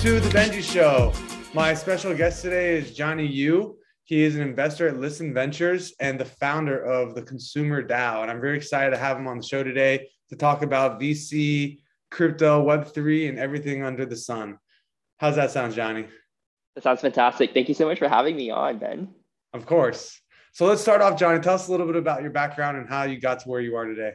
to 0.00 0.18
the 0.18 0.30
Benji 0.30 0.62
Show. 0.62 1.12
My 1.52 1.74
special 1.74 2.14
guest 2.14 2.40
today 2.40 2.78
is 2.78 2.94
Johnny 2.94 3.26
Yu. 3.26 3.76
He 4.04 4.22
is 4.22 4.34
an 4.34 4.40
investor 4.40 4.88
at 4.88 4.96
Listen 4.96 5.34
Ventures 5.34 5.92
and 6.00 6.18
the 6.18 6.24
founder 6.24 6.82
of 6.82 7.14
the 7.14 7.20
Consumer 7.20 7.86
DAO. 7.86 8.22
And 8.22 8.30
I'm 8.30 8.40
very 8.40 8.56
excited 8.56 8.92
to 8.92 8.96
have 8.96 9.18
him 9.18 9.28
on 9.28 9.36
the 9.36 9.42
show 9.42 9.62
today 9.62 10.08
to 10.30 10.36
talk 10.36 10.62
about 10.62 10.98
VC, 10.98 11.80
crypto, 12.10 12.64
Web3, 12.64 13.28
and 13.28 13.38
everything 13.38 13.84
under 13.84 14.06
the 14.06 14.16
sun. 14.16 14.58
How's 15.18 15.36
that 15.36 15.50
sound, 15.50 15.74
Johnny? 15.74 16.06
That 16.76 16.82
sounds 16.82 17.02
fantastic. 17.02 17.52
Thank 17.52 17.68
you 17.68 17.74
so 17.74 17.86
much 17.86 17.98
for 17.98 18.08
having 18.08 18.36
me 18.36 18.48
on, 18.48 18.78
Ben. 18.78 19.08
Of 19.52 19.66
course. 19.66 20.18
So 20.52 20.64
let's 20.64 20.80
start 20.80 21.02
off, 21.02 21.18
Johnny. 21.18 21.40
Tell 21.40 21.56
us 21.56 21.68
a 21.68 21.70
little 21.70 21.86
bit 21.86 21.96
about 21.96 22.22
your 22.22 22.30
background 22.30 22.78
and 22.78 22.88
how 22.88 23.02
you 23.02 23.20
got 23.20 23.40
to 23.40 23.48
where 23.50 23.60
you 23.60 23.76
are 23.76 23.84
today. 23.84 24.12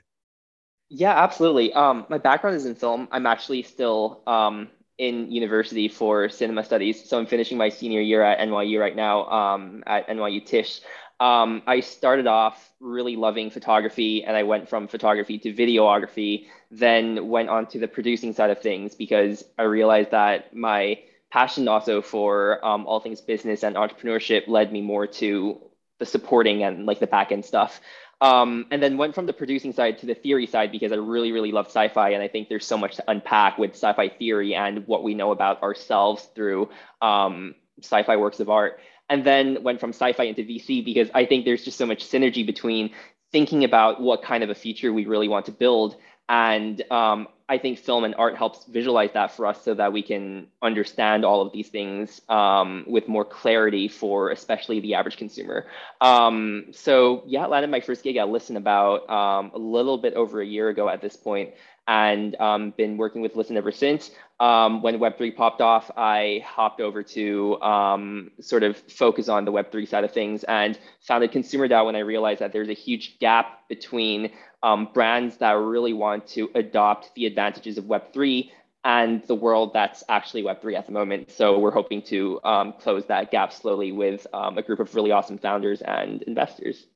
Yeah, 0.90 1.14
absolutely. 1.16 1.74
Um, 1.74 2.08
my 2.10 2.18
background 2.18 2.56
is 2.56 2.66
in 2.66 2.74
film. 2.74 3.08
I'm 3.12 3.28
actually 3.28 3.62
still 3.62 4.24
um, 4.26 4.70
in 4.98 5.32
university 5.32 5.88
for 5.88 6.30
cinema 6.30 6.64
studies. 6.64 7.08
So 7.08 7.18
I'm 7.18 7.26
finishing 7.26 7.58
my 7.58 7.70
senior 7.70 8.02
year 8.02 8.22
at 8.24 8.40
NYU 8.40 8.80
right 8.80 8.96
now 8.96 9.26
um, 9.26 9.84
at 9.86 10.08
NYU 10.08 10.46
Tisch. 10.46 10.82
Um, 11.20 11.62
I 11.66 11.80
started 11.80 12.28
off 12.28 12.72
really 12.80 13.16
loving 13.16 13.50
photography 13.50 14.24
and 14.24 14.36
I 14.36 14.44
went 14.44 14.68
from 14.68 14.88
photography 14.88 15.38
to 15.40 15.54
videography, 15.54 16.48
then 16.72 17.30
went 17.30 17.50
on 17.50 17.68
to 17.68 17.80
the 17.80 17.88
producing 17.88 18.34
side 18.34 18.50
of 18.50 18.60
things 18.62 18.96
because 18.96 19.44
I 19.58 19.64
realized 19.64 20.12
that 20.12 20.54
my 20.54 21.00
passion 21.32 21.68
also 21.68 22.02
for 22.02 22.66
um, 22.66 22.86
all 22.86 23.00
things 23.00 23.22
business 23.22 23.64
and 23.64 23.76
entrepreneurship 23.76 24.48
led 24.48 24.72
me 24.72 24.82
more 24.82 25.08
to 25.08 25.62
the 26.00 26.06
supporting 26.06 26.64
and 26.64 26.86
like 26.86 27.00
the 27.00 27.08
back 27.08 27.32
end 27.32 27.46
stuff. 27.46 27.80
Um, 28.22 28.66
and 28.72 28.82
then 28.82 28.98
went 28.98 29.14
from 29.14 29.26
the 29.26 29.34
producing 29.34 29.74
side 29.74 30.00
to 30.00 30.06
the 30.06 30.16
theory 30.16 30.48
side 30.48 30.72
because 30.72 30.92
I 30.92 30.96
really, 30.96 31.32
really 31.32 31.52
love 31.52 31.68
sci-fi, 31.68 32.12
and 32.12 32.24
I 32.24 32.30
think 32.30 32.48
there's 32.48 32.66
so 32.66 32.78
much 32.78 32.96
to 32.96 33.04
unpack 33.10 33.58
with 33.58 33.72
sci-fi 33.72 34.10
theory 34.10 34.56
and 34.56 34.88
what 34.88 35.04
we 35.04 35.14
know 35.14 35.32
about 35.32 35.62
ourselves 35.62 36.24
through 36.34 36.70
um, 37.02 37.56
sci-fi 37.82 38.16
works 38.16 38.40
of 38.40 38.50
art. 38.50 38.80
And 39.10 39.24
then 39.24 39.62
went 39.64 39.80
from 39.80 39.92
sci-fi 39.92 40.24
into 40.24 40.44
VC 40.44 40.84
because 40.84 41.10
I 41.14 41.26
think 41.26 41.46
there's 41.46 41.64
just 41.64 41.78
so 41.78 41.86
much 41.86 42.04
synergy 42.04 42.46
between 42.46 42.92
thinking 43.32 43.64
about 43.64 44.02
what 44.02 44.24
kind 44.24 44.44
of 44.44 44.50
a 44.50 44.56
future 44.56 44.94
we 44.94 45.06
really 45.06 45.28
want 45.28 45.46
to 45.48 45.52
build 45.52 45.98
and 46.28 46.82
um, 46.92 47.28
I 47.48 47.60
think 47.60 47.78
film 47.78 48.04
and 48.04 48.16
art 48.16 48.36
helps 48.36 48.66
visualize 48.66 49.12
that 49.14 49.32
for 49.32 49.46
us 49.46 49.64
so 49.64 49.76
that 49.76 49.94
we 49.94 50.02
can 50.02 50.48
understand 50.64 51.24
all 51.24 51.42
of 51.42 51.54
these 51.54 51.70
things 51.70 52.22
um, 52.28 52.86
with 52.88 53.08
more 53.08 53.24
clarity 53.24 53.88
for 53.88 54.32
especially 54.32 54.80
the 54.80 54.96
average 54.96 55.18
consumer. 55.18 55.68
Um, 56.02 56.66
so 56.72 57.24
yeah, 57.28 57.44
I 57.44 57.48
landed 57.48 57.70
my 57.70 57.82
first 57.82 58.04
gig 58.04 58.16
at 58.16 58.30
Listen 58.30 58.58
about 58.58 59.08
um, 59.10 59.52
a 59.54 59.60
little 59.60 60.00
bit 60.00 60.16
over 60.16 60.42
a 60.42 60.46
year 60.46 60.70
ago 60.70 60.90
at 60.90 61.02
this 61.02 61.16
point 61.16 61.52
and 61.88 62.36
um, 62.38 62.72
been 62.72 62.98
working 62.98 63.22
with 63.22 63.36
Listen 63.36 63.58
ever 63.58 63.72
since. 63.72 64.10
Um, 64.40 64.82
when 64.82 64.98
Web3 64.98 65.36
popped 65.36 65.62
off, 65.62 65.92
I 65.96 66.44
hopped 66.46 66.82
over 66.82 67.04
to 67.04 67.62
um, 67.62 68.32
sort 68.42 68.64
of 68.64 68.76
focus 68.76 69.30
on 69.30 69.46
the 69.46 69.52
Web3 69.52 69.88
side 69.88 70.04
of 70.04 70.12
things 70.12 70.44
and 70.46 70.80
founded 71.02 71.32
Consumer 71.32 71.68
DAO 71.68 71.86
when 71.86 71.96
I 71.96 72.00
realized 72.00 72.42
that 72.42 72.52
there's 72.52 72.70
a 72.70 72.74
huge 72.74 73.20
gap 73.20 73.70
between 73.70 74.32
um, 74.66 74.90
brands 74.94 75.38
that 75.38 75.52
really 75.52 75.94
want 75.94 76.26
to 76.26 76.50
adopt 76.56 77.14
the 77.14 77.28
advantages 77.28 77.78
of 77.78 77.86
Web3 77.86 78.50
and 78.84 79.24
the 79.28 79.36
world 79.36 79.72
that's 79.74 80.04
actually 80.10 80.42
Web3 80.42 80.76
at 80.76 80.88
the 80.88 80.92
moment. 80.92 81.32
So 81.32 81.60
we're 81.60 81.72
hoping 81.72 82.02
to 82.04 82.40
um, 82.44 82.74
close 82.80 83.06
that 83.06 83.30
gap 83.30 83.54
slowly 83.54 83.92
with 83.92 84.26
um, 84.34 84.58
a 84.58 84.64
group 84.64 84.80
of 84.80 84.94
really 84.96 85.12
awesome 85.12 85.38
founders 85.38 85.82
and 85.84 86.24
investors. 86.24 86.88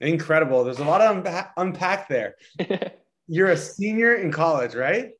Incredible. 0.00 0.62
There's 0.62 0.78
a 0.78 0.84
lot 0.84 1.00
of 1.00 1.16
unpa- 1.16 1.50
unpack 1.56 2.08
there. 2.08 2.36
You're 3.26 3.50
a 3.50 3.56
senior 3.56 4.14
in 4.14 4.30
college, 4.30 4.76
right? 4.76 5.10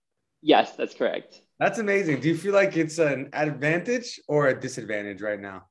Yes, 0.41 0.77
that's 0.77 0.95
correct. 0.95 1.41
That's 1.59 1.81
amazing. 1.81 2.21
Do 2.21 2.29
you 2.29 2.37
feel 2.37 2.55
like 2.55 2.77
it's 2.77 2.99
an 2.99 3.31
advantage 3.33 4.21
or 4.29 4.47
a 4.47 4.59
disadvantage 4.59 5.21
right 5.21 5.41
now? 5.41 5.65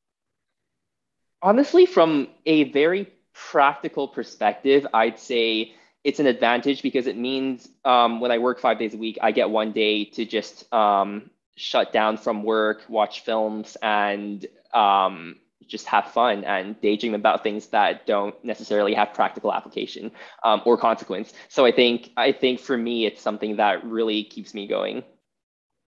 Honestly, 1.41 1.85
from 1.85 2.28
a 2.46 2.66
very 2.72 3.13
practical 3.34 4.09
perspective, 4.09 4.85
I'd 4.94 5.19
say 5.19 5.73
it's 6.07 6.22
an 6.22 6.25
advantage 6.25 6.81
because 6.81 7.06
it 7.06 7.18
means 7.18 7.68
um, 7.84 8.22
when 8.22 8.31
I 8.31 8.38
work 8.38 8.62
five 8.62 8.79
days 8.79 8.94
a 8.94 8.97
week, 8.97 9.18
I 9.22 9.34
get 9.34 9.50
one 9.50 9.73
day 9.73 10.06
to 10.06 10.23
just 10.23 10.72
um, 10.73 11.29
shut 11.56 11.91
down 11.91 12.16
from 12.16 12.44
work, 12.44 12.84
watch 12.88 13.25
films, 13.25 13.75
and 13.81 14.46
um, 14.73 15.35
just 15.67 15.85
have 15.88 16.09
fun 16.13 16.46
and 16.46 16.79
daydream 16.79 17.13
about 17.13 17.44
things 17.44 17.67
that 17.67 18.07
don't 18.07 18.34
necessarily 18.41 18.94
have 18.94 19.13
practical 19.13 19.51
application 19.53 20.09
um, 20.46 20.62
or 20.63 20.78
consequence. 20.78 21.34
So 21.50 21.66
I 21.66 21.73
think 21.73 22.12
I 22.16 22.31
think 22.31 22.62
for 22.62 22.78
me, 22.78 23.06
it's 23.06 23.22
something 23.22 23.57
that 23.57 23.84
really 23.84 24.23
keeps 24.23 24.53
me 24.53 24.66
going. 24.66 25.03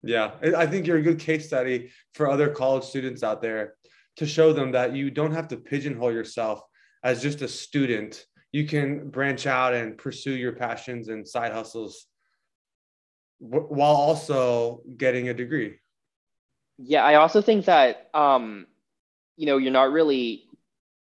Yeah, 0.02 0.32
I 0.56 0.66
think 0.66 0.88
you're 0.88 0.98
a 0.98 1.02
good 1.02 1.20
case 1.20 1.46
study 1.46 1.92
for 2.14 2.28
other 2.28 2.48
college 2.48 2.82
students 2.82 3.22
out 3.22 3.40
there 3.40 3.74
to 4.16 4.26
show 4.26 4.52
them 4.52 4.72
that 4.72 4.96
you 4.96 5.12
don't 5.12 5.32
have 5.32 5.46
to 5.48 5.56
pigeonhole 5.56 6.12
yourself 6.12 6.60
as 7.04 7.22
just 7.22 7.40
a 7.42 7.46
student. 7.46 8.26
You 8.52 8.66
can 8.66 9.10
branch 9.10 9.46
out 9.46 9.74
and 9.74 9.96
pursue 9.96 10.32
your 10.32 10.52
passions 10.52 11.08
and 11.08 11.26
side 11.26 11.52
hustles 11.52 12.06
while 13.38 13.94
also 13.94 14.82
getting 14.96 15.28
a 15.28 15.34
degree. 15.34 15.76
Yeah, 16.78 17.04
I 17.04 17.16
also 17.16 17.42
think 17.42 17.66
that 17.66 18.08
um, 18.14 18.66
you 19.36 19.46
know 19.46 19.58
you're 19.58 19.72
not 19.72 19.92
really 19.92 20.44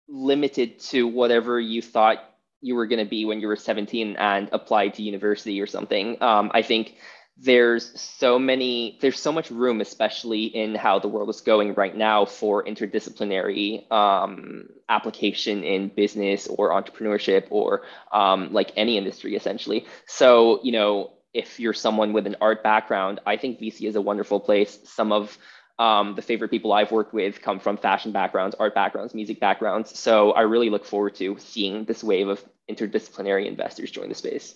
limited 0.08 0.80
to 0.80 1.08
whatever 1.08 1.60
you 1.60 1.82
thought 1.82 2.24
you 2.62 2.76
were 2.76 2.88
going 2.88 3.04
to 3.04 3.10
be 3.10 3.26
when 3.26 3.40
you 3.40 3.48
were 3.48 3.56
17 3.56 4.16
and 4.16 4.50
applied 4.52 4.94
to 4.96 5.04
university 5.04 5.62
or 5.62 5.68
something. 5.68 6.22
Um, 6.22 6.50
I 6.54 6.62
think 6.62 6.96
there's 7.40 8.00
so 8.00 8.40
many 8.40 8.98
there's 9.02 9.20
so 9.20 9.32
much 9.32 9.52
room 9.52 9.80
especially 9.80 10.46
in 10.46 10.74
how 10.74 10.98
the 10.98 11.08
world 11.08 11.30
is 11.30 11.42
going 11.42 11.74
right 11.76 11.96
now 11.96 12.26
for 12.26 12.64
interdisciplinary 12.64 13.90
um, 13.92 14.68
application 14.90 15.64
in 15.64 15.88
business 15.90 16.48
or 16.48 16.72
entrepreneurship 16.72 17.46
or 17.52 17.84
um, 18.12 18.52
like 18.52 18.72
any 18.76 18.98
industry 18.98 19.36
essentially 19.36 19.86
so 20.08 20.60
you 20.64 20.72
know 20.72 21.12
if 21.34 21.60
you're 21.60 21.74
someone 21.74 22.14
with 22.14 22.26
an 22.26 22.36
art 22.42 22.64
background 22.64 23.20
i 23.26 23.38
think 23.38 23.60
vc 23.60 23.88
is 23.88 23.96
a 23.96 24.02
wonderful 24.02 24.40
place 24.40 24.80
some 24.84 25.12
of 25.12 25.38
um, 25.80 26.16
the 26.16 26.24
favorite 26.24 26.50
people 26.50 26.74
I've 26.74 26.92
worked 26.92 27.14
with 27.14 27.40
come 27.42 27.60
from 27.60 27.78
fashion 27.78 28.12
backgrounds, 28.12 28.56
art 28.60 28.74
backgrounds, 28.74 29.14
music 29.14 29.40
backgrounds. 29.40 30.00
So 30.00 30.32
I 30.32 30.42
really 30.42 30.72
look 30.72 30.86
forward 30.86 31.14
to 31.18 31.38
seeing 31.38 31.86
this 31.86 32.04
wave 32.04 32.30
of 32.30 32.44
interdisciplinary 32.68 33.46
investors 33.46 33.92
join 33.92 34.10
the 34.10 34.16
space. 34.16 34.56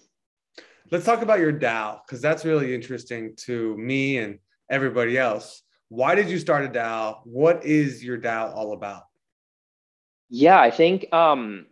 Let's 0.90 1.06
talk 1.06 1.22
about 1.22 1.40
your 1.40 1.54
DAO 1.54 2.00
because 2.06 2.22
that's 2.22 2.44
really 2.44 2.74
interesting 2.74 3.36
to 3.46 3.78
me 3.78 4.18
and 4.18 4.40
everybody 4.70 5.18
else. 5.18 5.62
Why 5.90 6.16
did 6.16 6.30
you 6.30 6.40
start 6.40 6.66
a 6.66 6.70
DAO? 6.70 7.20
What 7.26 7.66
is 7.66 8.04
your 8.04 8.18
DAO 8.18 8.56
all 8.56 8.74
about? 8.74 9.04
Yeah, 10.30 10.60
I 10.60 10.72
think 10.72 11.14
um, 11.14 11.66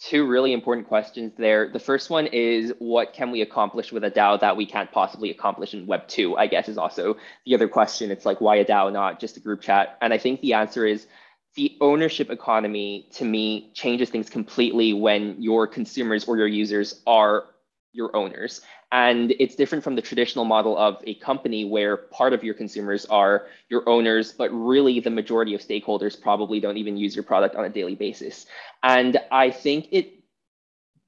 two 0.00 0.26
really 0.26 0.54
important 0.54 0.88
questions 0.88 1.32
there. 1.36 1.68
The 1.70 1.78
first 1.78 2.08
one 2.08 2.26
is 2.26 2.72
what 2.78 3.12
can 3.12 3.30
we 3.30 3.42
accomplish 3.42 3.92
with 3.92 4.02
a 4.04 4.10
DAO 4.10 4.40
that 4.40 4.56
we 4.56 4.64
can't 4.64 4.90
possibly 4.90 5.30
accomplish 5.30 5.74
in 5.74 5.86
Web 5.86 6.08
2? 6.08 6.36
I 6.36 6.46
guess 6.46 6.68
is 6.68 6.78
also 6.78 7.16
the 7.44 7.54
other 7.54 7.68
question. 7.68 8.10
It's 8.10 8.24
like, 8.24 8.40
why 8.40 8.56
a 8.56 8.64
DAO, 8.64 8.90
not 8.90 9.20
just 9.20 9.36
a 9.36 9.40
group 9.40 9.60
chat? 9.60 9.98
And 10.00 10.14
I 10.14 10.18
think 10.18 10.40
the 10.40 10.54
answer 10.54 10.86
is 10.86 11.06
the 11.54 11.76
ownership 11.80 12.30
economy 12.30 13.08
to 13.12 13.24
me 13.24 13.70
changes 13.74 14.08
things 14.08 14.30
completely 14.30 14.94
when 14.94 15.40
your 15.42 15.66
consumers 15.66 16.24
or 16.24 16.38
your 16.38 16.46
users 16.46 17.02
are 17.06 17.44
your 17.92 18.14
owners. 18.14 18.60
And 18.92 19.32
it's 19.38 19.54
different 19.54 19.84
from 19.84 19.96
the 19.96 20.02
traditional 20.02 20.44
model 20.44 20.76
of 20.76 21.02
a 21.06 21.14
company 21.14 21.64
where 21.64 21.96
part 21.96 22.32
of 22.32 22.44
your 22.44 22.54
consumers 22.54 23.06
are 23.06 23.46
your 23.68 23.88
owners, 23.88 24.32
but 24.32 24.50
really 24.50 25.00
the 25.00 25.10
majority 25.10 25.54
of 25.54 25.60
stakeholders 25.60 26.20
probably 26.20 26.60
don't 26.60 26.76
even 26.76 26.96
use 26.96 27.14
your 27.14 27.24
product 27.24 27.54
on 27.56 27.64
a 27.64 27.68
daily 27.68 27.94
basis. 27.94 28.46
And 28.82 29.18
I 29.30 29.50
think 29.50 29.88
it 29.90 30.20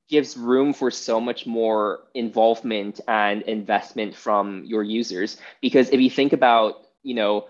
gives 0.08 0.36
room 0.36 0.72
for 0.72 0.90
so 0.90 1.20
much 1.20 1.46
more 1.46 2.00
involvement 2.14 3.00
and 3.08 3.42
investment 3.42 4.14
from 4.14 4.64
your 4.64 4.82
users. 4.82 5.38
Because 5.60 5.88
if 5.90 6.00
you 6.00 6.10
think 6.10 6.32
about, 6.32 6.86
you 7.02 7.14
know, 7.14 7.46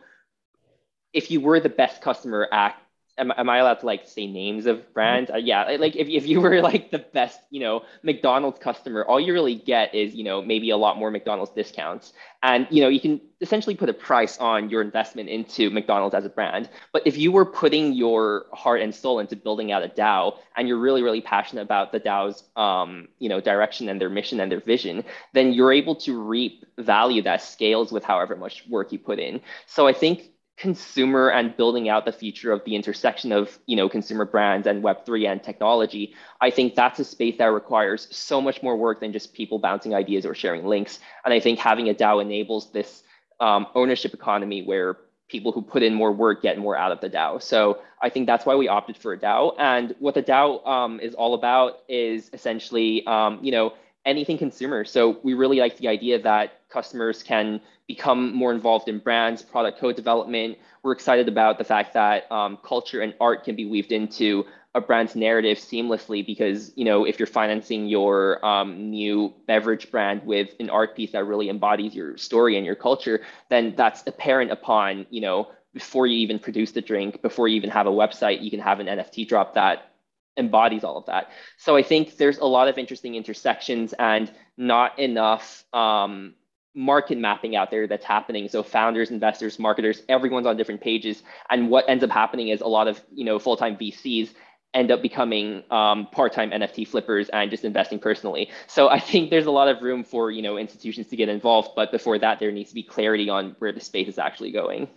if 1.12 1.31
you 1.31 1.40
were 1.40 1.61
the 1.61 1.69
best 1.69 2.00
customer 2.00 2.49
at 2.52 2.76
am, 3.19 3.32
am 3.37 3.49
I 3.49 3.59
allowed 3.59 3.81
to 3.81 3.87
like 3.87 4.06
say 4.06 4.26
names 4.26 4.67
of 4.67 4.93
brands? 4.94 5.31
Uh, 5.31 5.37
yeah, 5.37 5.76
like 5.79 5.97
if, 5.97 6.09
if 6.09 6.26
you 6.26 6.41
were 6.41 6.61
like 6.61 6.91
the 6.91 6.99
best, 6.99 7.41
you 7.50 7.61
know, 7.61 7.82
McDonald's 8.03 8.59
customer, 8.59 9.05
all 9.05 9.20
you 9.20 9.32
really 9.32 9.55
get 9.55 9.94
is, 9.94 10.14
you 10.14 10.25
know, 10.25 10.43
maybe 10.43 10.70
a 10.70 10.76
lot 10.76 10.99
more 10.99 11.11
McDonald's 11.11 11.53
discounts. 11.53 12.12
And, 12.43 12.67
you 12.70 12.82
know, 12.82 12.88
you 12.88 13.00
can 13.00 13.20
essentially 13.41 13.76
put 13.76 13.88
a 13.88 13.93
price 13.93 14.38
on 14.38 14.70
your 14.70 14.82
investment 14.82 15.29
into 15.29 15.70
McDonald's 15.70 16.14
as 16.14 16.25
a 16.25 16.29
brand. 16.29 16.69
But 16.93 17.03
if 17.06 17.17
you 17.17 17.31
were 17.31 17.44
putting 17.44 17.93
your 17.93 18.47
heart 18.53 18.81
and 18.81 18.94
soul 18.94 19.20
into 19.20 19.37
building 19.37 19.70
out 19.73 19.85
a 19.85 19.88
DAO 19.88 20.38
and 20.56 20.67
you're 20.67 20.79
really, 20.79 21.03
really 21.03 21.20
passionate 21.20 21.62
about 21.62 21.93
the 21.93 22.00
DAO's, 22.00 22.44
um, 22.56 23.09
you 23.19 23.29
know, 23.29 23.41
direction 23.41 23.88
and 23.88 24.00
their 24.00 24.11
mission 24.11 24.41
and 24.41 24.50
their 24.50 24.61
vision, 24.61 25.05
then 25.32 25.53
you're 25.53 25.73
able 25.73 25.94
to 25.97 26.20
reap 26.20 26.64
value 26.79 27.23
that 27.23 27.43
scales 27.43 27.93
with 27.93 28.03
however 28.03 28.35
much 28.37 28.64
work 28.69 28.91
you 28.91 28.99
put 28.99 29.19
in. 29.19 29.41
So 29.67 29.87
I 29.87 29.93
think 29.93 30.31
consumer 30.56 31.31
and 31.31 31.56
building 31.56 31.88
out 31.88 32.04
the 32.04 32.12
future 32.12 32.52
of 32.52 32.62
the 32.64 32.76
intersection 32.76 33.32
of 33.32 33.58
you 33.66 33.75
know 33.75 33.88
consumer 33.88 34.25
brands 34.25 34.66
and 34.66 34.84
web3 34.84 35.26
and 35.26 35.43
technology 35.43 36.14
i 36.43 36.50
think 36.50 36.75
that's 36.75 37.00
a 37.00 37.04
space 37.04 37.38
that 37.38 37.46
requires 37.46 38.06
so 38.14 38.40
much 38.40 38.62
more 38.62 38.76
work 38.76 39.00
than 39.00 39.12
just 39.12 39.32
people 39.32 39.58
bouncing 39.58 39.94
ideas 39.94 40.26
or 40.26 40.34
sharing 40.34 40.66
links 40.66 41.00
and 41.25 41.32
i 41.32 41.40
think 41.40 41.58
having 41.58 41.88
a 41.88 41.94
dao 41.94 42.20
enables 42.20 42.70
this 42.70 43.02
um, 43.40 43.66
ownership 43.75 44.14
economy 44.14 44.62
where 44.62 44.99
people 45.32 45.50
who 45.50 45.62
put 45.62 45.82
in 45.82 45.94
more 45.94 46.12
work 46.12 46.43
get 46.43 46.58
more 46.58 46.76
out 46.76 46.93
of 46.93 47.00
the 47.00 47.08
DAO. 47.08 47.43
So 47.43 47.81
I 48.00 48.10
think 48.10 48.26
that's 48.26 48.44
why 48.44 48.54
we 48.54 48.69
opted 48.69 48.96
for 48.96 49.14
a 49.14 49.19
DAO. 49.19 49.54
And 49.58 49.96
what 49.99 50.14
the 50.14 50.22
DAO 50.22 50.64
um, 50.69 51.00
is 51.00 51.14
all 51.14 51.34
about 51.34 51.78
is 51.88 52.31
essentially, 52.34 53.04
um, 53.06 53.40
you 53.43 53.50
know, 53.50 53.72
anything 54.04 54.37
consumer. 54.37 54.84
So 54.84 55.19
we 55.22 55.34
really 55.34 55.58
like 55.58 55.78
the 55.78 55.88
idea 55.88 56.20
that 56.22 56.60
customers 56.73 57.23
can 57.23 57.61
become 57.87 58.35
more 58.35 58.53
involved 58.53 58.89
in 58.89 58.99
brands, 58.99 59.43
product 59.43 59.79
code 59.79 59.97
development. 59.97 60.59
We're 60.83 60.93
excited 60.93 61.29
about 61.29 61.59
the 61.59 61.65
fact 61.65 61.95
that 61.95 62.31
um, 62.33 62.59
culture 62.65 63.03
and 63.03 63.15
art 63.21 63.45
can 63.45 63.55
be 63.55 63.67
weaved 63.67 63.93
into 63.93 64.47
a 64.75 64.81
brand's 64.81 65.15
narrative 65.15 65.59
seamlessly 65.59 66.25
because 66.25 66.73
you 66.77 66.85
know 66.85 67.05
if 67.05 67.19
you're 67.19 67.27
financing 67.27 67.87
your 67.87 68.45
um, 68.45 68.91
new 68.91 69.33
beverage 69.47 69.91
brand 69.91 70.25
with 70.25 70.51
an 70.61 70.71
art 70.71 70.97
piece 70.97 71.13
that 71.13 71.27
really 71.27 71.49
embodies 71.49 71.95
your 71.95 72.17
story 72.17 72.57
and 72.57 72.65
your 72.65 72.75
culture 72.75 73.21
then 73.51 73.75
that's 73.77 74.03
apparent 74.07 74.51
upon 74.51 75.07
you 75.11 75.21
know 75.21 75.51
before 75.75 76.07
you 76.07 76.17
even 76.17 76.39
produce 76.39 76.73
the 76.73 76.81
drink 76.81 77.21
before 77.21 77.49
you 77.49 77.57
even 77.57 77.71
have 77.71 77.87
a 77.87 77.91
website 77.91 78.43
you 78.43 78.51
can 78.51 78.61
have 78.61 78.81
an 78.81 78.87
nft 78.87 79.29
drop 79.29 79.55
that 79.55 79.93
embodies 80.39 80.85
all 80.85 80.97
of 80.97 81.05
that 81.05 81.31
so 81.59 81.77
i 81.77 81.83
think 81.83 82.17
there's 82.17 82.39
a 82.39 82.47
lot 82.47 82.67
of 82.67 82.79
interesting 82.79 83.15
intersections 83.15 83.93
and 83.99 84.33
not 84.57 84.99
enough 84.99 85.65
um, 85.75 86.35
market 86.75 87.19
mapping 87.19 87.55
out 87.55 87.71
there 87.71 87.87
that's 87.87 88.05
happening 88.05 88.49
so 88.49 88.63
founders 88.63 89.11
investors 89.11 89.59
marketers 89.59 90.03
everyone's 90.09 90.47
on 90.47 90.57
different 90.57 90.81
pages 90.81 91.23
and 91.51 91.69
what 91.69 91.85
ends 91.89 92.03
up 92.03 92.11
happening 92.11 92.49
is 92.49 92.63
a 92.63 92.67
lot 92.67 92.89
of 92.89 93.03
you 93.13 93.25
know 93.25 93.39
full-time 93.39 93.77
vcs 93.77 94.31
end 94.75 94.91
up 94.91 95.03
becoming 95.03 95.63
um, 95.71 96.07
part-time 96.13 96.51
NFT 96.51 96.89
flippers 96.89 97.29
and 97.29 97.51
just 97.51 97.65
investing 97.65 97.99
personally. 97.99 98.51
So 98.67 98.89
I 98.89 98.99
think 98.99 99.31
there's 99.31 99.47
a 99.47 99.51
lot 99.51 99.69
of 99.69 99.83
room 99.83 100.05
for 100.05 100.31
you 100.31 100.43
know 100.43 100.59
institutions 100.59 101.09
to 101.09 101.17
get 101.17 101.29
involved, 101.29 101.71
but 101.77 101.93
before 101.93 102.19
that, 102.19 102.39
there 102.39 102.51
needs 102.51 102.71
to 102.71 102.75
be 102.75 102.83
clarity 102.83 103.29
on 103.29 103.55
where 103.59 103.73
the 103.73 103.81
space 103.81 104.09
is 104.09 104.19
actually 104.19 104.53
going. 104.53 104.89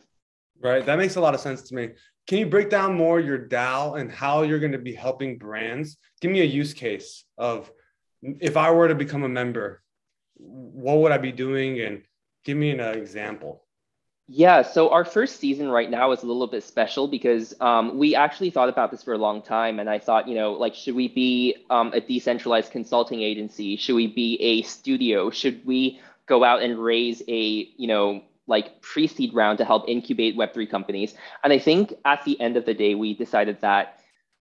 Right, 0.61 0.85
that 0.85 0.97
makes 0.97 1.17
a 1.17 1.21
lot 1.21 1.33
of 1.33 1.41
sense 1.41 1.61
to 1.63 1.75
me. 1.75 1.89
Can 2.27 2.39
you 2.39 2.45
break 2.47 2.69
down 2.69 2.95
more 2.95 3.19
your 3.19 3.37
DAO 3.37 3.99
and 3.99 4.11
how 4.11 4.43
you're 4.43 4.59
going 4.59 4.71
to 4.71 4.77
be 4.77 4.95
helping 4.95 5.37
brands? 5.37 5.97
Give 6.21 6.31
me 6.31 6.41
a 6.41 6.45
use 6.45 6.73
case 6.73 7.25
of 7.37 7.69
if 8.23 8.57
I 8.57 8.71
were 8.71 8.87
to 8.87 8.95
become 8.95 9.23
a 9.23 9.29
member, 9.29 9.83
what 10.37 10.97
would 10.99 11.11
I 11.11 11.17
be 11.17 11.31
doing, 11.31 11.81
and 11.81 12.01
give 12.43 12.57
me 12.57 12.71
an 12.71 12.79
example. 12.79 13.65
Yeah, 14.27 14.63
so 14.63 14.89
our 14.89 15.05
first 15.05 15.39
season 15.39 15.69
right 15.69 15.89
now 15.89 16.11
is 16.11 16.23
a 16.23 16.25
little 16.25 16.47
bit 16.47 16.63
special 16.63 17.07
because 17.07 17.53
um, 17.61 17.99
we 17.99 18.15
actually 18.15 18.49
thought 18.49 18.69
about 18.69 18.89
this 18.89 19.03
for 19.03 19.13
a 19.13 19.19
long 19.19 19.43
time. 19.43 19.79
And 19.79 19.87
I 19.87 19.99
thought, 19.99 20.27
you 20.27 20.33
know, 20.33 20.53
like, 20.53 20.73
should 20.73 20.95
we 20.95 21.07
be 21.07 21.55
um, 21.69 21.93
a 21.93 22.01
decentralized 22.01 22.71
consulting 22.71 23.21
agency? 23.21 23.75
Should 23.75 23.93
we 23.93 24.07
be 24.07 24.41
a 24.41 24.63
studio? 24.63 25.29
Should 25.29 25.63
we 25.63 26.01
go 26.25 26.43
out 26.43 26.63
and 26.63 26.79
raise 26.79 27.21
a, 27.27 27.69
you 27.77 27.87
know, 27.87 28.23
like 28.47 28.81
pre 28.81 29.05
seed 29.05 29.31
round 29.35 29.59
to 29.59 29.65
help 29.65 29.87
incubate 29.87 30.35
Web3 30.35 30.71
companies? 30.71 31.13
And 31.43 31.53
I 31.53 31.59
think 31.59 31.93
at 32.03 32.25
the 32.25 32.39
end 32.41 32.57
of 32.57 32.65
the 32.65 32.73
day, 32.73 32.95
we 32.95 33.13
decided 33.13 33.61
that 33.61 33.99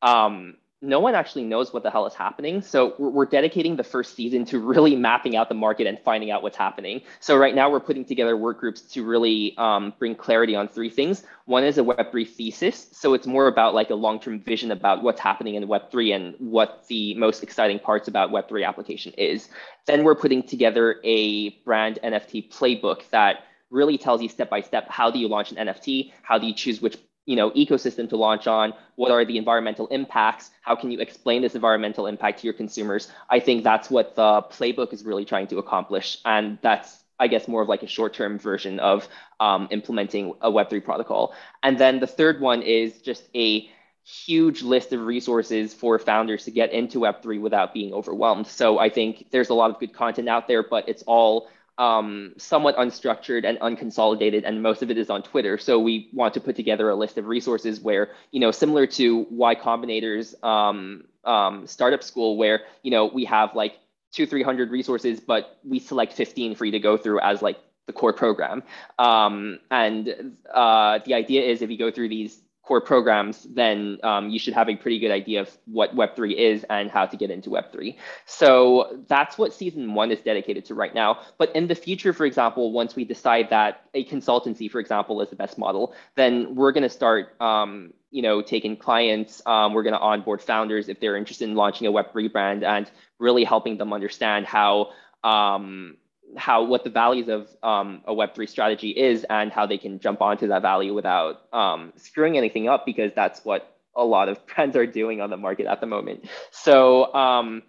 um, 0.01 0.59
no 0.83 1.01
one 1.01 1.15
actually 1.15 1.45
knows 1.45 1.73
what 1.73 1.83
the 1.83 1.91
hell 1.91 2.07
is 2.07 2.15
happening. 2.15 2.61
So 2.61 2.95
we're, 2.99 3.27
dedicating 3.27 3.75
the 3.75 3.85
first 3.85 4.15
season 4.15 4.45
to 4.47 4.61
really 4.61 4.95
mapping 4.95 5.37
out 5.37 5.49
the 5.49 5.55
market 5.55 5.87
and 5.87 5.99
finding 6.05 6.31
out 6.31 6.43
what's 6.45 6.57
happening. 6.57 7.01
So 7.19 7.37
right 7.37 7.55
now 7.55 7.69
we're 7.69 7.81
putting 7.81 8.05
together 8.05 8.37
work 8.37 8.61
groups 8.61 8.83
to 8.93 9.05
really 9.05 9.55
um, 9.59 9.93
bring 9.99 10.15
clarity 10.15 10.55
on 10.55 10.69
three 10.69 10.89
things. 10.89 11.25
One 11.47 11.65
is 11.65 11.77
a 11.77 11.83
Web3 11.83 12.29
thesis. 12.29 12.87
So 12.93 13.15
it's 13.15 13.27
more 13.27 13.49
about 13.49 13.75
like 13.75 13.91
a 13.91 13.97
long-term 13.97 14.41
vision 14.41 14.71
about 14.71 15.03
what's 15.03 15.21
happening 15.21 15.57
in 15.57 15.67
Web3 15.67 16.15
and 16.15 16.35
what 16.39 16.87
the 16.87 17.15
most 17.15 17.43
exciting 17.43 17.81
parts 17.81 18.07
about 18.07 18.31
Web3 18.31 18.67
application 18.67 19.13
is. 19.15 19.49
Then 19.87 20.05
we're 20.05 20.15
putting 20.15 20.43
together 20.43 21.01
a 21.05 21.51
brand 21.65 21.99
NFT 22.05 22.53
playbook 22.53 23.09
that 23.11 23.45
really 23.71 23.99
tells 23.99 24.23
you 24.23 24.29
step 24.29 24.49
by 24.49 24.61
step 24.61 24.89
how 24.89 25.11
do 25.11 25.19
you 25.19 25.29
launch 25.29 25.51
an 25.51 25.67
NFT, 25.67 26.13
how 26.23 26.39
do 26.39 26.47
you 26.47 26.55
choose 26.55 26.81
which 26.81 26.97
you 27.27 27.37
know, 27.37 27.51
ecosystem 27.51 28.09
to 28.09 28.17
launch 28.17 28.47
on? 28.47 28.73
What 28.95 29.11
are 29.11 29.25
the 29.25 29.37
environmental 29.37 29.89
impacts? 29.89 30.51
How 30.63 30.75
can 30.77 30.91
you 30.91 31.01
explain 31.01 31.43
this 31.43 31.55
environmental 31.55 32.07
impact 32.07 32.41
to 32.41 32.47
your 32.47 32.55
consumers? 32.55 33.11
I 33.29 33.41
think 33.41 33.65
that's 33.65 33.91
what 33.91 34.15
the 34.15 34.43
playbook 34.51 34.93
is 34.93 35.05
really 35.05 35.25
trying 35.25 35.49
to 35.49 35.59
accomplish. 35.59 36.19
And 36.25 36.59
that's, 36.63 37.03
I 37.19 37.27
guess, 37.29 37.49
more 37.49 37.63
of 37.63 37.69
like 37.69 37.83
a 37.83 37.89
short-term 37.89 38.39
version 38.39 38.79
of 38.79 39.09
um, 39.41 39.69
implementing 39.71 40.35
a 40.41 40.51
Web3 40.51 40.85
protocol. 40.85 41.35
And 41.63 41.77
then 41.77 42.01
the 42.01 42.07
third 42.07 42.41
one 42.41 42.63
is 42.63 43.03
just 43.03 43.25
a 43.35 43.69
huge 44.07 44.63
list 44.63 44.93
of 44.93 45.01
resources 45.01 45.75
for 45.75 45.99
founders 45.99 46.45
to 46.45 46.53
get 46.53 46.73
into 46.73 47.01
Web3 47.01 47.41
without 47.41 47.75
being 47.75 47.93
overwhelmed. 47.93 48.47
So 48.47 48.79
I 48.79 48.89
think 48.89 49.27
there's 49.33 49.49
a 49.49 49.55
lot 49.55 49.71
of 49.71 49.81
good 49.81 49.93
content 49.93 50.29
out 50.29 50.47
there, 50.47 50.63
but 50.63 50.89
it's 50.89 51.03
all 51.09 51.49
um, 51.79 52.33
somewhat 52.39 52.77
unstructured 52.77 53.45
and 53.45 53.59
unconsolidated, 53.59 54.45
and 54.45 54.63
most 54.63 54.83
of 54.83 54.91
it 54.91 54.99
is 54.99 55.11
on 55.11 55.23
Twitter. 55.23 55.59
So 55.59 55.79
we 55.79 56.09
want 56.13 56.35
to 56.35 56.41
put 56.41 56.57
together 56.57 56.89
a 56.89 56.95
list 56.95 57.19
of 57.19 57.27
resources 57.27 57.81
where, 57.81 58.11
you 58.31 58.41
know, 58.41 58.51
similar 58.51 58.87
to 58.87 59.27
Y 59.31 59.55
Combinator's 59.55 60.35
um, 60.43 61.05
um, 61.25 61.67
startup 61.67 62.03
school, 62.03 62.37
where 62.37 62.63
you 62.83 62.91
know 62.91 63.07
we 63.07 63.25
have 63.27 63.55
like 63.55 63.79
two, 64.13 64.27
three 64.27 64.43
hundred 64.43 64.71
resources, 64.71 65.21
but 65.21 65.59
we 65.65 65.79
select 65.79 66.13
fifteen 66.15 66.55
for 66.55 66.65
you 66.65 66.73
to 66.73 66.81
go 66.81 66.97
through 66.97 67.21
as 67.21 67.43
like 67.43 67.59
the 67.87 67.93
core 67.93 68.13
program. 68.13 68.63
Um, 68.99 69.61
and 69.71 70.37
uh, 70.53 71.01
the 71.05 71.15
idea 71.15 71.43
is 71.43 71.63
if 71.63 71.71
you 71.71 71.79
go 71.79 71.91
through 71.91 72.09
these 72.09 72.41
core 72.67 72.81
programs, 72.81 73.45
then 73.45 73.99
um, 74.03 74.29
you 74.29 74.41
should 74.41 74.53
have 74.53 74.69
a 74.69 74.75
pretty 74.77 74.99
good 74.99 75.13
idea 75.13 75.41
of 75.41 75.57
what 75.67 75.95
Web3 75.95 76.35
is 76.35 76.67
and 76.69 76.91
how 76.91 77.07
to 77.07 77.17
get 77.17 77.31
into 77.31 77.49
Web3. 77.49 77.97
So 78.27 79.05
that's 79.07 79.39
what 79.39 79.55
season 79.55 79.95
one 79.95 80.11
is 80.11 80.21
dedicated 80.21 80.65
to 80.67 80.75
right 80.75 80.93
now. 80.93 81.21
But 81.39 81.55
in 81.55 81.69
the 81.69 81.77
future, 81.77 82.13
for 82.13 82.27
example, 82.27 82.73
once 82.73 82.97
we 82.97 83.05
decide 83.05 83.51
that 83.51 83.83
a 83.95 84.05
consultancy, 84.05 84.69
for 84.69 84.81
example, 84.81 85.23
is 85.23 85.31
the 85.31 85.37
best 85.37 85.59
model, 85.59 85.95
then 86.17 86.57
we're 86.57 86.73
going 86.73 86.83
to 86.83 86.91
start 86.91 87.41
um, 87.41 87.93
you 88.11 88.23
know, 88.23 88.43
taking 88.43 88.77
clients. 88.77 89.43
Um, 89.47 89.73
we're 89.73 89.83
going 89.85 89.95
to 89.95 90.01
onboard 90.01 90.43
founders 90.43 90.89
if 90.89 90.99
they're 90.99 91.17
interested 91.17 91.49
in 91.49 91.55
launching 91.55 91.87
a 91.87 91.93
Web3 91.93 92.33
brand 92.33 92.65
and 92.65 92.91
really 93.21 93.45
helping 93.45 93.79
them 93.79 93.93
understand 93.93 94.47
how 94.47 94.91
um, 95.23 95.97
how 96.37 96.65
what 96.65 96.85
the 96.85 96.91
values 96.91 97.29
of 97.29 97.49
um, 97.63 98.03
a 98.07 98.13
Web3 98.13 98.49
strategy 98.49 98.91
is 98.91 99.25
and 99.31 99.53
how 99.53 99.67
they 99.67 99.79
can 99.79 99.99
jump 99.99 100.21
onto 100.21 100.49
that 100.49 100.63
value 100.63 100.95
without 100.95 101.43
um, 101.53 101.93
screwing 101.97 102.37
anything 102.37 102.69
up 102.69 102.85
because 102.85 103.13
that's 103.15 103.45
what 103.45 103.77
a 103.95 104.05
lot 104.05 104.29
of 104.29 104.45
brands 104.55 104.77
are 104.77 104.87
doing 104.87 105.21
on 105.21 105.31
the 105.31 105.37
market 105.37 105.67
at 105.67 105.81
the 105.81 105.87
moment. 105.87 106.29
So 106.51 107.15
um, 107.15 107.63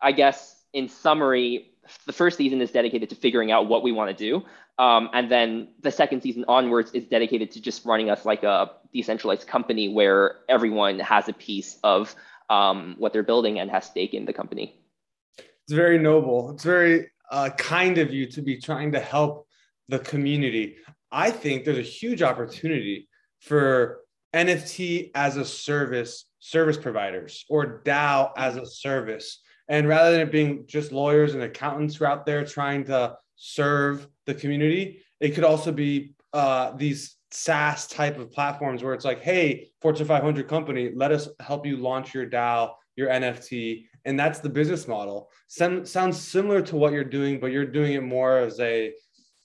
I 0.00 0.12
guess 0.12 0.56
in 0.72 0.88
summary, 0.88 1.72
the 2.06 2.12
first 2.12 2.36
season 2.36 2.60
is 2.60 2.70
dedicated 2.70 3.08
to 3.10 3.16
figuring 3.16 3.50
out 3.50 3.68
what 3.68 3.82
we 3.82 3.92
want 3.92 4.16
to 4.16 4.16
do. 4.16 4.44
Um, 4.78 5.10
and 5.12 5.30
then 5.30 5.68
the 5.82 5.90
second 5.90 6.22
season 6.22 6.44
onwards 6.48 6.92
is 6.92 7.04
dedicated 7.04 7.50
to 7.52 7.60
just 7.60 7.84
running 7.84 8.08
us 8.08 8.24
like 8.24 8.44
a 8.44 8.70
decentralized 8.94 9.46
company 9.46 9.92
where 9.92 10.36
everyone 10.48 10.98
has 11.00 11.28
a 11.28 11.32
piece 11.32 11.78
of 11.84 12.14
um, 12.48 12.96
what 12.98 13.12
they're 13.12 13.22
building 13.22 13.58
and 13.58 13.70
has 13.70 13.84
stake 13.84 14.14
in 14.14 14.24
the 14.24 14.32
company. 14.32 14.74
It's 15.38 15.74
very 15.74 15.98
noble. 15.98 16.50
It's 16.50 16.64
very 16.64 17.10
uh, 17.30 17.50
kind 17.50 17.98
of 17.98 18.12
you 18.12 18.26
to 18.26 18.42
be 18.42 18.58
trying 18.58 18.92
to 18.92 19.00
help 19.00 19.46
the 19.88 19.98
community. 19.98 20.76
I 21.10 21.30
think 21.30 21.64
there's 21.64 21.78
a 21.78 21.82
huge 21.82 22.22
opportunity 22.22 23.08
for 23.40 24.00
NFT 24.34 25.10
as 25.14 25.36
a 25.36 25.44
service, 25.44 26.26
service 26.38 26.76
providers, 26.76 27.44
or 27.48 27.82
DAO 27.84 28.32
as 28.36 28.56
a 28.56 28.66
service. 28.66 29.40
And 29.68 29.88
rather 29.88 30.12
than 30.12 30.20
it 30.20 30.32
being 30.32 30.64
just 30.66 30.92
lawyers 30.92 31.34
and 31.34 31.42
accountants 31.42 31.96
who 31.96 32.04
are 32.04 32.08
out 32.08 32.26
there 32.26 32.44
trying 32.44 32.84
to 32.84 33.16
serve 33.36 34.08
the 34.26 34.34
community, 34.34 35.02
it 35.20 35.30
could 35.30 35.44
also 35.44 35.72
be 35.72 36.14
uh, 36.32 36.72
these 36.76 37.16
SaaS 37.32 37.86
type 37.86 38.18
of 38.18 38.32
platforms 38.32 38.82
where 38.82 38.94
it's 38.94 39.04
like, 39.04 39.20
hey, 39.20 39.70
Fortune 39.80 40.06
500 40.06 40.48
company, 40.48 40.90
let 40.94 41.12
us 41.12 41.28
help 41.40 41.66
you 41.66 41.76
launch 41.76 42.14
your 42.14 42.26
DAO, 42.26 42.72
your 42.96 43.08
NFT, 43.08 43.86
and 44.04 44.18
that's 44.18 44.40
the 44.40 44.48
business 44.48 44.88
model. 44.88 45.30
Sounds 45.48 46.20
similar 46.20 46.62
to 46.62 46.76
what 46.76 46.92
you're 46.92 47.04
doing, 47.04 47.40
but 47.40 47.52
you're 47.52 47.66
doing 47.66 47.94
it 47.94 48.02
more 48.02 48.38
as 48.38 48.58
a 48.60 48.92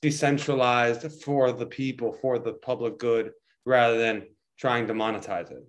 decentralized 0.01 1.11
for 1.23 1.51
the 1.51 1.65
people, 1.65 2.13
for 2.13 2.39
the 2.39 2.53
public 2.53 2.99
good, 2.99 3.31
rather 3.65 3.97
than 3.97 4.23
trying 4.57 4.87
to 4.87 4.93
monetize 4.93 5.51
it. 5.51 5.65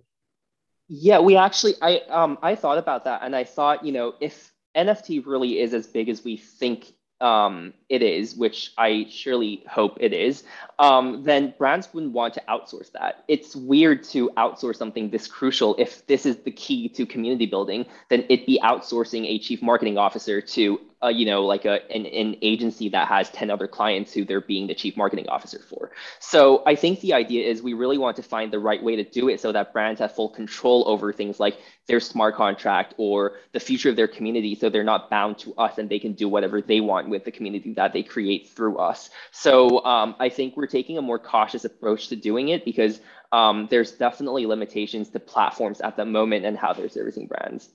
Yeah, 0.87 1.19
we 1.19 1.35
actually, 1.35 1.75
I 1.81 2.01
um, 2.09 2.37
I 2.41 2.55
thought 2.55 2.77
about 2.77 3.03
that, 3.05 3.21
and 3.23 3.35
I 3.35 3.43
thought, 3.43 3.83
you 3.83 3.91
know, 3.91 4.13
if 4.21 4.53
NFT 4.75 5.25
really 5.25 5.59
is 5.59 5.73
as 5.73 5.87
big 5.87 6.07
as 6.07 6.23
we 6.23 6.37
think 6.37 6.93
um, 7.21 7.73
it 7.89 8.01
is, 8.01 8.35
which 8.35 8.73
I 8.77 9.07
surely 9.09 9.63
hope 9.69 9.97
it 9.99 10.13
is, 10.13 10.43
um, 10.79 11.23
then 11.23 11.53
brands 11.57 11.89
wouldn't 11.93 12.13
want 12.13 12.33
to 12.35 12.43
outsource 12.47 12.91
that. 12.91 13.23
It's 13.27 13.55
weird 13.55 14.03
to 14.05 14.29
outsource 14.37 14.75
something 14.75 15.09
this 15.09 15.27
crucial. 15.27 15.75
If 15.77 16.05
this 16.07 16.25
is 16.25 16.37
the 16.37 16.51
key 16.51 16.89
to 16.89 17.05
community 17.05 17.45
building, 17.45 17.85
then 18.09 18.25
it'd 18.29 18.45
be 18.45 18.59
outsourcing 18.63 19.25
a 19.25 19.39
chief 19.39 19.61
marketing 19.61 19.97
officer 19.97 20.41
to 20.41 20.79
uh, 21.03 21.09
you 21.09 21.25
know, 21.25 21.45
like 21.45 21.65
a 21.65 21.79
an, 21.95 22.05
an 22.05 22.35
agency 22.41 22.89
that 22.89 23.07
has 23.07 23.29
10 23.29 23.51
other 23.51 23.67
clients 23.67 24.13
who 24.13 24.25
they're 24.25 24.41
being 24.41 24.67
the 24.67 24.73
chief 24.73 24.97
marketing 24.97 25.27
officer 25.29 25.59
for. 25.59 25.91
So 26.19 26.63
I 26.65 26.75
think 26.75 27.01
the 27.01 27.13
idea 27.13 27.47
is 27.47 27.61
we 27.61 27.73
really 27.73 27.97
want 27.97 28.15
to 28.17 28.23
find 28.23 28.51
the 28.51 28.59
right 28.59 28.81
way 28.81 28.95
to 28.95 29.03
do 29.03 29.29
it 29.29 29.39
so 29.39 29.51
that 29.51 29.73
brands 29.73 29.99
have 29.99 30.15
full 30.15 30.29
control 30.29 30.83
over 30.87 31.13
things 31.13 31.39
like 31.39 31.57
their 31.87 31.99
smart 31.99 32.35
contract 32.35 32.95
or 32.97 33.33
the 33.53 33.59
future 33.59 33.89
of 33.89 33.95
their 33.95 34.07
community. 34.07 34.55
So 34.55 34.69
they're 34.69 34.83
not 34.83 35.09
bound 35.09 35.37
to 35.39 35.53
us 35.55 35.77
and 35.77 35.87
they 35.89 35.99
can 35.99 36.13
do 36.13 36.27
whatever 36.27 36.61
they 36.61 36.81
want 36.81 37.09
with 37.09 37.25
the 37.25 37.31
community 37.31 37.73
that 37.73 37.93
they 37.93 38.03
create 38.03 38.49
through 38.49 38.77
us. 38.77 39.09
So 39.31 39.83
um, 39.85 40.15
I 40.19 40.29
think 40.29 40.57
we're 40.57 40.67
taking 40.67 40.97
a 40.97 41.01
more 41.01 41.19
cautious 41.19 41.63
approach 41.63 42.07
to 42.07 42.15
doing 42.15 42.49
it 42.49 42.65
because 42.65 42.99
um, 43.31 43.67
there's 43.69 43.91
definitely 43.91 44.45
limitations 44.45 45.09
to 45.09 45.19
platforms 45.19 45.81
at 45.81 45.95
the 45.95 46.05
moment 46.05 46.45
and 46.45 46.57
how 46.57 46.73
they're 46.73 46.89
servicing 46.89 47.27
brands. 47.27 47.69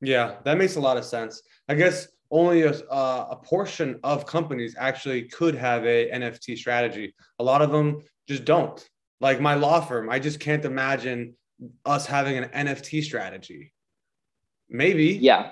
Yeah, 0.00 0.36
that 0.44 0.58
makes 0.58 0.76
a 0.76 0.80
lot 0.80 0.96
of 0.96 1.04
sense. 1.04 1.42
I 1.68 1.74
guess 1.74 2.08
only 2.34 2.62
a, 2.62 2.72
a 2.90 3.38
portion 3.44 4.00
of 4.02 4.26
companies 4.26 4.74
actually 4.76 5.22
could 5.22 5.54
have 5.54 5.86
a 5.86 6.10
NFT 6.10 6.58
strategy. 6.58 7.14
A 7.38 7.44
lot 7.44 7.62
of 7.62 7.70
them 7.70 8.02
just 8.28 8.44
don't. 8.44 8.84
Like 9.20 9.40
my 9.40 9.54
law 9.54 9.80
firm, 9.80 10.10
I 10.10 10.18
just 10.18 10.40
can't 10.40 10.64
imagine 10.64 11.36
us 11.86 12.06
having 12.06 12.36
an 12.36 12.50
NFT 12.66 13.04
strategy. 13.04 13.72
Maybe. 14.68 15.12
Yeah. 15.14 15.50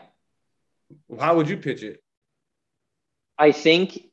How 1.21 1.37
would 1.37 1.49
you 1.49 1.57
pitch 1.57 1.85
it? 1.85 2.03
I 3.39 3.53
think 3.53 4.09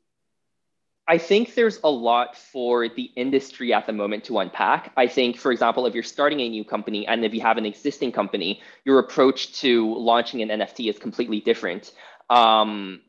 I 1.08 1.18
think 1.18 1.56
there's 1.56 1.80
a 1.84 1.90
lot 1.90 2.38
for 2.38 2.88
the 2.88 3.10
industry 3.16 3.74
at 3.74 3.88
the 3.88 3.94
moment 3.94 4.26
to 4.26 4.38
unpack. 4.38 4.92
I 4.96 5.08
think, 5.08 5.38
for 5.38 5.52
example, 5.52 5.88
if 5.88 5.96
you're 5.96 6.04
starting 6.04 6.40
a 6.42 6.50
new 6.50 6.64
company 6.64 7.08
and 7.08 7.26
if 7.26 7.34
you 7.34 7.42
have 7.42 7.58
an 7.58 7.66
existing 7.66 8.12
company, 8.12 8.62
your 8.86 9.00
approach 9.00 9.60
to 9.62 9.96
launching 9.96 10.44
an 10.44 10.50
NFT 10.50 10.88
is 10.88 11.00
completely 11.00 11.40
different 11.40 11.94
um, 12.30 13.02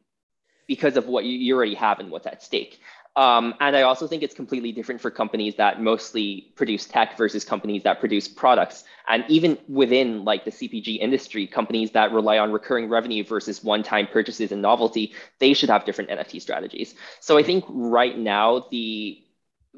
because 0.66 0.96
of 0.96 1.06
what 1.06 1.24
you 1.24 1.54
already 1.56 1.74
have 1.74 1.98
and 1.98 2.10
what's 2.10 2.26
at 2.26 2.42
stake. 2.42 2.80
Um, 3.16 3.54
and 3.58 3.76
I 3.76 3.82
also 3.82 4.06
think 4.06 4.22
it's 4.22 4.34
completely 4.34 4.70
different 4.70 5.00
for 5.00 5.10
companies 5.10 5.56
that 5.56 5.82
mostly 5.82 6.52
produce 6.54 6.86
tech 6.86 7.18
versus 7.18 7.44
companies 7.44 7.82
that 7.82 7.98
produce 7.98 8.28
products. 8.28 8.84
And 9.08 9.24
even 9.28 9.58
within 9.68 10.24
like 10.24 10.44
the 10.44 10.52
CPG 10.52 10.98
industry, 10.98 11.46
companies 11.46 11.90
that 11.90 12.12
rely 12.12 12.38
on 12.38 12.52
recurring 12.52 12.88
revenue 12.88 13.24
versus 13.24 13.64
one-time 13.64 14.06
purchases 14.06 14.52
and 14.52 14.62
novelty, 14.62 15.12
they 15.40 15.54
should 15.54 15.70
have 15.70 15.84
different 15.84 16.10
NFT 16.10 16.40
strategies. 16.40 16.94
So 17.18 17.36
I 17.36 17.42
think 17.42 17.64
right 17.68 18.16
now 18.16 18.66
the 18.70 19.22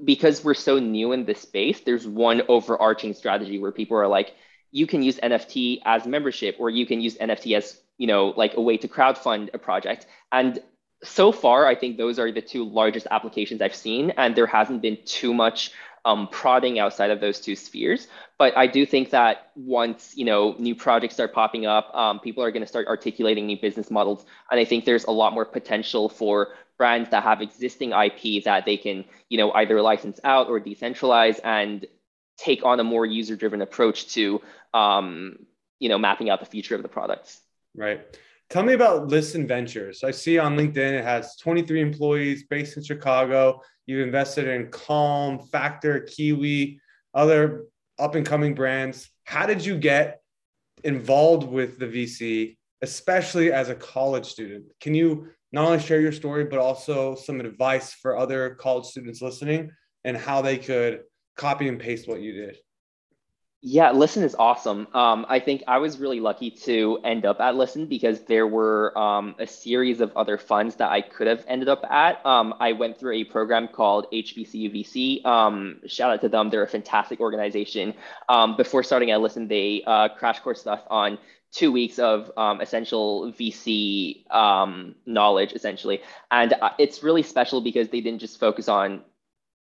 because 0.04 0.42
we're 0.42 0.54
so 0.54 0.78
new 0.78 1.12
in 1.12 1.24
this 1.24 1.40
space, 1.40 1.80
there's 1.80 2.06
one 2.06 2.42
overarching 2.48 3.14
strategy 3.14 3.58
where 3.58 3.72
people 3.72 3.96
are 3.96 4.08
like, 4.08 4.34
you 4.70 4.86
can 4.86 5.02
use 5.02 5.16
NFT 5.18 5.80
as 5.84 6.06
membership, 6.06 6.56
or 6.58 6.70
you 6.70 6.86
can 6.86 7.00
use 7.00 7.16
NFT 7.18 7.56
as 7.56 7.78
you 7.98 8.06
know 8.06 8.34
like 8.36 8.54
a 8.56 8.60
way 8.60 8.76
to 8.78 8.88
crowdfund 8.88 9.50
a 9.54 9.58
project. 9.58 10.06
And 10.30 10.60
so 11.04 11.32
far, 11.32 11.66
I 11.66 11.74
think 11.74 11.96
those 11.96 12.18
are 12.18 12.30
the 12.30 12.40
two 12.40 12.64
largest 12.64 13.06
applications 13.10 13.60
I've 13.60 13.74
seen, 13.74 14.10
and 14.16 14.36
there 14.36 14.46
hasn't 14.46 14.82
been 14.82 14.98
too 15.04 15.34
much 15.34 15.72
um, 16.04 16.28
prodding 16.28 16.78
outside 16.78 17.10
of 17.10 17.20
those 17.20 17.40
two 17.40 17.54
spheres. 17.54 18.08
But 18.38 18.56
I 18.56 18.66
do 18.66 18.84
think 18.86 19.10
that 19.10 19.50
once 19.54 20.14
you 20.16 20.24
know 20.24 20.54
new 20.58 20.74
projects 20.74 21.14
start 21.14 21.32
popping 21.32 21.66
up, 21.66 21.94
um, 21.94 22.20
people 22.20 22.42
are 22.42 22.50
going 22.50 22.62
to 22.62 22.68
start 22.68 22.86
articulating 22.88 23.46
new 23.46 23.60
business 23.60 23.90
models, 23.90 24.24
and 24.50 24.58
I 24.58 24.64
think 24.64 24.84
there's 24.84 25.04
a 25.04 25.10
lot 25.10 25.32
more 25.32 25.44
potential 25.44 26.08
for 26.08 26.54
brands 26.78 27.10
that 27.10 27.22
have 27.22 27.40
existing 27.40 27.92
IP 27.92 28.42
that 28.44 28.64
they 28.64 28.76
can 28.76 29.04
you 29.28 29.38
know 29.38 29.52
either 29.52 29.80
license 29.82 30.18
out 30.24 30.48
or 30.48 30.60
decentralize 30.60 31.38
and 31.44 31.86
take 32.38 32.64
on 32.64 32.80
a 32.80 32.84
more 32.84 33.06
user-driven 33.06 33.62
approach 33.62 34.08
to 34.14 34.40
um, 34.74 35.38
you 35.78 35.88
know 35.88 35.98
mapping 35.98 36.30
out 36.30 36.40
the 36.40 36.46
future 36.46 36.74
of 36.74 36.82
the 36.82 36.88
products. 36.88 37.41
Right. 37.74 38.00
Tell 38.50 38.62
me 38.62 38.74
about 38.74 39.08
Listen 39.08 39.46
Ventures. 39.46 40.04
I 40.04 40.10
see 40.10 40.38
on 40.38 40.56
LinkedIn 40.56 40.76
it 40.76 41.04
has 41.04 41.36
23 41.36 41.80
employees 41.80 42.44
based 42.50 42.76
in 42.76 42.84
Chicago. 42.84 43.62
You've 43.86 44.06
invested 44.06 44.46
in 44.46 44.70
Calm, 44.70 45.38
Factor, 45.38 46.00
Kiwi, 46.00 46.78
other 47.14 47.64
up 47.98 48.14
and 48.14 48.26
coming 48.26 48.54
brands. 48.54 49.08
How 49.24 49.46
did 49.46 49.64
you 49.64 49.78
get 49.78 50.20
involved 50.84 51.48
with 51.48 51.78
the 51.78 51.86
VC, 51.86 52.56
especially 52.82 53.52
as 53.52 53.70
a 53.70 53.74
college 53.74 54.26
student? 54.26 54.66
Can 54.80 54.94
you 54.94 55.28
not 55.52 55.64
only 55.64 55.78
share 55.78 56.00
your 56.00 56.12
story, 56.12 56.44
but 56.44 56.58
also 56.58 57.14
some 57.14 57.40
advice 57.40 57.94
for 57.94 58.18
other 58.18 58.54
college 58.56 58.86
students 58.86 59.22
listening 59.22 59.70
and 60.04 60.16
how 60.16 60.42
they 60.42 60.58
could 60.58 61.02
copy 61.36 61.68
and 61.68 61.78
paste 61.78 62.08
what 62.08 62.20
you 62.20 62.32
did? 62.32 62.56
Yeah, 63.64 63.92
Listen 63.92 64.24
is 64.24 64.34
awesome. 64.34 64.88
Um, 64.92 65.24
I 65.28 65.38
think 65.38 65.62
I 65.68 65.78
was 65.78 66.00
really 66.00 66.18
lucky 66.18 66.50
to 66.66 66.98
end 67.04 67.24
up 67.24 67.40
at 67.40 67.54
Listen 67.54 67.86
because 67.86 68.22
there 68.22 68.44
were 68.44 68.96
um, 68.98 69.36
a 69.38 69.46
series 69.46 70.00
of 70.00 70.10
other 70.16 70.36
funds 70.36 70.74
that 70.76 70.90
I 70.90 71.00
could 71.00 71.28
have 71.28 71.44
ended 71.46 71.68
up 71.68 71.84
at. 71.88 72.26
Um, 72.26 72.54
I 72.58 72.72
went 72.72 72.98
through 72.98 73.12
a 73.12 73.24
program 73.24 73.68
called 73.68 74.06
HBCU 74.12 74.74
VC. 74.74 75.24
Um, 75.24 75.80
shout 75.86 76.10
out 76.10 76.20
to 76.22 76.28
them; 76.28 76.50
they're 76.50 76.64
a 76.64 76.68
fantastic 76.68 77.20
organization. 77.20 77.94
Um, 78.28 78.56
before 78.56 78.82
starting 78.82 79.12
at 79.12 79.20
Listen, 79.20 79.46
they 79.46 79.84
uh, 79.86 80.08
crash 80.08 80.40
course 80.40 80.66
us 80.66 80.80
on 80.90 81.18
two 81.52 81.70
weeks 81.70 82.00
of 82.00 82.32
um, 82.36 82.60
essential 82.60 83.32
VC 83.32 84.28
um, 84.34 84.96
knowledge, 85.06 85.52
essentially. 85.52 86.00
And 86.32 86.52
uh, 86.54 86.70
it's 86.80 87.04
really 87.04 87.22
special 87.22 87.60
because 87.60 87.90
they 87.90 88.00
didn't 88.00 88.20
just 88.20 88.40
focus 88.40 88.68
on 88.68 89.02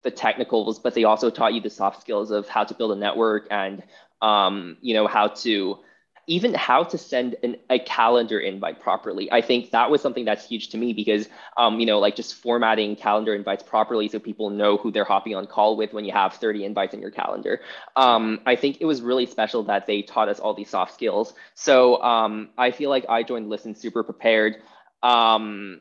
the 0.05 0.11
technicals, 0.11 0.79
but 0.79 0.95
they 0.95 1.05
also 1.05 1.31
taught 1.31 1.55
you 1.55 1.61
the 1.61 1.71
soft 1.71 2.01
skills 2.01 2.31
of 2.31 2.49
how 2.49 2.63
to 2.63 2.75
build 2.75 2.93
a 2.93 2.97
network 2.97 3.49
and 3.51 3.83
um, 4.23 4.77
you 4.81 4.95
know 4.95 5.07
how 5.07 5.29
to 5.29 5.79
even 6.27 6.55
how 6.55 6.83
to 6.83 6.97
send 6.97 7.37
an, 7.43 7.57
a 7.69 7.79
calendar 7.79 8.41
invite 8.41 8.81
properly. 8.81 9.31
I 9.31 9.43
think 9.43 9.73
that 9.73 9.91
was 9.91 10.01
something 10.01 10.25
that's 10.25 10.49
huge 10.49 10.71
to 10.71 10.79
me 10.79 10.93
because 10.93 11.29
um, 11.57 11.81
you 11.81 11.87
know 11.87 11.99
like 11.99 12.17
just 12.17 12.35
formatting 12.37 12.97
calendar 12.97 13.35
invites 13.35 13.63
properly 13.63 14.09
so 14.09 14.19
people 14.19 14.51
know 14.51 14.77
who 14.77 14.91
they're 14.91 15.05
hopping 15.05 15.35
on 15.35 15.47
call 15.47 15.77
with 15.77 15.93
when 15.93 16.05
you 16.05 16.13
have 16.13 16.35
30 16.35 16.65
invites 16.65 16.95
in 16.95 17.01
your 17.01 17.11
calendar. 17.11 17.61
Um, 17.97 18.41
I 18.47 18.57
think 18.57 18.79
it 18.81 18.87
was 18.87 19.03
really 19.03 19.27
special 19.27 19.65
that 19.65 19.87
they 19.87 20.03
taught 20.03 20.29
us 20.29 20.41
all 20.41 20.55
these 20.55 20.71
soft 20.71 20.95
skills. 20.95 21.35
So 21.55 22.03
um, 22.03 22.51
I 22.57 22.71
feel 22.71 22.91
like 22.91 23.07
I 23.09 23.23
joined 23.23 23.49
Listen 23.49 23.75
super 23.75 24.03
prepared. 24.03 24.63
Um, 25.03 25.81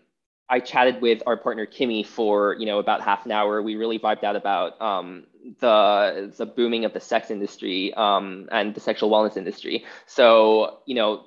I 0.50 0.59
chatted 0.59 1.01
with 1.01 1.21
our 1.25 1.38
partner 1.38 1.65
Kimmy 1.65 2.05
for 2.05 2.55
you 2.59 2.65
know 2.65 2.79
about 2.79 3.01
half 3.01 3.25
an 3.25 3.31
hour. 3.31 3.62
We 3.62 3.75
really 3.75 4.00
vibed 4.00 4.23
out 4.23 4.35
about 4.35 4.79
um, 4.81 5.25
the 5.59 6.33
the 6.38 6.45
booming 6.45 6.85
of 6.85 6.93
the 6.93 7.00
sex 7.00 7.31
industry 7.31 7.93
um, 7.95 8.47
and 8.51 8.73
the 8.75 8.79
sexual 8.79 9.09
wellness 9.09 9.38
industry. 9.38 9.85
So 10.05 10.79
you 10.85 10.95
know, 10.95 11.25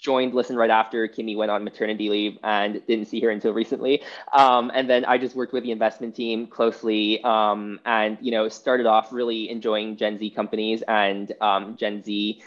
joined 0.00 0.34
Listen 0.34 0.56
right 0.56 0.70
after 0.70 1.08
Kimmy 1.08 1.36
went 1.36 1.50
on 1.50 1.64
maternity 1.64 2.10
leave 2.10 2.38
and 2.42 2.84
didn't 2.86 3.06
see 3.06 3.20
her 3.20 3.30
until 3.30 3.52
recently. 3.52 4.02
Um, 4.32 4.70
and 4.74 4.88
then 4.88 5.04
I 5.04 5.16
just 5.18 5.34
worked 5.34 5.52
with 5.52 5.62
the 5.62 5.70
investment 5.70 6.14
team 6.14 6.46
closely 6.46 7.22
um, 7.24 7.80
and 7.86 8.18
you 8.20 8.30
know 8.30 8.48
started 8.48 8.86
off 8.86 9.12
really 9.12 9.48
enjoying 9.48 9.96
Gen 9.96 10.18
Z 10.18 10.30
companies 10.30 10.82
and 10.86 11.32
um, 11.40 11.76
Gen 11.76 12.02
Z 12.02 12.42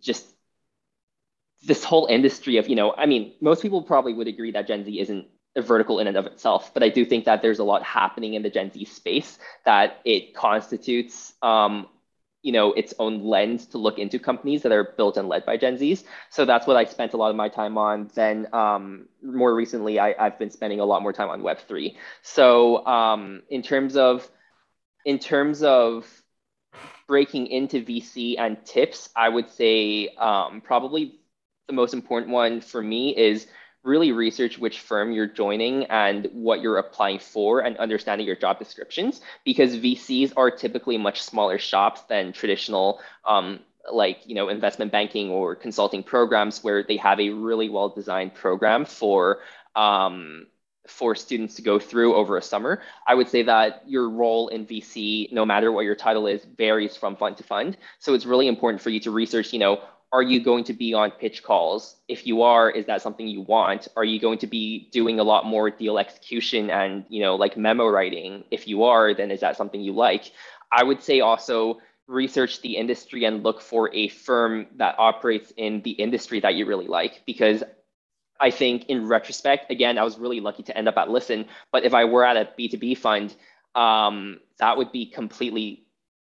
just 0.00 0.31
this 1.62 1.84
whole 1.84 2.06
industry 2.06 2.56
of, 2.56 2.68
you 2.68 2.76
know, 2.76 2.94
I 2.96 3.06
mean, 3.06 3.32
most 3.40 3.62
people 3.62 3.82
probably 3.82 4.14
would 4.14 4.28
agree 4.28 4.52
that 4.52 4.66
Gen 4.66 4.84
Z 4.84 5.00
isn't 5.00 5.26
a 5.54 5.62
vertical 5.62 5.98
in 6.00 6.06
and 6.06 6.16
of 6.16 6.26
itself, 6.26 6.72
but 6.74 6.82
I 6.82 6.88
do 6.88 7.04
think 7.04 7.24
that 7.26 7.42
there's 7.42 7.58
a 7.58 7.64
lot 7.64 7.82
happening 7.82 8.34
in 8.34 8.42
the 8.42 8.50
Gen 8.50 8.72
Z 8.72 8.84
space 8.86 9.38
that 9.64 10.00
it 10.04 10.34
constitutes, 10.34 11.34
um, 11.42 11.86
you 12.42 12.52
know, 12.52 12.72
its 12.72 12.94
own 12.98 13.22
lens 13.22 13.66
to 13.66 13.78
look 13.78 13.98
into 13.98 14.18
companies 14.18 14.62
that 14.62 14.72
are 14.72 14.82
built 14.96 15.16
and 15.16 15.28
led 15.28 15.46
by 15.46 15.56
Gen 15.56 15.76
Zs. 15.76 16.04
So 16.30 16.44
that's 16.44 16.66
what 16.66 16.76
I 16.76 16.84
spent 16.84 17.12
a 17.12 17.16
lot 17.16 17.30
of 17.30 17.36
my 17.36 17.48
time 17.48 17.78
on. 17.78 18.10
Then 18.14 18.48
um, 18.52 19.08
more 19.22 19.54
recently, 19.54 20.00
I, 20.00 20.14
have 20.18 20.38
been 20.38 20.50
spending 20.50 20.80
a 20.80 20.84
lot 20.84 21.02
more 21.02 21.12
time 21.12 21.28
on 21.28 21.42
Web 21.42 21.60
three. 21.60 21.96
So 22.22 22.84
um, 22.86 23.42
in 23.48 23.62
terms 23.62 23.96
of 23.96 24.28
in 25.04 25.18
terms 25.18 25.62
of 25.62 26.06
breaking 27.06 27.46
into 27.48 27.84
VC 27.84 28.36
and 28.38 28.64
tips, 28.64 29.10
I 29.14 29.28
would 29.28 29.50
say 29.50 30.08
um, 30.18 30.60
probably 30.62 31.20
the 31.72 31.76
most 31.76 31.94
important 31.94 32.30
one 32.30 32.60
for 32.60 32.82
me 32.82 33.16
is 33.16 33.46
really 33.82 34.12
research 34.12 34.58
which 34.58 34.80
firm 34.80 35.10
you're 35.10 35.26
joining 35.26 35.84
and 35.86 36.28
what 36.32 36.60
you're 36.60 36.78
applying 36.78 37.18
for 37.18 37.60
and 37.60 37.76
understanding 37.78 38.26
your 38.26 38.36
job 38.36 38.58
descriptions 38.58 39.20
because 39.44 39.76
VCs 39.76 40.34
are 40.36 40.50
typically 40.50 40.98
much 40.98 41.22
smaller 41.22 41.58
shops 41.58 42.02
than 42.02 42.32
traditional 42.32 43.00
um, 43.24 43.60
like 43.90 44.18
you 44.26 44.34
know 44.34 44.48
investment 44.48 44.92
banking 44.92 45.30
or 45.30 45.56
consulting 45.56 46.02
programs 46.02 46.62
where 46.62 46.84
they 46.84 46.96
have 46.98 47.18
a 47.18 47.30
really 47.30 47.68
well 47.68 47.88
designed 47.88 48.34
program 48.34 48.84
for 48.84 49.40
um, 49.74 50.46
for 50.86 51.14
students 51.14 51.54
to 51.54 51.62
go 51.62 51.78
through 51.78 52.14
over 52.14 52.36
a 52.36 52.42
summer. 52.42 52.82
I 53.06 53.14
would 53.14 53.28
say 53.28 53.42
that 53.44 53.82
your 53.86 54.10
role 54.10 54.48
in 54.48 54.66
VC, 54.66 55.32
no 55.32 55.44
matter 55.44 55.70
what 55.70 55.84
your 55.84 55.94
title 55.94 56.26
is, 56.26 56.44
varies 56.44 56.96
from 56.96 57.16
fund 57.16 57.36
to 57.38 57.44
fund. 57.44 57.76
So 57.98 58.14
it's 58.14 58.26
really 58.26 58.48
important 58.48 58.82
for 58.82 58.90
you 58.90 59.00
to 59.00 59.10
research, 59.10 59.52
you 59.52 59.58
know, 59.58 59.80
are 60.12 60.22
you 60.22 60.40
going 60.40 60.64
to 60.64 60.74
be 60.74 60.92
on 60.92 61.10
pitch 61.10 61.42
calls? 61.42 61.96
If 62.06 62.26
you 62.26 62.42
are, 62.42 62.70
is 62.70 62.86
that 62.86 63.00
something 63.00 63.26
you 63.26 63.40
want? 63.40 63.88
Are 63.96 64.04
you 64.04 64.20
going 64.20 64.38
to 64.38 64.46
be 64.46 64.90
doing 64.92 65.18
a 65.18 65.24
lot 65.24 65.46
more 65.46 65.70
deal 65.70 65.98
execution 65.98 66.70
and, 66.70 67.04
you 67.08 67.22
know, 67.22 67.34
like 67.36 67.56
memo 67.56 67.88
writing? 67.88 68.44
If 68.50 68.68
you 68.68 68.84
are, 68.84 69.14
then 69.14 69.30
is 69.30 69.40
that 69.40 69.56
something 69.56 69.80
you 69.80 69.94
like? 69.94 70.30
I 70.70 70.84
would 70.84 71.02
say 71.02 71.20
also 71.20 71.80
research 72.06 72.60
the 72.60 72.76
industry 72.76 73.24
and 73.24 73.42
look 73.42 73.62
for 73.62 73.94
a 73.94 74.08
firm 74.08 74.66
that 74.76 74.96
operates 74.98 75.50
in 75.56 75.80
the 75.80 75.92
industry 75.92 76.40
that 76.40 76.54
you 76.54 76.66
really 76.66 76.88
like 76.88 77.22
because 77.24 77.62
I 78.38 78.50
think 78.50 78.86
in 78.86 79.06
retrospect, 79.06 79.70
again, 79.70 79.98
I 79.98 80.02
was 80.02 80.18
really 80.18 80.40
lucky 80.40 80.64
to 80.64 80.76
end 80.76 80.88
up 80.88 80.96
at 80.98 81.08
Listen. 81.08 81.46
But 81.70 81.84
if 81.84 81.94
I 81.94 82.04
were 82.04 82.24
at 82.24 82.36
a 82.36 82.48
B2B 82.58 82.98
fund, 82.98 83.34
um, 83.74 84.40
that 84.58 84.76
would 84.76 84.92
be 84.92 85.06
completely 85.06 85.81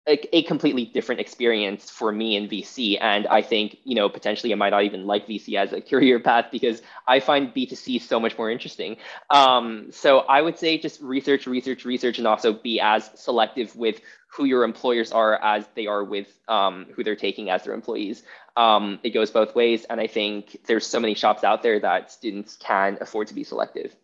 a, 0.08 0.36
a, 0.36 0.42
completely 0.44 0.84
different 0.84 1.20
experience 1.20 1.88
for 1.88 2.10
me 2.10 2.36
in 2.36 2.48
VC. 2.48 2.98
And 3.00 3.26
I 3.28 3.40
think, 3.40 3.76
you 3.84 3.94
know, 3.94 4.08
potentially 4.08 4.52
I 4.52 4.56
might 4.56 4.70
not 4.70 4.82
even 4.82 5.06
like 5.06 5.28
VC 5.28 5.56
as 5.56 5.72
a 5.72 5.80
career 5.80 6.18
path 6.18 6.46
because 6.50 6.82
I 7.06 7.20
find 7.20 7.54
B2C 7.54 8.00
so 8.00 8.18
much 8.18 8.36
more 8.36 8.50
interesting. 8.50 8.96
Um, 9.30 9.92
so 9.92 10.20
I 10.20 10.42
would 10.42 10.58
say 10.58 10.76
just 10.78 11.00
research, 11.00 11.46
research, 11.46 11.84
research, 11.84 12.18
and 12.18 12.26
also 12.26 12.52
be 12.52 12.80
as 12.80 13.10
selective 13.14 13.76
with 13.76 14.00
who 14.26 14.44
your 14.44 14.64
employers 14.64 15.12
are 15.12 15.36
as 15.42 15.68
they 15.76 15.86
are 15.86 16.02
with 16.02 16.26
um, 16.48 16.86
who 16.94 17.04
they're 17.04 17.14
taking 17.14 17.50
as 17.50 17.62
their 17.62 17.74
employees. 17.74 18.24
Um, 18.56 18.98
it 19.04 19.10
goes 19.10 19.30
both 19.30 19.54
ways. 19.54 19.84
And 19.88 20.00
I 20.00 20.08
think 20.08 20.58
there's 20.66 20.86
so 20.86 20.98
many 20.98 21.14
shops 21.14 21.44
out 21.44 21.62
there 21.62 21.78
that 21.78 22.10
students 22.10 22.56
can 22.56 22.98
afford 23.00 23.28
to 23.28 23.34
be 23.34 23.44
selective. 23.44 23.94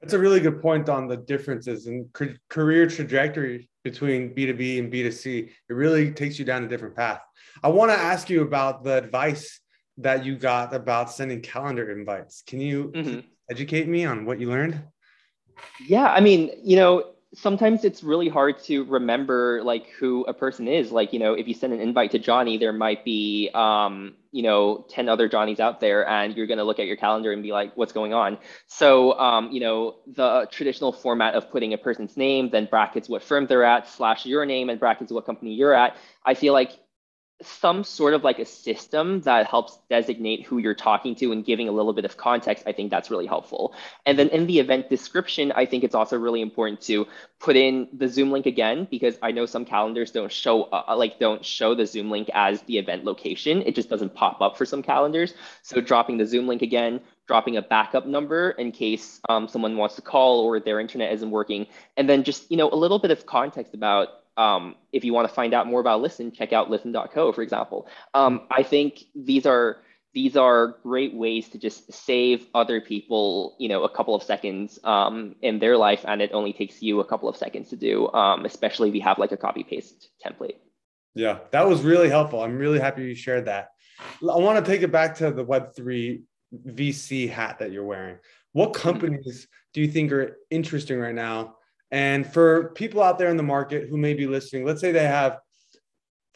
That's 0.00 0.14
a 0.14 0.18
really 0.18 0.40
good 0.40 0.60
point 0.60 0.88
on 0.88 1.06
the 1.06 1.16
differences 1.16 1.86
in 1.86 2.08
career 2.48 2.88
trajectory 2.88 3.68
between 3.84 4.34
B2B 4.34 4.78
and 4.78 4.92
B2C. 4.92 5.48
It 5.48 5.72
really 5.72 6.10
takes 6.12 6.38
you 6.38 6.44
down 6.44 6.64
a 6.64 6.68
different 6.68 6.94
path. 6.94 7.20
I 7.62 7.68
want 7.68 7.90
to 7.90 7.98
ask 7.98 8.30
you 8.30 8.42
about 8.42 8.84
the 8.84 8.96
advice 8.96 9.60
that 9.98 10.24
you 10.24 10.36
got 10.36 10.74
about 10.74 11.10
sending 11.10 11.40
calendar 11.40 11.90
invites. 11.90 12.42
Can 12.46 12.60
you 12.60 12.92
mm-hmm. 12.94 13.20
educate 13.50 13.88
me 13.88 14.04
on 14.04 14.24
what 14.24 14.40
you 14.40 14.48
learned? 14.48 14.82
Yeah, 15.86 16.06
I 16.06 16.20
mean, 16.20 16.50
you 16.62 16.76
know, 16.76 17.12
sometimes 17.34 17.84
it's 17.84 18.02
really 18.02 18.28
hard 18.28 18.58
to 18.64 18.84
remember 18.84 19.62
like 19.64 19.88
who 19.90 20.22
a 20.24 20.34
person 20.34 20.68
is 20.68 20.92
like 20.92 21.12
you 21.12 21.18
know 21.18 21.32
if 21.32 21.48
you 21.48 21.54
send 21.54 21.72
an 21.72 21.80
invite 21.80 22.10
to 22.10 22.18
johnny 22.18 22.58
there 22.58 22.74
might 22.74 23.04
be 23.04 23.50
um, 23.54 24.14
you 24.32 24.42
know 24.42 24.84
10 24.88 25.08
other 25.08 25.28
johnnies 25.28 25.60
out 25.60 25.80
there 25.80 26.08
and 26.08 26.36
you're 26.36 26.46
going 26.46 26.58
to 26.58 26.64
look 26.64 26.78
at 26.78 26.86
your 26.86 26.96
calendar 26.96 27.32
and 27.32 27.42
be 27.42 27.52
like 27.52 27.76
what's 27.76 27.92
going 27.92 28.12
on? 28.14 28.38
So 28.66 29.18
um, 29.18 29.52
you 29.52 29.60
know 29.60 29.96
the 30.06 30.48
traditional 30.50 30.92
format 30.92 31.34
of 31.34 31.50
putting 31.50 31.72
a 31.72 31.78
person's 31.78 32.16
name 32.16 32.50
then 32.50 32.66
brackets 32.66 33.08
what 33.08 33.22
firm 33.22 33.46
they're 33.46 33.64
at 33.64 33.88
slash 33.88 34.26
your 34.26 34.44
name 34.44 34.68
and 34.70 34.80
brackets 34.80 35.12
what 35.12 35.26
company 35.26 35.52
you're 35.54 35.74
at 35.74 35.96
i 36.24 36.34
feel 36.34 36.52
like 36.52 36.81
some 37.42 37.84
sort 37.84 38.14
of 38.14 38.24
like 38.24 38.38
a 38.38 38.44
system 38.44 39.20
that 39.22 39.46
helps 39.46 39.78
designate 39.88 40.46
who 40.46 40.58
you're 40.58 40.74
talking 40.74 41.14
to 41.16 41.32
and 41.32 41.44
giving 41.44 41.68
a 41.68 41.72
little 41.72 41.92
bit 41.92 42.04
of 42.04 42.16
context, 42.16 42.64
I 42.66 42.72
think 42.72 42.90
that's 42.90 43.10
really 43.10 43.26
helpful. 43.26 43.74
And 44.06 44.18
then 44.18 44.28
in 44.28 44.46
the 44.46 44.58
event 44.58 44.88
description, 44.88 45.52
I 45.52 45.66
think 45.66 45.84
it's 45.84 45.94
also 45.94 46.18
really 46.18 46.40
important 46.40 46.80
to 46.82 47.06
put 47.40 47.56
in 47.56 47.88
the 47.92 48.08
Zoom 48.08 48.30
link 48.30 48.46
again, 48.46 48.86
because 48.90 49.18
I 49.22 49.32
know 49.32 49.46
some 49.46 49.64
calendars 49.64 50.10
don't 50.10 50.30
show 50.30 50.64
uh, 50.64 50.94
like 50.96 51.18
don't 51.18 51.44
show 51.44 51.74
the 51.74 51.86
Zoom 51.86 52.10
link 52.10 52.30
as 52.32 52.62
the 52.62 52.78
event 52.78 53.04
location. 53.04 53.62
It 53.62 53.74
just 53.74 53.88
doesn't 53.88 54.14
pop 54.14 54.40
up 54.40 54.56
for 54.56 54.64
some 54.64 54.82
calendars. 54.82 55.34
So 55.62 55.80
dropping 55.80 56.18
the 56.18 56.26
Zoom 56.26 56.46
link 56.46 56.62
again, 56.62 57.00
dropping 57.26 57.56
a 57.56 57.62
backup 57.62 58.06
number 58.06 58.50
in 58.50 58.72
case 58.72 59.20
um, 59.28 59.48
someone 59.48 59.76
wants 59.76 59.96
to 59.96 60.02
call 60.02 60.40
or 60.40 60.60
their 60.60 60.80
internet 60.80 61.12
isn't 61.12 61.30
working. 61.30 61.66
And 61.96 62.08
then 62.08 62.24
just, 62.24 62.50
you 62.50 62.56
know, 62.56 62.70
a 62.70 62.76
little 62.76 62.98
bit 62.98 63.10
of 63.10 63.26
context 63.26 63.74
about 63.74 64.21
um, 64.36 64.76
if 64.92 65.04
you 65.04 65.12
want 65.12 65.28
to 65.28 65.34
find 65.34 65.54
out 65.54 65.66
more 65.66 65.80
about 65.80 66.00
Listen, 66.00 66.32
check 66.32 66.52
out 66.52 66.70
listen.co, 66.70 67.32
for 67.32 67.42
example. 67.42 67.88
Um, 68.14 68.46
I 68.50 68.62
think 68.62 69.04
these 69.14 69.46
are 69.46 69.78
these 70.14 70.36
are 70.36 70.76
great 70.82 71.14
ways 71.14 71.48
to 71.48 71.58
just 71.58 71.90
save 71.90 72.46
other 72.54 72.80
people, 72.80 73.56
you 73.58 73.68
know, 73.68 73.84
a 73.84 73.88
couple 73.88 74.14
of 74.14 74.22
seconds 74.22 74.78
um, 74.84 75.36
in 75.40 75.58
their 75.58 75.76
life, 75.76 76.04
and 76.06 76.20
it 76.20 76.30
only 76.34 76.52
takes 76.52 76.82
you 76.82 77.00
a 77.00 77.04
couple 77.04 77.28
of 77.28 77.36
seconds 77.36 77.70
to 77.70 77.76
do, 77.76 78.12
um, 78.12 78.44
especially 78.44 78.90
if 78.90 78.94
you 78.94 79.00
have 79.02 79.18
like 79.18 79.32
a 79.32 79.36
copy 79.36 79.64
paste 79.64 80.10
template. 80.24 80.56
Yeah, 81.14 81.38
that 81.50 81.66
was 81.66 81.82
really 81.82 82.08
helpful. 82.08 82.42
I'm 82.42 82.58
really 82.58 82.78
happy 82.78 83.04
you 83.04 83.14
shared 83.14 83.46
that. 83.46 83.70
I 84.22 84.36
want 84.36 84.62
to 84.62 84.70
take 84.70 84.82
it 84.82 84.92
back 84.92 85.14
to 85.16 85.30
the 85.30 85.44
Web3 85.44 86.22
VC 86.66 87.28
hat 87.30 87.58
that 87.58 87.72
you're 87.72 87.84
wearing. 87.84 88.18
What 88.52 88.72
mm-hmm. 88.72 88.82
companies 88.82 89.48
do 89.72 89.80
you 89.80 89.88
think 89.88 90.12
are 90.12 90.38
interesting 90.50 90.98
right 90.98 91.14
now 91.14 91.56
and 91.92 92.26
for 92.26 92.70
people 92.70 93.02
out 93.02 93.18
there 93.18 93.28
in 93.28 93.36
the 93.36 93.42
market 93.42 93.88
who 93.88 93.98
may 93.98 94.14
be 94.14 94.26
listening, 94.26 94.64
let's 94.64 94.80
say 94.80 94.92
they 94.92 95.06
have 95.06 95.38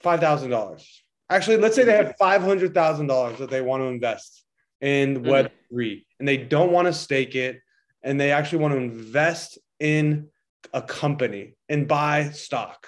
$5,000. 0.05 0.87
Actually, 1.31 1.57
let's 1.57 1.75
say 1.75 1.83
they 1.83 1.97
have 1.97 2.15
$500,000 2.21 3.39
that 3.39 3.51
they 3.51 3.63
want 3.63 3.81
to 3.81 3.87
invest 3.87 4.45
in 4.83 5.23
mm-hmm. 5.23 5.75
Web3 5.75 6.05
and 6.19 6.29
they 6.29 6.37
don't 6.37 6.71
want 6.71 6.87
to 6.87 6.93
stake 6.93 7.35
it 7.35 7.61
and 8.03 8.21
they 8.21 8.33
actually 8.33 8.59
want 8.59 8.75
to 8.75 8.79
invest 8.79 9.59
in 9.81 10.29
a 10.75 10.83
company 10.83 11.57
and 11.71 11.89
buy 11.89 12.29
stock 12.29 12.87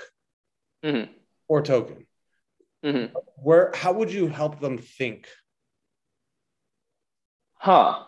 mm-hmm. 0.85 1.11
or 1.49 1.63
token. 1.63 2.07
Mm-hmm. 2.85 3.17
Where, 3.37 3.73
how 3.75 3.95
would 3.95 4.13
you 4.13 4.29
help 4.29 4.61
them 4.61 4.77
think? 4.77 5.27
Huh. 7.55 8.05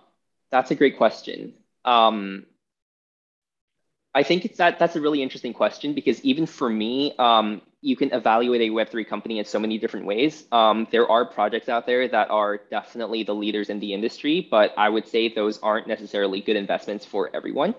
That's 0.50 0.70
a 0.70 0.74
great 0.74 0.98
question. 0.98 1.54
Um, 1.84 2.44
I 4.14 4.22
think 4.24 4.44
it's 4.44 4.58
that 4.58 4.78
that's 4.78 4.96
a 4.96 5.00
really 5.00 5.22
interesting 5.22 5.52
question 5.52 5.94
because 5.94 6.20
even 6.22 6.46
for 6.46 6.68
me, 6.68 7.14
um, 7.18 7.62
you 7.80 7.96
can 7.96 8.12
evaluate 8.12 8.60
a 8.60 8.72
Web3 8.72 9.06
company 9.08 9.38
in 9.38 9.44
so 9.44 9.58
many 9.58 9.78
different 9.78 10.04
ways. 10.04 10.44
Um, 10.52 10.86
there 10.90 11.08
are 11.08 11.24
projects 11.24 11.68
out 11.68 11.86
there 11.86 12.08
that 12.08 12.30
are 12.30 12.60
definitely 12.70 13.22
the 13.22 13.34
leaders 13.34 13.70
in 13.70 13.78
the 13.78 13.94
industry, 13.94 14.48
but 14.50 14.74
I 14.76 14.88
would 14.88 15.06
say 15.06 15.32
those 15.32 15.60
aren't 15.60 15.86
necessarily 15.86 16.40
good 16.40 16.56
investments 16.56 17.06
for 17.06 17.30
everyone. 17.34 17.74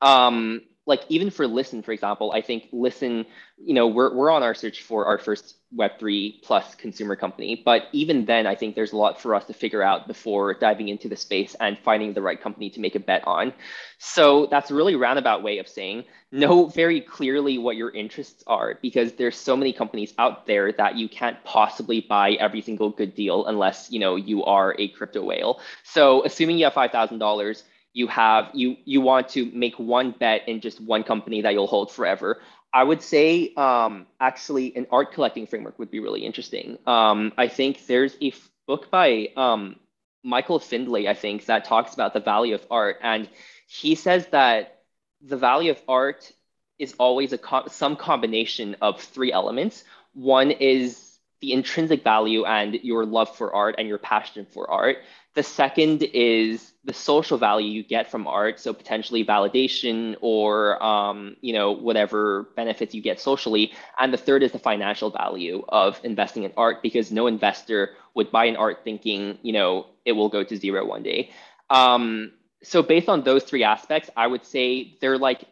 Um, 0.00 0.62
like 0.86 1.02
even 1.08 1.30
for 1.30 1.46
listen 1.46 1.82
for 1.82 1.92
example 1.92 2.32
i 2.32 2.40
think 2.40 2.68
listen 2.72 3.26
you 3.58 3.74
know 3.74 3.86
we're, 3.86 4.14
we're 4.14 4.30
on 4.30 4.42
our 4.42 4.54
search 4.54 4.82
for 4.82 5.06
our 5.06 5.18
first 5.18 5.56
web3 5.76 6.42
plus 6.42 6.74
consumer 6.74 7.16
company 7.16 7.60
but 7.64 7.88
even 7.92 8.24
then 8.26 8.46
i 8.46 8.54
think 8.54 8.74
there's 8.74 8.92
a 8.92 8.96
lot 8.96 9.20
for 9.20 9.34
us 9.34 9.44
to 9.44 9.52
figure 9.52 9.82
out 9.82 10.06
before 10.06 10.54
diving 10.54 10.88
into 10.88 11.08
the 11.08 11.16
space 11.16 11.56
and 11.60 11.78
finding 11.78 12.12
the 12.12 12.22
right 12.22 12.40
company 12.40 12.70
to 12.70 12.80
make 12.80 12.94
a 12.94 13.00
bet 13.00 13.26
on. 13.26 13.52
So 13.98 14.46
that's 14.46 14.70
a 14.70 14.74
really 14.74 14.96
roundabout 14.96 15.42
way 15.42 15.58
of 15.58 15.68
saying 15.68 16.04
know 16.32 16.66
very 16.66 17.00
clearly 17.00 17.58
what 17.58 17.76
your 17.76 17.90
interests 17.90 18.42
are 18.48 18.78
because 18.82 19.12
there's 19.12 19.36
so 19.36 19.56
many 19.56 19.72
companies 19.72 20.12
out 20.18 20.46
there 20.46 20.72
that 20.72 20.96
you 20.96 21.08
can't 21.08 21.42
possibly 21.44 22.00
buy 22.00 22.32
every 22.32 22.60
single 22.60 22.90
good 22.90 23.14
deal 23.14 23.46
unless 23.46 23.90
you 23.90 24.00
know 24.00 24.16
you 24.16 24.44
are 24.44 24.74
a 24.78 24.88
crypto 24.88 25.22
whale. 25.22 25.60
So 25.84 26.24
assuming 26.24 26.58
you 26.58 26.64
have 26.64 26.74
$5000 26.74 27.62
you 27.94 28.08
have 28.08 28.50
you 28.54 28.76
you 28.84 29.00
want 29.00 29.30
to 29.30 29.50
make 29.54 29.78
one 29.78 30.12
bet 30.12 30.48
in 30.48 30.60
just 30.60 30.80
one 30.80 31.04
company 31.04 31.42
that 31.42 31.54
you'll 31.54 31.68
hold 31.68 31.92
forever. 31.92 32.42
I 32.74 32.84
would 32.84 33.02
say 33.02 33.54
um, 33.56 34.06
actually 34.20 34.76
an 34.76 34.88
art 34.90 35.12
collecting 35.12 35.46
framework 35.46 35.78
would 35.78 35.90
be 35.90 36.00
really 36.00 36.24
interesting. 36.26 36.78
Um, 36.86 37.32
i 37.38 37.48
think 37.48 37.86
there's 37.86 38.16
a 38.20 38.28
f- 38.28 38.50
book 38.66 38.90
by 38.90 39.28
um, 39.36 39.76
michael 40.24 40.58
findlay 40.58 41.06
i 41.08 41.14
think 41.14 41.46
that 41.46 41.64
talks 41.64 41.94
about 41.94 42.14
the 42.14 42.20
value 42.20 42.54
of 42.54 42.66
art. 42.70 42.98
And 43.02 43.28
he 43.68 43.94
says 43.94 44.26
that 44.28 44.82
the 45.22 45.36
value 45.36 45.72
of 45.72 45.82
art 45.88 46.32
is 46.78 46.94
always 46.98 47.32
a 47.32 47.38
co- 47.38 47.68
some 47.68 47.96
combination 47.96 48.76
of 48.82 49.00
three 49.00 49.32
elements. 49.32 49.84
One 50.12 50.50
is 50.50 51.18
the 51.40 51.52
intrinsic 51.52 52.02
value 52.02 52.44
and 52.44 52.74
your 52.74 53.04
love 53.06 53.36
for 53.36 53.54
art 53.54 53.76
and 53.78 53.88
your 53.88 53.98
passion 53.98 54.46
for 54.46 54.70
art 54.70 54.98
the 55.34 55.42
second 55.42 56.02
is 56.02 56.72
the 56.84 56.92
social 56.92 57.38
value 57.38 57.68
you 57.68 57.82
get 57.82 58.10
from 58.10 58.26
art, 58.26 58.60
so 58.60 58.72
potentially 58.72 59.24
validation 59.24 60.16
or 60.20 60.82
um, 60.82 61.36
you 61.40 61.52
know 61.52 61.72
whatever 61.72 62.48
benefits 62.56 62.94
you 62.94 63.02
get 63.02 63.20
socially. 63.20 63.72
And 63.98 64.12
the 64.12 64.16
third 64.16 64.42
is 64.42 64.52
the 64.52 64.58
financial 64.58 65.10
value 65.10 65.64
of 65.68 66.00
investing 66.04 66.44
in 66.44 66.52
art, 66.56 66.82
because 66.82 67.10
no 67.10 67.26
investor 67.26 67.90
would 68.14 68.30
buy 68.30 68.44
an 68.46 68.56
art 68.56 68.80
thinking 68.84 69.38
you 69.42 69.52
know 69.52 69.86
it 70.04 70.12
will 70.12 70.28
go 70.28 70.44
to 70.44 70.56
zero 70.56 70.84
one 70.84 71.02
day. 71.02 71.30
Um, 71.70 72.32
so 72.62 72.82
based 72.82 73.08
on 73.08 73.24
those 73.24 73.44
three 73.44 73.64
aspects, 73.64 74.10
I 74.16 74.26
would 74.26 74.44
say 74.44 74.96
they're 75.00 75.18
like 75.18 75.44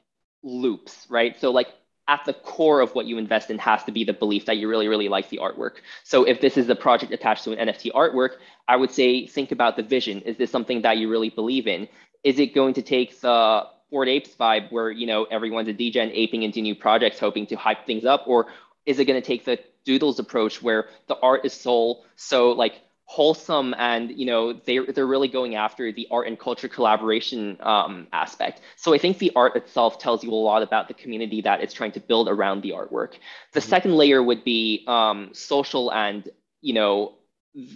loops, 0.42 1.06
right? 1.08 1.38
So 1.40 1.50
like 1.50 1.68
at 2.08 2.24
the 2.24 2.32
core 2.32 2.80
of 2.80 2.94
what 2.94 3.06
you 3.06 3.16
invest 3.16 3.50
in 3.50 3.58
has 3.58 3.84
to 3.84 3.92
be 3.92 4.04
the 4.04 4.12
belief 4.12 4.46
that 4.46 4.56
you 4.56 4.68
really, 4.68 4.88
really 4.88 5.08
like 5.08 5.28
the 5.28 5.38
artwork. 5.38 5.76
So 6.02 6.24
if 6.24 6.40
this 6.40 6.56
is 6.56 6.68
a 6.68 6.74
project 6.74 7.12
attached 7.12 7.44
to 7.44 7.52
an 7.52 7.68
NFT 7.68 7.92
artwork, 7.92 8.36
I 8.66 8.76
would 8.76 8.90
say 8.90 9.26
think 9.26 9.52
about 9.52 9.76
the 9.76 9.82
vision. 9.82 10.20
Is 10.22 10.36
this 10.36 10.50
something 10.50 10.82
that 10.82 10.98
you 10.98 11.08
really 11.08 11.30
believe 11.30 11.66
in? 11.66 11.88
Is 12.24 12.38
it 12.38 12.54
going 12.54 12.74
to 12.74 12.82
take 12.82 13.20
the 13.20 13.66
Bored 13.90 14.08
Apes 14.08 14.30
vibe 14.30 14.72
where 14.72 14.90
you 14.90 15.06
know 15.06 15.24
everyone's 15.24 15.68
a 15.68 15.74
DJ 15.74 15.96
and 15.96 16.12
aping 16.12 16.42
into 16.42 16.60
new 16.60 16.74
projects, 16.74 17.18
hoping 17.18 17.46
to 17.48 17.56
hype 17.56 17.86
things 17.86 18.04
up, 18.04 18.24
or 18.26 18.46
is 18.86 18.98
it 18.98 19.04
going 19.04 19.20
to 19.20 19.26
take 19.26 19.44
the 19.44 19.58
Doodles 19.84 20.18
approach 20.18 20.62
where 20.62 20.88
the 21.08 21.16
art 21.20 21.44
is 21.44 21.52
soul? 21.52 22.04
So 22.16 22.52
like 22.52 22.80
wholesome 23.12 23.74
and 23.76 24.10
you 24.18 24.24
know 24.24 24.54
they're, 24.54 24.86
they're 24.86 25.06
really 25.06 25.28
going 25.28 25.54
after 25.54 25.92
the 25.92 26.08
art 26.10 26.26
and 26.26 26.38
culture 26.38 26.66
collaboration 26.66 27.58
um, 27.60 28.06
aspect. 28.12 28.62
So 28.76 28.94
i 28.94 28.98
think 28.98 29.18
the 29.18 29.32
art 29.36 29.54
itself 29.54 29.98
tells 29.98 30.24
you 30.24 30.30
a 30.32 30.42
lot 30.50 30.62
about 30.62 30.88
the 30.88 30.94
community 30.94 31.42
that 31.42 31.60
it's 31.60 31.74
trying 31.74 31.92
to 31.92 32.00
build 32.00 32.26
around 32.26 32.62
the 32.62 32.70
artwork. 32.70 33.12
The 33.52 33.60
mm-hmm. 33.60 33.68
second 33.68 33.92
layer 34.00 34.22
would 34.22 34.44
be 34.44 34.84
um, 34.86 35.18
social 35.34 35.92
and 35.92 36.26
you 36.62 36.72
know 36.72 36.94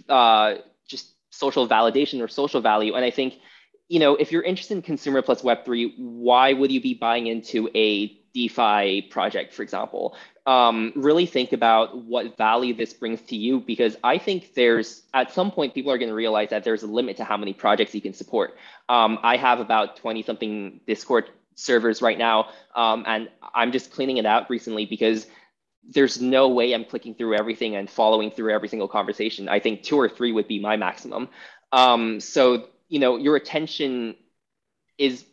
uh, 0.09 0.55
just 0.87 1.05
social 1.29 1.67
validation 1.67 2.19
or 2.23 2.27
social 2.27 2.61
value. 2.71 2.95
And 2.95 3.05
i 3.05 3.11
think 3.11 3.35
you 3.87 3.99
know 3.99 4.15
if 4.15 4.31
you're 4.31 4.47
interested 4.51 4.75
in 4.75 4.81
consumer 4.81 5.21
plus 5.21 5.43
web3 5.43 5.93
why 5.97 6.53
would 6.53 6.71
you 6.71 6.81
be 6.81 6.95
buying 6.95 7.27
into 7.27 7.69
a 7.75 7.87
defi 8.33 9.03
project 9.15 9.53
for 9.53 9.63
example 9.63 10.15
um, 10.47 10.93
really 10.95 11.25
think 11.25 11.51
about 11.51 12.05
what 12.05 12.37
value 12.37 12.73
this 12.73 12.93
brings 12.93 13.21
to 13.23 13.35
you 13.35 13.59
because 13.59 13.97
I 14.01 14.17
think 14.17 14.53
there's 14.53 15.03
at 15.13 15.33
some 15.33 15.51
point 15.51 15.73
people 15.73 15.91
are 15.91 15.97
going 15.97 16.09
to 16.09 16.15
realize 16.15 16.51
that 16.51 16.63
there's 16.63 16.83
a 16.83 16.87
limit 16.87 17.17
to 17.17 17.25
how 17.25 17.35
many 17.35 17.53
projects 17.53 17.93
you 17.93 17.99
can 17.99 18.13
support. 18.13 18.55
Um, 18.87 19.19
I 19.23 19.35
have 19.35 19.59
about 19.59 19.97
20 19.97 20.23
something 20.23 20.79
Discord 20.87 21.29
servers 21.55 22.01
right 22.01 22.17
now, 22.17 22.49
um, 22.75 23.03
and 23.05 23.29
I'm 23.53 23.73
just 23.73 23.91
cleaning 23.91 24.17
it 24.17 24.25
out 24.25 24.49
recently 24.49 24.85
because 24.85 25.27
there's 25.89 26.21
no 26.21 26.47
way 26.47 26.73
I'm 26.73 26.85
clicking 26.85 27.13
through 27.13 27.35
everything 27.35 27.75
and 27.75 27.89
following 27.89 28.31
through 28.31 28.53
every 28.53 28.69
single 28.69 28.87
conversation. 28.87 29.49
I 29.49 29.59
think 29.59 29.83
two 29.83 29.99
or 29.99 30.07
three 30.07 30.31
would 30.31 30.47
be 30.47 30.59
my 30.59 30.77
maximum. 30.77 31.27
Um, 31.73 32.21
so 32.21 32.67
you 32.87 32.99
know 32.99 33.17
your 33.17 33.35
attention 33.35 34.15
is 34.97 35.25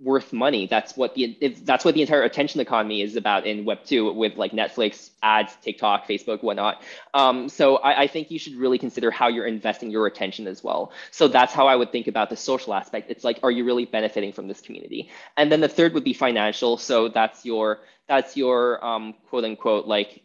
worth 0.00 0.32
money. 0.32 0.66
That's 0.66 0.96
what 0.96 1.14
the 1.14 1.36
that's 1.62 1.84
what 1.84 1.94
the 1.94 2.00
entire 2.00 2.22
attention 2.22 2.60
economy 2.60 3.00
is 3.00 3.16
about 3.16 3.46
in 3.46 3.64
Web 3.64 3.84
two 3.84 4.12
with 4.12 4.36
like 4.36 4.52
Netflix, 4.52 5.10
ads, 5.22 5.56
TikTok, 5.62 6.08
Facebook, 6.08 6.42
whatnot. 6.42 6.82
Um, 7.14 7.48
so 7.48 7.76
I, 7.76 8.02
I, 8.02 8.06
think 8.08 8.30
you 8.30 8.38
should 8.38 8.56
really 8.56 8.78
consider 8.78 9.10
how 9.10 9.28
you're 9.28 9.46
investing 9.46 9.90
your 9.90 10.06
attention 10.06 10.48
as 10.48 10.64
well. 10.64 10.92
So 11.12 11.28
that's 11.28 11.52
how 11.52 11.68
I 11.68 11.76
would 11.76 11.92
think 11.92 12.08
about 12.08 12.28
the 12.28 12.36
social 12.36 12.74
aspect. 12.74 13.10
It's 13.10 13.22
like, 13.22 13.38
are 13.42 13.50
you 13.50 13.64
really 13.64 13.84
benefiting 13.84 14.32
from 14.32 14.48
this 14.48 14.60
community? 14.60 15.10
And 15.36 15.50
then 15.50 15.60
the 15.60 15.68
third 15.68 15.94
would 15.94 16.04
be 16.04 16.12
financial. 16.12 16.76
So 16.76 17.08
that's 17.08 17.44
your 17.44 17.80
that's 18.08 18.36
your 18.36 18.84
um, 18.84 19.14
quote 19.28 19.44
unquote 19.44 19.86
like 19.86 20.22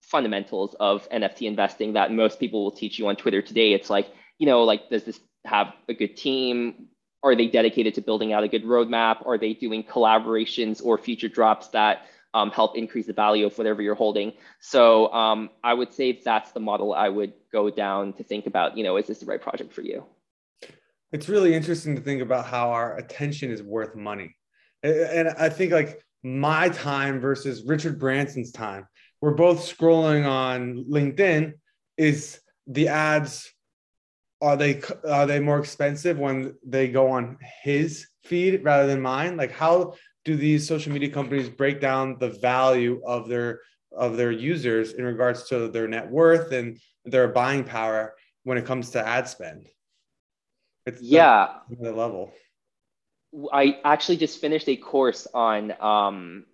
fundamentals 0.00 0.74
of 0.80 1.08
NFT 1.10 1.42
investing 1.42 1.92
that 1.94 2.10
most 2.10 2.40
people 2.40 2.64
will 2.64 2.72
teach 2.72 2.98
you 2.98 3.06
on 3.08 3.16
Twitter 3.16 3.42
today. 3.42 3.74
It's 3.74 3.90
like 3.90 4.08
you 4.38 4.46
know 4.46 4.64
like 4.64 4.88
does 4.88 5.04
this 5.04 5.20
have 5.44 5.74
a 5.90 5.94
good 5.94 6.16
team 6.16 6.88
are 7.24 7.34
they 7.34 7.46
dedicated 7.46 7.94
to 7.94 8.02
building 8.02 8.32
out 8.34 8.44
a 8.44 8.48
good 8.48 8.64
roadmap? 8.64 9.26
Are 9.26 9.38
they 9.38 9.54
doing 9.54 9.82
collaborations 9.82 10.84
or 10.84 10.98
future 10.98 11.28
drops 11.28 11.68
that 11.68 12.06
um, 12.34 12.50
help 12.50 12.76
increase 12.76 13.06
the 13.06 13.14
value 13.14 13.46
of 13.46 13.56
whatever 13.56 13.80
you're 13.80 13.94
holding? 13.94 14.34
So 14.60 15.10
um, 15.12 15.48
I 15.64 15.72
would 15.72 15.94
say 15.94 16.20
that's 16.22 16.52
the 16.52 16.60
model 16.60 16.92
I 16.92 17.08
would 17.08 17.32
go 17.50 17.70
down 17.70 18.12
to 18.14 18.22
think 18.22 18.46
about, 18.46 18.76
you 18.76 18.84
know, 18.84 18.98
is 18.98 19.06
this 19.06 19.20
the 19.20 19.26
right 19.26 19.40
project 19.40 19.72
for 19.72 19.80
you? 19.80 20.04
It's 21.12 21.28
really 21.28 21.54
interesting 21.54 21.96
to 21.96 22.02
think 22.02 22.20
about 22.20 22.44
how 22.44 22.70
our 22.70 22.96
attention 22.98 23.50
is 23.50 23.62
worth 23.62 23.96
money. 23.96 24.36
And 24.82 25.28
I 25.28 25.48
think 25.48 25.72
like 25.72 26.04
my 26.22 26.68
time 26.68 27.20
versus 27.20 27.62
Richard 27.64 27.98
Branson's 27.98 28.52
time, 28.52 28.86
we're 29.22 29.34
both 29.34 29.60
scrolling 29.60 30.28
on 30.28 30.84
LinkedIn 30.90 31.54
is 31.96 32.40
the 32.66 32.88
ads 32.88 33.53
are 34.40 34.56
they 34.56 34.82
are 35.08 35.26
they 35.26 35.40
more 35.40 35.58
expensive 35.58 36.18
when 36.18 36.54
they 36.64 36.88
go 36.88 37.10
on 37.10 37.38
his 37.62 38.06
feed 38.24 38.62
rather 38.64 38.86
than 38.86 39.00
mine? 39.00 39.36
Like 39.36 39.52
how 39.52 39.94
do 40.24 40.36
these 40.36 40.66
social 40.66 40.92
media 40.92 41.10
companies 41.10 41.48
break 41.48 41.80
down 41.80 42.18
the 42.18 42.30
value 42.30 43.00
of 43.06 43.28
their 43.28 43.60
of 43.92 44.16
their 44.16 44.32
users 44.32 44.92
in 44.94 45.04
regards 45.04 45.48
to 45.48 45.68
their 45.68 45.86
net 45.86 46.10
worth 46.10 46.52
and 46.52 46.78
their 47.04 47.28
buying 47.28 47.64
power 47.64 48.14
when 48.42 48.58
it 48.58 48.66
comes 48.66 48.90
to 48.90 49.06
ad 49.06 49.28
spend? 49.28 49.68
It's 50.86 51.00
yeah. 51.00 51.60
the 51.80 51.92
level. 51.92 52.32
I 53.52 53.78
actually 53.84 54.18
just 54.18 54.40
finished 54.40 54.68
a 54.68 54.76
course 54.76 55.26
on 55.32 55.72
um, 55.80 56.44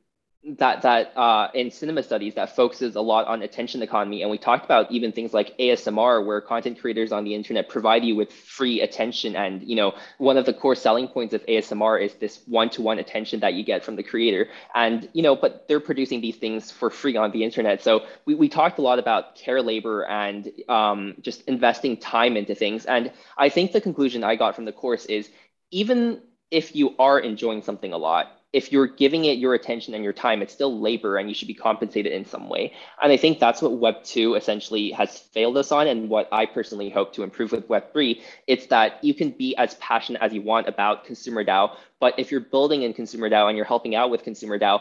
that 0.42 0.80
that 0.82 1.14
uh, 1.18 1.48
in 1.52 1.70
cinema 1.70 2.02
studies 2.02 2.34
that 2.34 2.56
focuses 2.56 2.96
a 2.96 3.00
lot 3.00 3.26
on 3.26 3.42
attention 3.42 3.82
economy 3.82 4.22
and 4.22 4.30
we 4.30 4.38
talked 4.38 4.64
about 4.64 4.90
even 4.90 5.12
things 5.12 5.34
like 5.34 5.56
asmr 5.58 6.24
where 6.24 6.40
content 6.40 6.80
creators 6.80 7.12
on 7.12 7.24
the 7.24 7.34
internet 7.34 7.68
provide 7.68 8.02
you 8.02 8.16
with 8.16 8.32
free 8.32 8.80
attention 8.80 9.36
and 9.36 9.62
you 9.62 9.76
know 9.76 9.92
one 10.16 10.38
of 10.38 10.46
the 10.46 10.54
core 10.54 10.74
selling 10.74 11.06
points 11.06 11.34
of 11.34 11.44
asmr 11.44 12.02
is 12.02 12.14
this 12.14 12.40
one-to-one 12.46 12.98
attention 12.98 13.40
that 13.40 13.52
you 13.52 13.62
get 13.62 13.84
from 13.84 13.96
the 13.96 14.02
creator. 14.02 14.48
And 14.74 15.08
you 15.12 15.22
know 15.22 15.36
but 15.36 15.68
they're 15.68 15.78
producing 15.80 16.22
these 16.22 16.36
things 16.36 16.70
for 16.70 16.88
free 16.88 17.16
on 17.16 17.32
the 17.32 17.44
internet. 17.44 17.82
So 17.82 18.06
we, 18.24 18.34
we 18.34 18.48
talked 18.48 18.78
a 18.78 18.82
lot 18.82 18.98
about 18.98 19.36
care 19.36 19.60
labor 19.60 20.06
and 20.06 20.50
um, 20.68 21.16
just 21.20 21.42
investing 21.42 21.98
time 21.98 22.36
into 22.38 22.54
things. 22.54 22.86
And 22.86 23.12
i 23.36 23.50
think 23.50 23.72
the 23.72 23.80
conclusion 23.80 24.24
i 24.24 24.36
got 24.36 24.56
from 24.56 24.64
the 24.64 24.72
course 24.72 25.04
is 25.04 25.28
even 25.70 26.22
if 26.50 26.74
you 26.74 26.94
are 26.98 27.18
enjoying 27.18 27.62
something 27.62 27.92
a 27.92 27.98
lot 27.98 28.39
if 28.52 28.72
you're 28.72 28.88
giving 28.88 29.24
it 29.26 29.38
your 29.38 29.54
attention 29.54 29.94
and 29.94 30.02
your 30.02 30.12
time, 30.12 30.42
it's 30.42 30.52
still 30.52 30.80
labor 30.80 31.16
and 31.16 31.28
you 31.28 31.34
should 31.34 31.46
be 31.46 31.54
compensated 31.54 32.12
in 32.12 32.24
some 32.24 32.48
way. 32.48 32.72
And 33.00 33.12
I 33.12 33.16
think 33.16 33.38
that's 33.38 33.62
what 33.62 33.72
Web 33.72 34.02
2 34.02 34.34
essentially 34.34 34.90
has 34.90 35.16
failed 35.16 35.56
us 35.56 35.70
on. 35.70 35.86
And 35.86 36.08
what 36.08 36.28
I 36.32 36.46
personally 36.46 36.90
hope 36.90 37.12
to 37.14 37.22
improve 37.22 37.52
with 37.52 37.68
Web 37.68 37.92
3, 37.92 38.20
it's 38.48 38.66
that 38.66 39.04
you 39.04 39.14
can 39.14 39.30
be 39.30 39.54
as 39.56 39.74
passionate 39.76 40.20
as 40.20 40.32
you 40.32 40.42
want 40.42 40.66
about 40.66 41.04
consumer 41.04 41.44
DAO. 41.44 41.76
But 42.00 42.18
if 42.18 42.32
you're 42.32 42.40
building 42.40 42.82
in 42.82 42.92
consumer 42.92 43.30
DAO 43.30 43.46
and 43.48 43.56
you're 43.56 43.66
helping 43.66 43.94
out 43.94 44.10
with 44.10 44.24
consumer 44.24 44.58
DAO, 44.58 44.80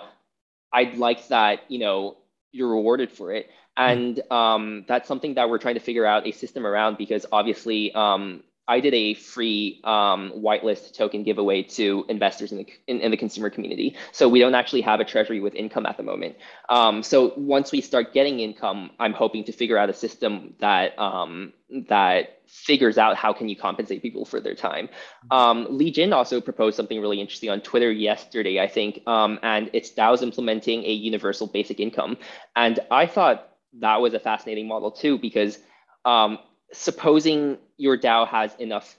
I'd 0.73 0.97
like 0.97 1.27
that, 1.27 1.61
you 1.67 1.77
know, 1.77 2.17
you're 2.51 2.69
rewarded 2.69 3.11
for 3.11 3.31
it. 3.33 3.49
And 3.77 4.19
um, 4.31 4.83
that's 4.87 5.07
something 5.07 5.35
that 5.35 5.49
we're 5.49 5.59
trying 5.59 5.75
to 5.75 5.79
figure 5.79 6.05
out 6.05 6.27
a 6.27 6.31
system 6.31 6.65
around 6.65 6.97
because 6.97 7.25
obviously 7.31 7.93
um, 7.93 8.43
I 8.69 8.79
did 8.79 8.93
a 8.93 9.15
free 9.15 9.81
um, 9.83 10.31
whitelist 10.37 10.95
token 10.95 11.23
giveaway 11.23 11.63
to 11.63 12.05
investors 12.07 12.51
in 12.51 12.59
the, 12.59 12.67
in, 12.85 13.01
in, 13.01 13.09
the 13.09 13.17
consumer 13.17 13.49
community. 13.49 13.97
So 14.11 14.29
we 14.29 14.39
don't 14.39 14.53
actually 14.53 14.81
have 14.81 14.99
a 14.99 15.05
treasury 15.05 15.39
with 15.39 15.55
income 15.55 15.87
at 15.87 15.97
the 15.97 16.03
moment. 16.03 16.35
Um, 16.69 17.01
so 17.01 17.33
once 17.35 17.71
we 17.71 17.81
start 17.81 18.13
getting 18.13 18.39
income, 18.39 18.91
I'm 18.99 19.13
hoping 19.13 19.43
to 19.45 19.51
figure 19.51 19.77
out 19.77 19.89
a 19.89 19.93
system 19.93 20.53
that 20.59 20.97
um, 20.99 21.51
that 21.89 22.41
figures 22.45 22.99
out 22.99 23.15
how 23.15 23.33
can 23.33 23.49
you 23.49 23.55
compensate 23.55 24.03
people 24.03 24.23
for 24.23 24.39
their 24.39 24.55
time. 24.55 24.87
Um, 25.31 25.65
Li 25.69 25.89
Jin 25.91 26.13
also 26.13 26.39
proposed 26.39 26.77
something 26.77 27.01
really 27.01 27.19
interesting 27.19 27.49
on 27.49 27.61
Twitter 27.61 27.91
yesterday, 27.91 28.59
I 28.59 28.67
think, 28.67 29.01
um, 29.07 29.39
and 29.41 29.71
it's 29.73 29.91
DAO's 29.91 30.21
implementing 30.21 30.83
a 30.83 30.91
universal 30.91 31.47
basic 31.47 31.79
income. 31.79 32.17
And 32.55 32.79
I 32.91 33.07
thought 33.07 33.49
that 33.79 34.01
was 34.01 34.13
a 34.13 34.19
fascinating 34.19 34.67
model 34.67 34.91
too, 34.91 35.17
because 35.17 35.59
um, 36.05 36.39
supposing 36.71 37.57
your 37.77 37.97
DAO 37.97 38.27
has 38.27 38.53
enough 38.55 38.97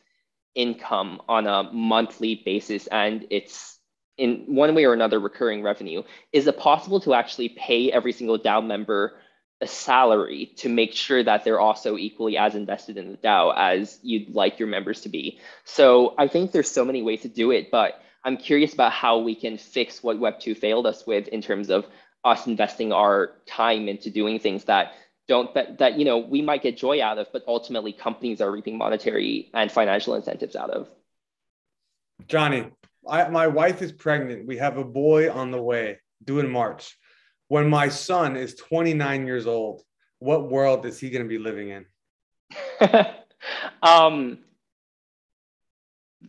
income 0.55 1.23
on 1.29 1.47
a 1.47 1.71
monthly 1.73 2.43
basis 2.45 2.87
and 2.89 3.27
it's 3.31 3.79
in 4.19 4.45
one 4.49 4.75
way 4.75 4.85
or 4.85 4.93
another 4.93 5.19
recurring 5.19 5.63
revenue, 5.63 6.03
is 6.33 6.47
it 6.47 6.59
possible 6.59 7.01
to 7.01 7.15
actually 7.15 7.49
pay 7.49 7.91
every 7.91 8.13
single 8.13 8.39
DAO 8.39 8.65
member 8.65 9.15
a 9.63 9.67
salary 9.67 10.53
to 10.57 10.69
make 10.69 10.95
sure 10.95 11.23
that 11.23 11.45
they're 11.45 11.61
also 11.61 11.97
equally 11.97 12.37
as 12.37 12.55
invested 12.55 12.97
in 12.97 13.11
the 13.11 13.17
DAO 13.19 13.55
as 13.57 13.99
you'd 14.03 14.35
like 14.35 14.59
your 14.59 14.69
members 14.69 15.03
to 15.03 15.09
be? 15.09 15.39
So 15.65 16.15
I 16.19 16.29
think 16.29 16.53
there's 16.53 16.71
so 16.71 16.85
many 16.85 17.03
ways 17.03 17.23
to 17.23 17.29
do 17.29 17.51
it, 17.51 17.71
but 17.71 18.03
I'm 18.25 18.37
curious 18.37 18.75
about 18.75 18.93
how 18.93 19.19
we 19.19 19.35
can 19.35 19.57
fix 19.57 20.03
what 20.03 20.19
Web2 20.19 20.57
failed 20.57 20.87
us 20.87 21.07
with 21.07 21.29
in 21.29 21.41
terms 21.41 21.71
of 21.71 21.87
us 22.25 22.47
investing 22.47 22.93
our 22.93 23.33
time 23.47 23.89
into 23.89 24.11
doing 24.11 24.39
things 24.39 24.65
that 24.65 24.93
don't 25.31 25.55
that, 25.55 25.79
that 25.79 25.99
you 25.99 26.05
know 26.05 26.19
we 26.19 26.43
might 26.43 26.63
get 26.63 26.77
joy 26.77 27.03
out 27.03 27.19
of 27.19 27.27
but 27.33 27.43
ultimately 27.47 27.93
companies 27.93 28.41
are 28.41 28.51
reaping 28.51 28.77
monetary 28.77 29.51
and 29.55 29.71
financial 29.71 30.15
incentives 30.15 30.57
out 30.57 30.71
of. 30.71 30.89
Johnny 32.27 32.67
I, 33.09 33.29
my 33.29 33.47
wife 33.47 33.81
is 33.81 33.93
pregnant. 33.93 34.47
We 34.47 34.59
have 34.59 34.77
a 34.77 34.85
boy 34.85 35.33
on 35.33 35.51
the 35.51 35.63
way 35.63 35.99
due 36.23 36.41
in 36.41 36.51
march. 36.51 36.99
When 37.49 37.71
my 37.71 37.89
son 37.89 38.37
is 38.37 38.55
29 38.57 39.27
years 39.27 39.47
old 39.47 39.83
what 40.19 40.51
world 40.51 40.85
is 40.85 41.01
he 41.01 41.09
going 41.09 41.23
to 41.23 41.29
be 41.29 41.39
living 41.39 41.71
in? 41.71 41.87
Um, 43.83 44.41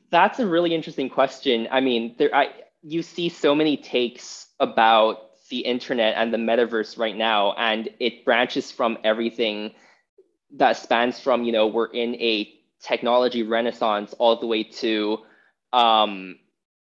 that's 0.10 0.40
a 0.40 0.48
really 0.48 0.74
interesting 0.74 1.10
question. 1.10 1.68
I 1.70 1.82
mean 1.82 2.16
there 2.18 2.34
i 2.34 2.46
you 2.82 3.02
see 3.04 3.28
so 3.30 3.54
many 3.54 3.76
takes 3.78 4.48
about 4.60 5.31
the 5.52 5.60
internet 5.60 6.16
and 6.18 6.34
the 6.34 6.38
metaverse 6.38 6.98
right 6.98 7.18
now 7.18 7.54
and 7.54 7.90
it 8.00 8.26
branches 8.26 8.72
from 8.72 8.98
everything 9.04 9.72
that 10.54 10.78
spans 10.78 11.20
from 11.20 11.44
you 11.44 11.52
know 11.52 11.68
we're 11.68 11.92
in 11.92 12.16
a 12.16 12.52
technology 12.82 13.44
renaissance 13.44 14.14
all 14.18 14.40
the 14.40 14.48
way 14.48 14.64
to 14.64 15.20
um, 15.74 16.40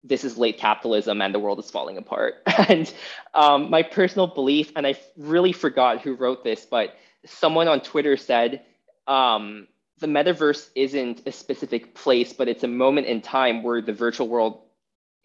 this 0.03 0.23
is 0.23 0.37
late 0.37 0.57
capitalism 0.57 1.21
and 1.21 1.33
the 1.33 1.39
world 1.39 1.59
is 1.59 1.71
falling 1.71 1.97
apart. 1.97 2.35
And 2.69 2.93
um, 3.33 3.69
my 3.69 3.83
personal 3.83 4.27
belief 4.27 4.71
and 4.75 4.87
i 4.87 4.95
really 5.17 5.53
forgot 5.53 6.01
who 6.01 6.15
wrote 6.15 6.43
this 6.43 6.65
but 6.65 6.95
someone 7.25 7.67
on 7.67 7.81
twitter 7.81 8.17
said 8.17 8.63
um, 9.07 9.67
the 9.99 10.07
metaverse 10.07 10.69
isn't 10.75 11.21
a 11.27 11.31
specific 11.31 11.93
place 11.95 12.33
but 12.33 12.47
it's 12.47 12.63
a 12.63 12.67
moment 12.67 13.07
in 13.07 13.21
time 13.21 13.61
where 13.61 13.81
the 13.81 13.93
virtual 13.93 14.27
world 14.27 14.64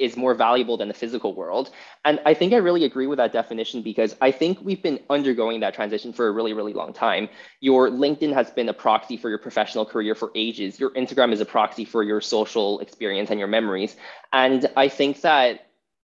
is 0.00 0.16
more 0.16 0.34
valuable 0.34 0.76
than 0.76 0.88
the 0.88 0.94
physical 0.94 1.34
world. 1.34 1.70
And 2.04 2.20
I 2.24 2.34
think 2.34 2.52
I 2.52 2.56
really 2.56 2.84
agree 2.84 3.06
with 3.06 3.18
that 3.18 3.32
definition 3.32 3.82
because 3.82 4.16
I 4.20 4.30
think 4.30 4.58
we've 4.62 4.82
been 4.82 4.98
undergoing 5.10 5.60
that 5.60 5.74
transition 5.74 6.12
for 6.12 6.26
a 6.26 6.32
really, 6.32 6.54
really 6.54 6.72
long 6.72 6.92
time. 6.92 7.28
Your 7.60 7.90
LinkedIn 7.90 8.32
has 8.32 8.50
been 8.50 8.68
a 8.68 8.72
proxy 8.72 9.16
for 9.18 9.28
your 9.28 9.38
professional 9.38 9.84
career 9.84 10.14
for 10.14 10.32
ages. 10.34 10.80
Your 10.80 10.90
Instagram 10.90 11.32
is 11.32 11.40
a 11.40 11.44
proxy 11.44 11.84
for 11.84 12.02
your 12.02 12.20
social 12.20 12.80
experience 12.80 13.30
and 13.30 13.38
your 13.38 13.48
memories. 13.48 13.94
And 14.32 14.68
I 14.76 14.88
think 14.88 15.20
that 15.20 15.66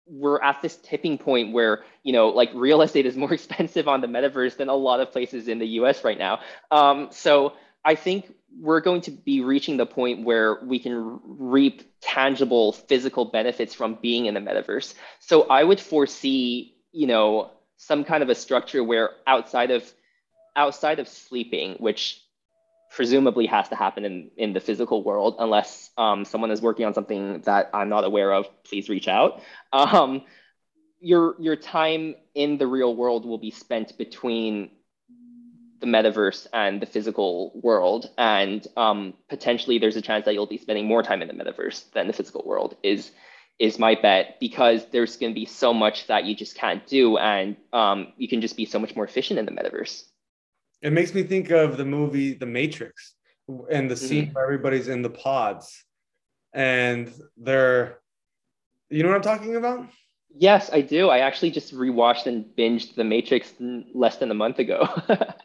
we're 0.06 0.42
at 0.42 0.62
this 0.62 0.76
tipping 0.78 1.18
point 1.18 1.54
where 1.54 1.84
you 2.04 2.12
know 2.12 2.30
like 2.30 2.52
real 2.54 2.82
estate 2.82 3.06
is 3.06 3.16
more 3.24 3.34
expensive 3.34 3.88
on 3.88 4.02
the 4.02 4.08
metaverse 4.08 4.58
than 4.58 4.70
a 4.70 4.76
lot 4.76 5.00
of 5.00 5.12
places 5.12 5.48
in 5.48 5.60
the 5.60 5.68
us 5.68 6.04
right 6.04 6.18
now 6.18 6.40
um, 6.72 7.08
so 7.12 7.54
i 7.86 7.96
think 7.96 8.34
we're 8.60 8.82
going 8.82 9.02
to 9.02 9.12
be 9.12 9.42
reaching 9.42 9.78
the 9.78 9.86
point 9.86 10.24
where 10.24 10.60
we 10.64 10.80
can 10.80 11.20
reap 11.24 11.84
tangible 12.02 12.74
physical 12.74 13.26
benefits 13.26 13.74
from 13.74 13.98
being 14.02 14.26
in 14.26 14.34
the 14.34 14.40
metaverse. 14.40 14.94
So 15.20 15.44
I 15.44 15.64
would 15.64 15.80
foresee, 15.80 16.76
you 16.92 17.08
know, 17.08 17.52
some 17.78 18.04
kind 18.04 18.24
of 18.24 18.30
a 18.30 18.36
structure 18.36 18.84
where 18.84 19.12
outside 19.26 19.72
of 19.72 19.92
outside 20.56 21.00
of 21.00 21.08
sleeping, 21.08 21.76
which 21.80 22.22
presumably 22.92 23.48
has 23.48 23.68
to 23.70 23.76
happen 23.76 24.06
in, 24.06 24.30
in 24.38 24.54
the 24.54 24.60
physical 24.60 25.04
world, 25.04 25.36
unless 25.40 25.90
um, 25.98 26.26
someone 26.26 26.52
is 26.52 26.62
working 26.62 26.86
on 26.86 26.94
something 26.94 27.42
that 27.42 27.72
I'm 27.74 27.90
not 27.90 28.04
aware 28.04 28.32
of, 28.32 28.48
please 28.64 28.88
reach 28.88 29.08
out. 29.08 29.42
Um, 29.72 30.22
your, 31.00 31.36
your 31.40 31.56
time 31.56 32.16
in 32.36 32.58
the 32.60 32.68
real 32.68 32.96
world 32.96 33.26
will 33.26 33.40
be 33.40 33.50
spent 33.50 33.98
between 33.98 34.70
the 35.84 35.90
metaverse 35.90 36.48
and 36.54 36.82
the 36.82 36.86
physical 36.86 37.52
world. 37.62 38.10
And 38.18 38.66
um, 38.78 39.14
potentially 39.28 39.78
there's 39.80 39.98
a 39.98 40.02
chance 40.02 40.24
that 40.24 40.34
you'll 40.34 40.48
be 40.48 40.58
spending 40.58 40.86
more 40.86 41.04
time 41.04 41.22
in 41.22 41.28
the 41.28 41.34
metaverse 41.34 41.92
than 41.92 42.08
the 42.08 42.14
physical 42.14 42.42
world 42.46 42.78
is, 42.84 43.12
is 43.60 43.78
my 43.78 43.96
bet 43.96 44.40
because 44.40 44.86
there's 44.92 45.18
going 45.18 45.34
to 45.34 45.36
be 45.36 45.46
so 45.46 45.74
much 45.74 46.08
that 46.08 46.24
you 46.24 46.36
just 46.36 46.56
can't 46.56 46.88
do. 46.88 47.18
And 47.18 47.58
um, 47.74 48.14
you 48.16 48.30
can 48.30 48.40
just 48.40 48.56
be 48.56 48.66
so 48.66 48.80
much 48.80 48.96
more 48.96 49.04
efficient 49.04 49.40
in 49.40 49.46
the 49.46 49.52
metaverse. 49.52 50.04
It 50.82 50.94
makes 50.94 51.14
me 51.14 51.24
think 51.24 51.50
of 51.50 51.76
the 51.76 51.86
movie 51.86 52.34
The 52.34 52.46
Matrix 52.46 53.16
and 53.70 53.92
the 53.92 53.98
scene 53.98 54.28
mm-hmm. 54.28 54.34
where 54.34 54.46
everybody's 54.46 54.88
in 54.88 55.02
the 55.02 55.10
pods 55.10 55.84
and 56.54 57.12
they're, 57.36 58.00
you 58.90 59.04
know 59.04 59.10
what 59.10 59.16
I'm 59.16 59.22
talking 59.22 59.58
about? 59.58 59.86
Yes, 60.36 60.70
I 60.72 60.80
do. 60.80 61.10
I 61.10 61.20
actually 61.20 61.52
just 61.52 61.76
rewatched 61.76 62.26
and 62.26 62.46
binged 62.58 62.96
The 62.96 63.04
Matrix 63.04 63.54
less 63.94 64.18
than 64.18 64.32
a 64.32 64.34
month 64.34 64.60
ago. 64.60 64.88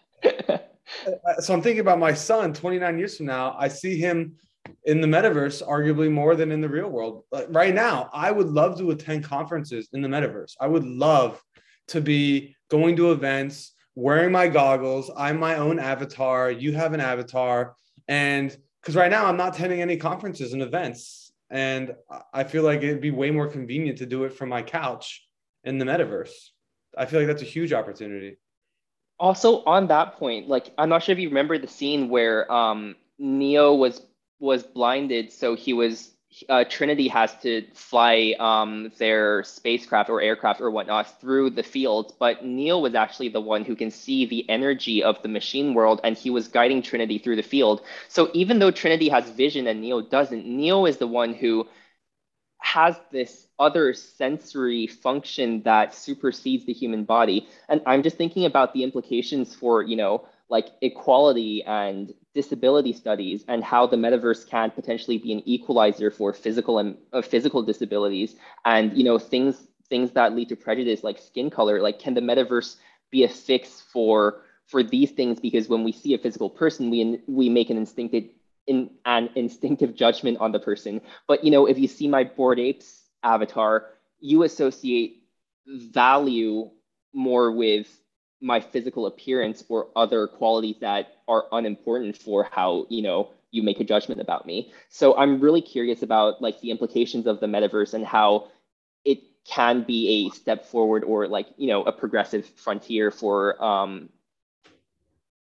so 1.40 1.54
I'm 1.54 1.62
thinking 1.62 1.80
about 1.80 1.98
my 1.98 2.14
son 2.14 2.52
29 2.52 2.98
years 2.98 3.16
from 3.16 3.26
now. 3.26 3.56
I 3.58 3.68
see 3.68 3.98
him 3.98 4.36
in 4.84 5.00
the 5.00 5.06
metaverse 5.06 5.66
arguably 5.66 6.10
more 6.10 6.34
than 6.34 6.52
in 6.52 6.60
the 6.60 6.68
real 6.68 6.88
world. 6.88 7.24
Right 7.48 7.74
now, 7.74 8.10
I 8.12 8.30
would 8.30 8.48
love 8.48 8.78
to 8.78 8.90
attend 8.90 9.24
conferences 9.24 9.88
in 9.92 10.02
the 10.02 10.08
metaverse. 10.08 10.54
I 10.60 10.66
would 10.66 10.84
love 10.84 11.42
to 11.88 12.00
be 12.00 12.54
going 12.70 12.96
to 12.96 13.12
events, 13.12 13.72
wearing 13.94 14.32
my 14.32 14.48
goggles. 14.48 15.10
I'm 15.16 15.38
my 15.38 15.56
own 15.56 15.78
avatar. 15.78 16.50
You 16.50 16.72
have 16.72 16.92
an 16.92 17.00
avatar. 17.00 17.74
And 18.06 18.56
because 18.82 18.94
right 18.94 19.10
now 19.10 19.26
I'm 19.26 19.36
not 19.36 19.54
attending 19.54 19.82
any 19.82 19.96
conferences 19.96 20.52
and 20.52 20.62
events. 20.62 21.32
And 21.50 21.94
I 22.32 22.44
feel 22.44 22.62
like 22.62 22.82
it'd 22.82 23.00
be 23.00 23.10
way 23.10 23.30
more 23.30 23.48
convenient 23.48 23.98
to 23.98 24.06
do 24.06 24.24
it 24.24 24.34
from 24.34 24.50
my 24.50 24.62
couch 24.62 25.26
in 25.64 25.78
the 25.78 25.84
metaverse. 25.84 26.32
I 26.96 27.06
feel 27.06 27.20
like 27.20 27.26
that's 27.26 27.42
a 27.42 27.46
huge 27.46 27.72
opportunity. 27.72 28.38
Also, 29.20 29.64
on 29.64 29.88
that 29.88 30.16
point, 30.16 30.48
like 30.48 30.72
I'm 30.78 30.88
not 30.88 31.02
sure 31.02 31.12
if 31.12 31.18
you 31.18 31.28
remember 31.28 31.58
the 31.58 31.68
scene 31.68 32.08
where 32.08 32.50
um, 32.52 32.96
Neo 33.18 33.74
was 33.74 34.00
was 34.38 34.62
blinded, 34.62 35.32
so 35.32 35.56
he 35.56 35.72
was 35.72 36.12
uh, 36.48 36.64
Trinity 36.68 37.08
has 37.08 37.34
to 37.42 37.66
fly 37.74 38.34
um, 38.38 38.92
their 38.98 39.42
spacecraft 39.42 40.10
or 40.10 40.20
aircraft 40.20 40.60
or 40.60 40.70
whatnot 40.70 41.20
through 41.20 41.50
the 41.50 41.62
fields, 41.62 42.12
but 42.18 42.44
Neo 42.44 42.78
was 42.78 42.94
actually 42.94 43.28
the 43.30 43.40
one 43.40 43.64
who 43.64 43.74
can 43.74 43.90
see 43.90 44.26
the 44.26 44.48
energy 44.48 45.02
of 45.02 45.20
the 45.22 45.28
machine 45.28 45.74
world, 45.74 46.00
and 46.04 46.16
he 46.16 46.30
was 46.30 46.48
guiding 46.48 46.82
Trinity 46.82 47.18
through 47.18 47.36
the 47.36 47.42
field. 47.42 47.82
So 48.08 48.30
even 48.34 48.58
though 48.58 48.70
Trinity 48.70 49.08
has 49.08 49.30
vision 49.30 49.66
and 49.66 49.80
Neo 49.80 50.00
doesn't, 50.02 50.46
Neo 50.46 50.86
is 50.86 50.98
the 50.98 51.06
one 51.06 51.34
who 51.34 51.66
has 52.74 53.00
this 53.10 53.46
other 53.58 53.94
sensory 53.94 54.86
function 54.86 55.62
that 55.62 55.94
supersedes 55.94 56.66
the 56.66 56.72
human 56.72 57.04
body. 57.04 57.48
And 57.68 57.80
I'm 57.86 58.02
just 58.02 58.16
thinking 58.18 58.44
about 58.44 58.74
the 58.74 58.82
implications 58.82 59.54
for, 59.54 59.82
you 59.82 59.96
know, 59.96 60.26
like 60.50 60.66
equality 60.82 61.62
and 61.64 62.12
disability 62.34 62.92
studies 62.92 63.44
and 63.48 63.64
how 63.64 63.86
the 63.86 63.96
metaverse 63.96 64.46
can 64.48 64.70
potentially 64.70 65.16
be 65.18 65.32
an 65.32 65.42
equalizer 65.46 66.10
for 66.10 66.32
physical 66.34 66.78
and 66.78 66.96
uh, 67.12 67.22
physical 67.22 67.62
disabilities 67.62 68.36
and 68.64 68.96
you 68.96 69.04
know 69.04 69.18
things 69.18 69.66
things 69.90 70.12
that 70.12 70.34
lead 70.34 70.48
to 70.48 70.56
prejudice 70.56 71.02
like 71.02 71.18
skin 71.18 71.50
color 71.50 71.82
like 71.82 71.98
can 71.98 72.14
the 72.14 72.20
metaverse 72.20 72.76
be 73.10 73.24
a 73.24 73.28
fix 73.28 73.82
for 73.92 74.42
for 74.66 74.82
these 74.82 75.10
things 75.10 75.40
because 75.40 75.68
when 75.68 75.84
we 75.84 75.92
see 75.92 76.14
a 76.14 76.18
physical 76.18 76.48
person 76.48 76.90
we 76.90 77.20
we 77.26 77.48
make 77.48 77.68
an 77.70 77.76
instinctive 77.76 78.24
in 78.68 78.90
an 79.04 79.30
instinctive 79.34 79.96
judgment 79.96 80.38
on 80.38 80.52
the 80.52 80.60
person. 80.60 81.00
But 81.26 81.44
you 81.44 81.50
know 81.50 81.66
if 81.66 81.78
you 81.78 81.88
see 81.88 82.06
my 82.06 82.24
bored 82.24 82.60
apes 82.60 83.02
avatar 83.24 83.86
you 84.20 84.42
associate 84.44 85.24
value 85.66 86.70
more 87.12 87.50
with 87.52 87.88
my 88.40 88.60
physical 88.60 89.06
appearance 89.06 89.64
or 89.68 89.88
other 89.96 90.26
qualities 90.28 90.76
that 90.80 91.16
are 91.26 91.44
unimportant 91.50 92.16
for 92.16 92.48
how 92.50 92.86
you 92.88 93.02
know 93.02 93.30
you 93.50 93.62
make 93.62 93.80
a 93.80 93.84
judgment 93.84 94.20
about 94.20 94.46
me. 94.46 94.72
So 94.88 95.16
i'm 95.16 95.40
really 95.40 95.62
curious 95.62 96.02
about 96.02 96.40
like 96.42 96.60
the 96.60 96.70
implications 96.70 97.26
of 97.26 97.40
the 97.40 97.46
metaverse 97.46 97.94
and 97.94 98.04
how 98.04 98.48
it 99.04 99.20
can 99.46 99.82
be 99.82 100.26
a 100.26 100.34
step 100.34 100.66
forward 100.66 101.04
or 101.04 101.26
like 101.26 101.46
you 101.56 101.68
know 101.68 101.82
a 101.84 101.92
progressive 101.92 102.46
frontier 102.46 103.10
for 103.10 103.62
um, 103.62 104.10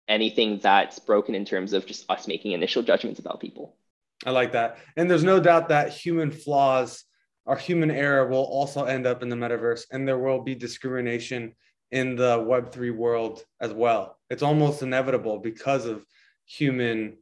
anything 0.08 0.58
that's 0.62 0.98
broken 0.98 1.34
in 1.34 1.44
terms 1.44 1.72
of 1.72 1.86
just 1.86 2.08
us 2.10 2.28
making 2.28 2.52
initial 2.52 2.82
judgments 2.82 3.20
about 3.20 3.40
people. 3.40 3.76
I 4.24 4.30
like 4.30 4.52
that. 4.52 4.78
And 4.96 5.10
there's 5.10 5.24
no 5.24 5.40
doubt 5.40 5.68
that 5.68 5.90
human 5.90 6.30
flaws 6.30 7.04
our 7.46 7.56
human 7.56 7.90
error 7.90 8.26
will 8.26 8.44
also 8.44 8.84
end 8.84 9.06
up 9.06 9.22
in 9.22 9.28
the 9.28 9.36
metaverse 9.36 9.84
and 9.92 10.06
there 10.06 10.18
will 10.18 10.40
be 10.42 10.54
discrimination 10.54 11.54
in 11.92 12.16
the 12.16 12.38
web3 12.38 12.94
world 12.94 13.44
as 13.60 13.72
well. 13.72 14.18
It's 14.30 14.42
almost 14.42 14.82
inevitable 14.82 15.38
because 15.38 15.86
of 15.86 16.04
human 16.44 17.18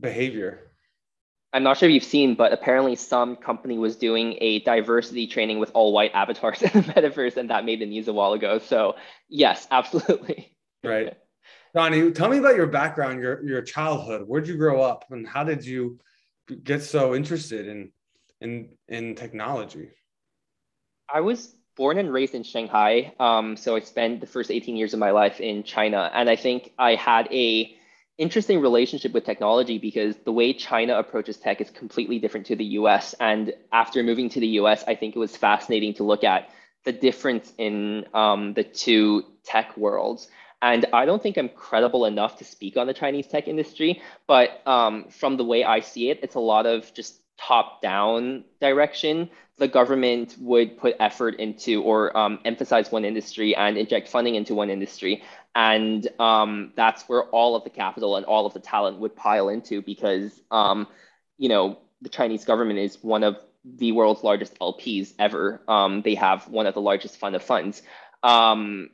behavior. 0.00 0.70
I'm 1.52 1.62
not 1.62 1.76
sure 1.76 1.90
if 1.90 1.92
you've 1.92 2.04
seen 2.04 2.34
but 2.34 2.52
apparently 2.52 2.96
some 2.96 3.36
company 3.36 3.76
was 3.76 3.96
doing 3.96 4.38
a 4.40 4.60
diversity 4.60 5.26
training 5.26 5.58
with 5.58 5.70
all 5.74 5.92
white 5.92 6.12
avatars 6.14 6.62
in 6.62 6.70
the 6.72 6.80
metaverse 6.80 7.36
and 7.36 7.50
that 7.50 7.66
made 7.66 7.80
the 7.80 7.86
news 7.86 8.08
a 8.08 8.12
while 8.14 8.32
ago. 8.32 8.58
So 8.58 8.96
yes 9.28 9.68
absolutely. 9.70 10.56
Right 10.82 11.16
Donnie, 11.74 12.10
tell 12.12 12.28
me 12.28 12.38
about 12.38 12.56
your 12.56 12.66
background, 12.66 13.20
your 13.20 13.42
your 13.44 13.62
childhood. 13.62 14.24
Where'd 14.26 14.46
you 14.46 14.56
grow 14.56 14.82
up, 14.82 15.04
and 15.10 15.26
how 15.26 15.44
did 15.44 15.64
you 15.64 15.98
get 16.62 16.82
so 16.82 17.14
interested 17.14 17.66
in 17.66 17.92
in 18.40 18.68
in 18.88 19.14
technology? 19.14 19.90
I 21.12 21.20
was 21.20 21.54
born 21.76 21.98
and 21.98 22.12
raised 22.12 22.34
in 22.34 22.42
Shanghai. 22.42 23.14
Um, 23.18 23.56
so 23.56 23.76
I 23.76 23.80
spent 23.80 24.20
the 24.20 24.26
first 24.26 24.50
18 24.50 24.76
years 24.76 24.92
of 24.92 25.00
my 25.00 25.10
life 25.10 25.40
in 25.40 25.62
China. 25.62 26.10
And 26.12 26.28
I 26.28 26.36
think 26.36 26.72
I 26.78 26.94
had 26.94 27.28
a 27.32 27.74
interesting 28.18 28.60
relationship 28.60 29.12
with 29.12 29.24
technology 29.24 29.78
because 29.78 30.16
the 30.24 30.32
way 30.32 30.52
China 30.52 30.98
approaches 30.98 31.38
tech 31.38 31.60
is 31.60 31.70
completely 31.70 32.18
different 32.18 32.46
to 32.46 32.56
the 32.56 32.64
US. 32.80 33.14
And 33.20 33.54
after 33.72 34.02
moving 34.02 34.28
to 34.30 34.40
the 34.40 34.48
US, 34.60 34.84
I 34.86 34.94
think 34.94 35.16
it 35.16 35.18
was 35.18 35.36
fascinating 35.36 35.94
to 35.94 36.04
look 36.04 36.24
at 36.24 36.50
the 36.84 36.92
difference 36.92 37.52
in 37.58 38.06
um, 38.12 38.54
the 38.54 38.64
two 38.64 39.24
tech 39.44 39.76
worlds. 39.76 40.28
And 40.62 40.86
I 40.92 41.04
don't 41.04 41.22
think 41.22 41.36
I'm 41.36 41.48
credible 41.48 42.06
enough 42.06 42.38
to 42.38 42.44
speak 42.44 42.76
on 42.76 42.86
the 42.86 42.94
Chinese 42.94 43.26
tech 43.26 43.48
industry, 43.48 44.00
but 44.26 44.66
um, 44.66 45.08
from 45.10 45.36
the 45.36 45.44
way 45.44 45.64
I 45.64 45.80
see 45.80 46.08
it, 46.08 46.20
it's 46.22 46.36
a 46.36 46.40
lot 46.40 46.66
of 46.66 46.94
just 46.94 47.20
top 47.36 47.82
down 47.82 48.44
direction 48.60 49.28
the 49.58 49.68
government 49.68 50.34
would 50.40 50.76
put 50.76 50.96
effort 50.98 51.36
into 51.36 51.82
or 51.82 52.16
um, 52.16 52.40
emphasize 52.44 52.90
one 52.90 53.04
industry 53.04 53.54
and 53.54 53.76
inject 53.76 54.08
funding 54.08 54.34
into 54.34 54.56
one 54.56 54.70
industry. 54.70 55.22
And 55.54 56.08
um, 56.18 56.72
that's 56.74 57.04
where 57.04 57.24
all 57.26 57.54
of 57.54 57.62
the 57.62 57.70
capital 57.70 58.16
and 58.16 58.26
all 58.26 58.44
of 58.44 58.54
the 58.54 58.60
talent 58.60 58.98
would 58.98 59.14
pile 59.14 59.48
into 59.50 59.80
because, 59.80 60.40
um, 60.50 60.88
you 61.38 61.48
know, 61.48 61.78
the 62.00 62.08
Chinese 62.08 62.44
government 62.44 62.80
is 62.80 62.98
one 63.02 63.22
of 63.22 63.36
the 63.64 63.92
world's 63.92 64.24
largest 64.24 64.58
LPs 64.58 65.12
ever. 65.18 65.62
Um, 65.68 66.02
they 66.02 66.16
have 66.16 66.48
one 66.48 66.66
of 66.66 66.74
the 66.74 66.80
largest 66.80 67.18
fund 67.18 67.36
of 67.36 67.42
funds. 67.44 67.82
Um, 68.24 68.90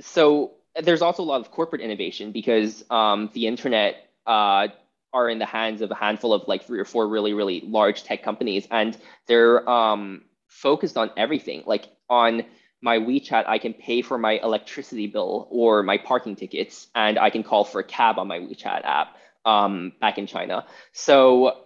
so 0.00 0.55
there's 0.82 1.02
also 1.02 1.22
a 1.22 1.24
lot 1.24 1.40
of 1.40 1.50
corporate 1.50 1.82
innovation 1.82 2.32
because 2.32 2.84
um, 2.90 3.30
the 3.32 3.46
internet 3.46 4.08
uh, 4.26 4.68
are 5.12 5.30
in 5.30 5.38
the 5.38 5.46
hands 5.46 5.80
of 5.80 5.90
a 5.90 5.94
handful 5.94 6.32
of 6.32 6.46
like 6.48 6.64
three 6.64 6.78
or 6.78 6.84
four 6.84 7.08
really 7.08 7.32
really 7.32 7.60
large 7.60 8.04
tech 8.04 8.22
companies 8.22 8.66
and 8.70 8.96
they're 9.26 9.68
um, 9.68 10.22
focused 10.48 10.96
on 10.96 11.10
everything 11.16 11.62
like 11.66 11.88
on 12.08 12.44
my 12.82 12.98
WeChat, 12.98 13.48
I 13.48 13.58
can 13.58 13.72
pay 13.72 14.02
for 14.02 14.18
my 14.18 14.38
electricity 14.42 15.06
bill 15.06 15.48
or 15.50 15.82
my 15.82 15.98
parking 15.98 16.36
tickets, 16.36 16.88
and 16.94 17.18
I 17.18 17.30
can 17.30 17.42
call 17.42 17.64
for 17.64 17.80
a 17.80 17.84
cab 17.84 18.18
on 18.18 18.28
my 18.28 18.38
WeChat 18.38 18.84
app 18.84 19.16
um, 19.44 19.92
back 20.00 20.18
in 20.18 20.26
China. 20.26 20.66
So 20.92 21.62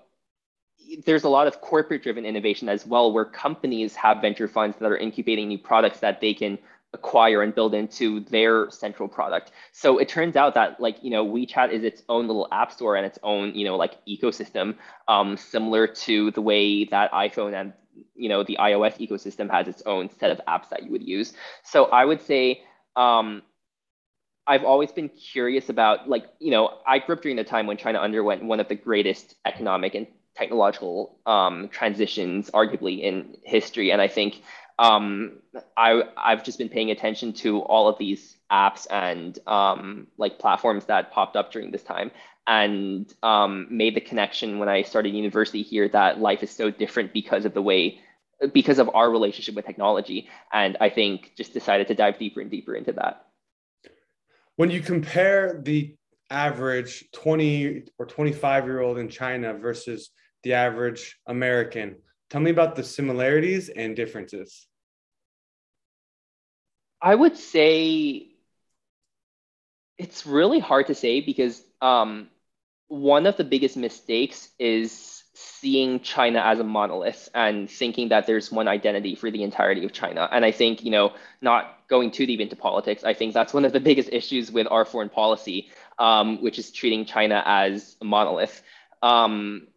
there's 1.05 1.25
a 1.25 1.29
lot 1.29 1.47
of 1.47 1.61
corporate 1.61 2.03
driven 2.03 2.25
innovation 2.25 2.69
as 2.69 2.87
well, 2.87 3.13
where 3.13 3.25
companies 3.25 3.95
have 3.97 4.21
venture 4.21 4.49
funds 4.49 4.77
that 4.79 4.91
are 4.91 4.97
incubating 4.97 5.49
new 5.49 5.59
products 5.59 6.01
that 6.01 6.21
they 6.21 6.35
can 6.35 6.59
acquire 6.93 7.43
and 7.43 7.55
build 7.55 7.75
into 7.75 8.21
their 8.21 8.69
central 8.71 9.09
product. 9.09 9.53
So 9.73 9.99
it 9.99 10.09
turns 10.09 10.37
out 10.37 10.55
that 10.55 10.81
like, 10.81 10.97
you 11.03 11.11
know, 11.11 11.25
WeChat 11.25 11.71
is 11.71 11.85
its 11.85 12.03
own 12.09 12.27
little 12.27 12.49
app 12.51 12.73
store 12.73 12.97
and 12.97 13.07
its 13.07 13.19
own, 13.23 13.55
you 13.55 13.65
know, 13.65 13.77
like 13.77 14.05
ecosystem, 14.07 14.77
um, 15.07 15.37
similar 15.37 15.87
to 15.87 16.31
the 16.33 16.43
way 16.43 16.85
that 16.87 17.13
iPhone 17.13 17.55
and, 17.55 17.73
you 18.15 18.29
know, 18.29 18.43
the 18.43 18.57
iOS 18.61 18.99
ecosystem 18.99 19.51
has 19.51 19.69
its 19.69 19.83
own 19.87 20.11
set 20.19 20.31
of 20.31 20.41
apps 20.49 20.69
that 20.71 20.83
you 20.83 20.91
would 20.91 21.07
use. 21.07 21.33
So 21.63 21.85
I 21.87 22.05
would 22.05 22.21
say, 22.21 22.63
um, 22.97 23.43
I've 24.47 24.65
always 24.65 24.91
been 24.91 25.11
curious 25.11 25.69
about 25.69 26.09
like, 26.09 26.25
you 26.41 26.51
know, 26.51 26.79
I 26.85 26.99
grew 26.99 27.15
up 27.15 27.23
during 27.23 27.37
the 27.37 27.45
time 27.45 27.69
when 27.69 27.77
China 27.77 28.01
underwent 28.01 28.43
one 28.43 28.59
of 28.59 28.67
the 28.67 28.75
greatest 28.75 29.37
economic 29.47 29.95
and 29.95 30.09
technological 30.35 31.19
um, 31.27 31.69
transitions, 31.69 32.51
arguably 32.51 33.03
in 33.03 33.37
history. 33.43 33.91
And 33.91 34.01
I 34.01 34.09
think 34.09 34.43
um, 34.79 35.39
I 35.77 36.03
I've 36.17 36.43
just 36.43 36.59
been 36.59 36.69
paying 36.69 36.91
attention 36.91 37.33
to 37.35 37.61
all 37.61 37.89
of 37.89 37.99
these 37.99 38.37
apps 38.51 38.87
and 38.91 39.39
um, 39.47 40.07
like 40.17 40.39
platforms 40.39 40.87
that 40.87 41.13
popped 41.13 41.37
up 41.37 41.53
during 41.53 41.71
this 41.71 41.83
time, 41.83 42.11
and 42.47 43.13
um, 43.23 43.67
made 43.71 43.95
the 43.95 44.01
connection 44.01 44.59
when 44.59 44.69
I 44.69 44.83
started 44.83 45.15
university 45.15 45.63
here 45.63 45.89
that 45.89 46.21
life 46.21 46.43
is 46.43 46.51
so 46.51 46.71
different 46.71 47.13
because 47.13 47.45
of 47.45 47.55
the 47.55 47.63
way 47.63 48.01
because 48.55 48.79
of 48.79 48.91
our 48.95 49.11
relationship 49.11 49.55
with 49.55 49.67
technology. 49.67 50.29
And 50.53 50.77
I 50.81 50.89
think 50.89 51.33
just 51.37 51.53
decided 51.53 51.89
to 51.89 51.95
dive 51.95 52.19
deeper 52.19 52.41
and 52.41 52.51
deeper 52.51 52.75
into 52.75 52.93
that. 52.93 53.27
When 54.57 54.71
you 54.71 54.81
compare 54.81 55.61
the 55.63 55.95
average 56.31 57.11
20 57.13 57.85
or 57.99 58.07
25 58.07 58.65
year 58.65 58.81
old 58.81 58.99
in 58.99 59.09
China 59.09 59.55
versus 59.55 60.11
the 60.43 60.55
average 60.55 61.19
American, 61.27 61.97
tell 62.31 62.41
me 62.41 62.51
about 62.51 62.77
the 62.77 62.85
similarities 62.85 63.69
and 63.69 63.97
differences. 63.97 64.67
I 67.03 67.15
would 67.15 67.37
say 67.37 68.29
it's 69.99 70.27
really 70.27 70.59
hard 70.59 70.87
to 70.87 70.95
say 70.95 71.21
because 71.21 71.63
um, 71.81 72.29
one 72.89 73.27
of 73.27 73.37
the 73.37 73.45
biggest 73.45 73.77
mistakes 73.77 74.49
is 74.59 75.23
seeing 75.35 76.01
China 76.01 76.41
as 76.41 76.59
a 76.59 76.65
monolith 76.65 77.29
and 77.35 77.71
thinking 77.71 78.09
that 78.09 78.27
there's 78.27 78.51
one 78.51 78.69
identity 78.69 79.15
for 79.15 79.31
the 79.31 79.43
entirety 79.43 79.85
of 79.85 79.93
China. 79.93 80.29
And 80.31 80.45
I 80.45 80.53
think, 80.53 80.85
you 80.85 80.91
know, 80.91 81.13
not 81.41 81.79
going 81.89 82.11
too 82.11 82.27
deep 82.27 82.41
into 82.41 82.57
politics, 82.57 83.05
I 83.05 83.15
think 83.15 83.33
that's 83.33 83.55
one 83.55 83.65
of 83.65 83.73
the 83.73 83.81
biggest 83.81 84.11
issues 84.13 84.51
with 84.51 84.67
our 84.71 84.85
foreign 84.85 85.09
policy, 85.09 85.71
um, 86.01 86.43
which 86.43 86.59
is 86.59 86.73
treating 86.73 87.05
China 87.05 87.43
as 87.47 87.97
a 88.01 88.05
monolith. 88.05 88.63
Um, 89.03 89.69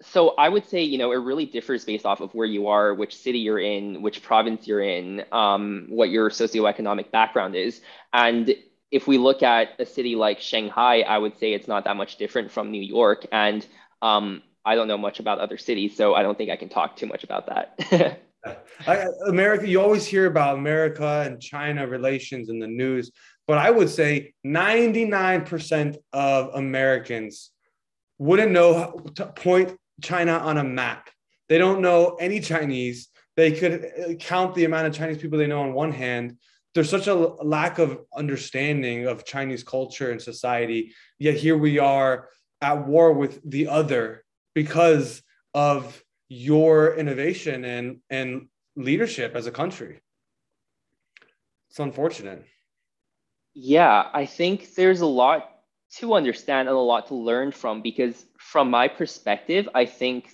so 0.00 0.30
I 0.30 0.48
would 0.48 0.66
say, 0.66 0.82
you 0.82 0.96
know, 0.96 1.12
it 1.12 1.16
really 1.16 1.44
differs 1.44 1.84
based 1.84 2.06
off 2.06 2.20
of 2.20 2.32
where 2.34 2.46
you 2.46 2.68
are, 2.68 2.94
which 2.94 3.14
city 3.14 3.40
you're 3.40 3.58
in, 3.58 4.00
which 4.00 4.22
province 4.22 4.66
you're 4.66 4.80
in, 4.80 5.24
um, 5.30 5.86
what 5.90 6.08
your 6.08 6.30
socioeconomic 6.30 7.10
background 7.10 7.54
is. 7.54 7.82
And 8.14 8.54
if 8.90 9.06
we 9.06 9.18
look 9.18 9.42
at 9.42 9.78
a 9.78 9.84
city 9.84 10.16
like 10.16 10.40
Shanghai, 10.40 11.02
I 11.02 11.18
would 11.18 11.38
say 11.38 11.52
it's 11.52 11.68
not 11.68 11.84
that 11.84 11.96
much 11.96 12.16
different 12.16 12.50
from 12.50 12.70
New 12.70 12.80
York. 12.80 13.26
And 13.30 13.66
um, 14.00 14.42
I 14.64 14.74
don't 14.74 14.88
know 14.88 14.98
much 14.98 15.20
about 15.20 15.38
other 15.38 15.58
cities, 15.58 15.96
so 15.96 16.14
I 16.14 16.22
don't 16.22 16.38
think 16.38 16.50
I 16.50 16.56
can 16.56 16.70
talk 16.70 16.96
too 16.96 17.06
much 17.06 17.22
about 17.22 17.46
that. 17.46 18.22
I, 18.86 19.04
America, 19.28 19.68
you 19.68 19.82
always 19.82 20.06
hear 20.06 20.26
about 20.26 20.56
America 20.56 21.24
and 21.26 21.40
China 21.40 21.86
relations 21.86 22.48
in 22.48 22.58
the 22.58 22.66
news, 22.66 23.10
but 23.50 23.58
I 23.58 23.68
would 23.68 23.90
say 23.90 24.34
99% 24.46 25.96
of 26.12 26.54
Americans 26.54 27.50
wouldn't 28.16 28.52
know 28.52 29.04
to 29.16 29.26
point 29.26 29.76
China 30.00 30.34
on 30.34 30.56
a 30.56 30.62
map. 30.62 31.10
They 31.48 31.58
don't 31.58 31.80
know 31.80 32.14
any 32.20 32.38
Chinese. 32.38 33.08
They 33.34 33.50
could 33.50 33.72
uh, 33.86 34.14
count 34.20 34.54
the 34.54 34.66
amount 34.66 34.86
of 34.86 34.94
Chinese 34.94 35.18
people 35.18 35.36
they 35.36 35.48
know 35.48 35.62
on 35.62 35.72
one 35.72 35.90
hand. 35.90 36.36
There's 36.76 36.88
such 36.88 37.08
a 37.08 37.14
lack 37.16 37.80
of 37.80 37.98
understanding 38.14 39.08
of 39.08 39.24
Chinese 39.24 39.64
culture 39.64 40.12
and 40.12 40.22
society. 40.22 40.94
Yet 41.18 41.34
here 41.34 41.58
we 41.58 41.80
are 41.80 42.28
at 42.60 42.86
war 42.86 43.12
with 43.14 43.40
the 43.44 43.66
other 43.66 44.22
because 44.54 45.24
of 45.54 46.00
your 46.28 46.94
innovation 46.94 47.64
and 47.64 47.98
and 48.10 48.46
leadership 48.76 49.34
as 49.34 49.48
a 49.48 49.50
country 49.50 50.00
it's 51.68 51.80
unfortunate 51.80 52.44
yeah 53.54 54.08
i 54.12 54.26
think 54.26 54.74
there's 54.74 55.00
a 55.00 55.06
lot 55.06 55.50
to 55.90 56.14
understand 56.14 56.68
and 56.68 56.76
a 56.76 56.80
lot 56.80 57.08
to 57.08 57.14
learn 57.14 57.50
from 57.50 57.82
because 57.82 58.24
from 58.38 58.70
my 58.70 58.88
perspective 58.88 59.68
i 59.74 59.84
think 59.84 60.30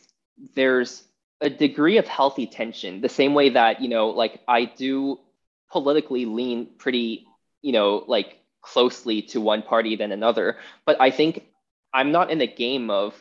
there's 0.55 1.03
a 1.41 1.51
degree 1.51 1.99
of 1.99 2.07
healthy 2.07 2.47
tension 2.47 3.01
the 3.01 3.09
same 3.09 3.35
way 3.35 3.51
that 3.51 3.81
you 3.81 3.89
know 3.89 4.09
like 4.09 4.41
i 4.49 4.65
do 4.65 5.19
politically 5.71 6.27
lean 6.27 6.67
pretty 6.79 7.27
you 7.63 7.73
know 7.73 8.05
like 8.07 8.39
closely 8.63 9.23
to 9.23 9.41
one 9.41 9.63
party 9.63 9.97
than 9.97 10.13
another 10.13 10.57
but 10.85 11.01
i 11.01 11.11
think 11.11 11.47
i'm 11.95 12.13
not 12.13 12.31
in 12.31 12.39
the 12.39 12.47
game 12.47 12.91
of 12.91 13.15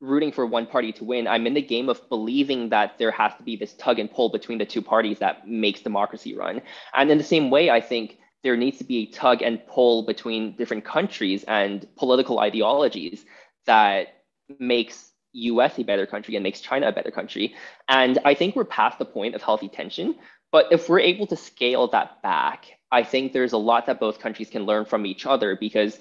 rooting 0.00 0.32
for 0.32 0.44
one 0.44 0.66
party 0.66 0.92
to 0.92 1.04
win. 1.04 1.26
I'm 1.26 1.46
in 1.46 1.54
the 1.54 1.62
game 1.62 1.88
of 1.88 2.06
believing 2.08 2.68
that 2.70 2.98
there 2.98 3.10
has 3.10 3.34
to 3.36 3.42
be 3.42 3.56
this 3.56 3.72
tug 3.74 3.98
and 3.98 4.10
pull 4.10 4.28
between 4.28 4.58
the 4.58 4.66
two 4.66 4.82
parties 4.82 5.18
that 5.20 5.48
makes 5.48 5.80
democracy 5.80 6.36
run. 6.36 6.60
And 6.94 7.10
in 7.10 7.18
the 7.18 7.24
same 7.24 7.50
way, 7.50 7.70
I 7.70 7.80
think 7.80 8.18
there 8.46 8.56
needs 8.56 8.78
to 8.78 8.84
be 8.84 8.98
a 8.98 9.06
tug 9.06 9.42
and 9.42 9.66
pull 9.66 10.04
between 10.04 10.54
different 10.54 10.84
countries 10.84 11.42
and 11.48 11.84
political 11.96 12.38
ideologies 12.38 13.24
that 13.66 14.22
makes 14.60 15.10
US 15.32 15.76
a 15.80 15.82
better 15.82 16.06
country 16.06 16.36
and 16.36 16.44
makes 16.44 16.60
China 16.60 16.86
a 16.86 16.92
better 16.92 17.10
country. 17.10 17.56
And 17.88 18.20
I 18.24 18.34
think 18.34 18.54
we're 18.54 18.64
past 18.64 19.00
the 19.00 19.04
point 19.04 19.34
of 19.34 19.42
healthy 19.42 19.68
tension. 19.68 20.14
But 20.52 20.66
if 20.70 20.88
we're 20.88 21.00
able 21.00 21.26
to 21.26 21.36
scale 21.36 21.88
that 21.88 22.22
back, 22.22 22.66
I 22.92 23.02
think 23.02 23.32
there's 23.32 23.52
a 23.52 23.58
lot 23.58 23.86
that 23.86 23.98
both 23.98 24.20
countries 24.20 24.48
can 24.48 24.62
learn 24.62 24.84
from 24.84 25.06
each 25.06 25.26
other 25.26 25.56
because 25.56 25.98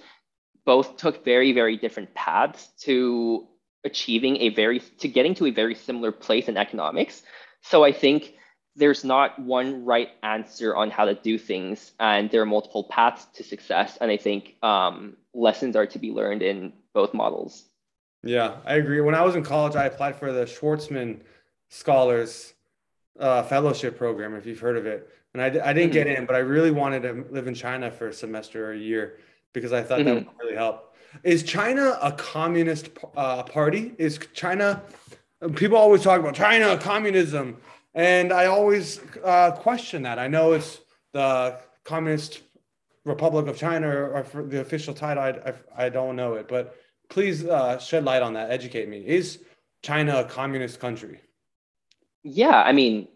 both 0.68 0.98
took 0.98 1.26
very, 1.26 1.52
very 1.52 1.78
different 1.78 2.14
paths 2.14 2.68
to 2.82 3.48
achieving 3.84 4.38
a 4.38 4.50
very 4.50 4.82
to 5.00 5.08
getting 5.08 5.34
to 5.36 5.48
a 5.48 5.52
very 5.52 5.74
similar 5.74 6.12
place 6.12 6.48
in 6.48 6.58
economics. 6.58 7.24
So 7.64 7.84
I 7.84 7.92
think 7.92 8.36
there's 8.76 9.04
not 9.04 9.40
one 9.40 9.86
right 9.86 10.10
answer 10.24 10.76
on 10.76 10.92
how 10.92 11.06
to 11.06 11.16
do 11.16 11.38
things, 11.38 11.94
and 12.00 12.30
there 12.30 12.42
are 12.42 12.46
multiple 12.46 12.84
paths 12.84 13.26
to 13.36 13.44
success. 13.44 13.98
And 14.02 14.12
I 14.12 14.18
think 14.18 14.56
um, 14.62 15.16
lessons 15.34 15.76
are 15.76 15.86
to 15.88 16.00
be 16.00 16.12
learned 16.12 16.42
in 16.42 16.74
both 16.94 17.14
models. 17.14 17.66
Yeah, 18.24 18.58
I 18.66 18.76
agree. 18.76 19.02
When 19.02 19.16
I 19.16 19.22
was 19.22 19.36
in 19.36 19.44
college, 19.44 19.76
I 19.76 19.86
applied 19.86 20.16
for 20.16 20.32
the 20.34 20.46
Schwarzman 20.46 21.20
Scholars 21.70 22.54
uh, 23.20 23.44
Fellowship 23.44 23.98
Program, 23.98 24.36
if 24.36 24.46
you've 24.46 24.60
heard 24.60 24.78
of 24.78 24.86
it. 24.86 25.10
And 25.34 25.42
I, 25.42 25.70
I 25.70 25.74
didn't 25.74 25.92
get 25.92 26.08
mm-hmm. 26.08 26.22
in, 26.22 26.26
but 26.26 26.36
I 26.36 26.40
really 26.40 26.72
wanted 26.72 27.04
to 27.04 27.26
live 27.30 27.48
in 27.48 27.54
China 27.54 27.92
for 27.92 28.08
a 28.08 28.14
semester 28.14 28.68
or 28.68 28.74
a 28.74 28.78
year 28.78 29.20
because 29.54 29.74
I 29.74 29.84
thought 29.84 30.00
mm-hmm. 30.00 30.08
that 30.08 30.16
would 30.16 30.28
really 30.40 30.56
help. 30.56 30.96
Is 31.24 31.44
China 31.44 31.98
a 32.02 32.12
communist 32.12 32.90
uh, 33.16 33.44
party? 33.44 33.94
Is 33.98 34.20
China? 34.34 34.82
People 35.56 35.78
always 35.78 36.02
talk 36.02 36.20
about 36.20 36.36
China 36.36 36.78
communism, 36.78 37.58
and 37.96 38.34
I 38.34 38.48
always 38.48 39.00
uh, 39.24 39.52
question 39.52 40.04
that. 40.04 40.20
I 40.20 40.28
know 40.28 40.52
it's 40.52 40.82
the 41.14 41.58
Communist 41.86 42.42
Republic 43.06 43.48
of 43.48 43.58
China 43.58 43.88
or, 43.88 44.26
or 44.36 44.44
the 44.44 44.60
official 44.60 44.94
title. 44.94 45.24
I, 45.24 45.30
I, 45.30 45.86
I, 45.86 45.90
don't 45.90 46.16
know 46.16 46.34
it, 46.34 46.48
but 46.48 46.76
please 47.10 47.46
uh, 47.46 47.80
shed 47.80 48.04
light 48.04 48.22
on 48.22 48.34
that. 48.34 48.52
Educate 48.52 48.90
me. 48.90 49.06
Is 49.06 49.40
China 49.82 50.20
a 50.20 50.26
communist 50.26 50.80
country? 50.80 51.22
Yeah, 52.24 52.62
I 52.62 52.74
mean, 52.74 53.08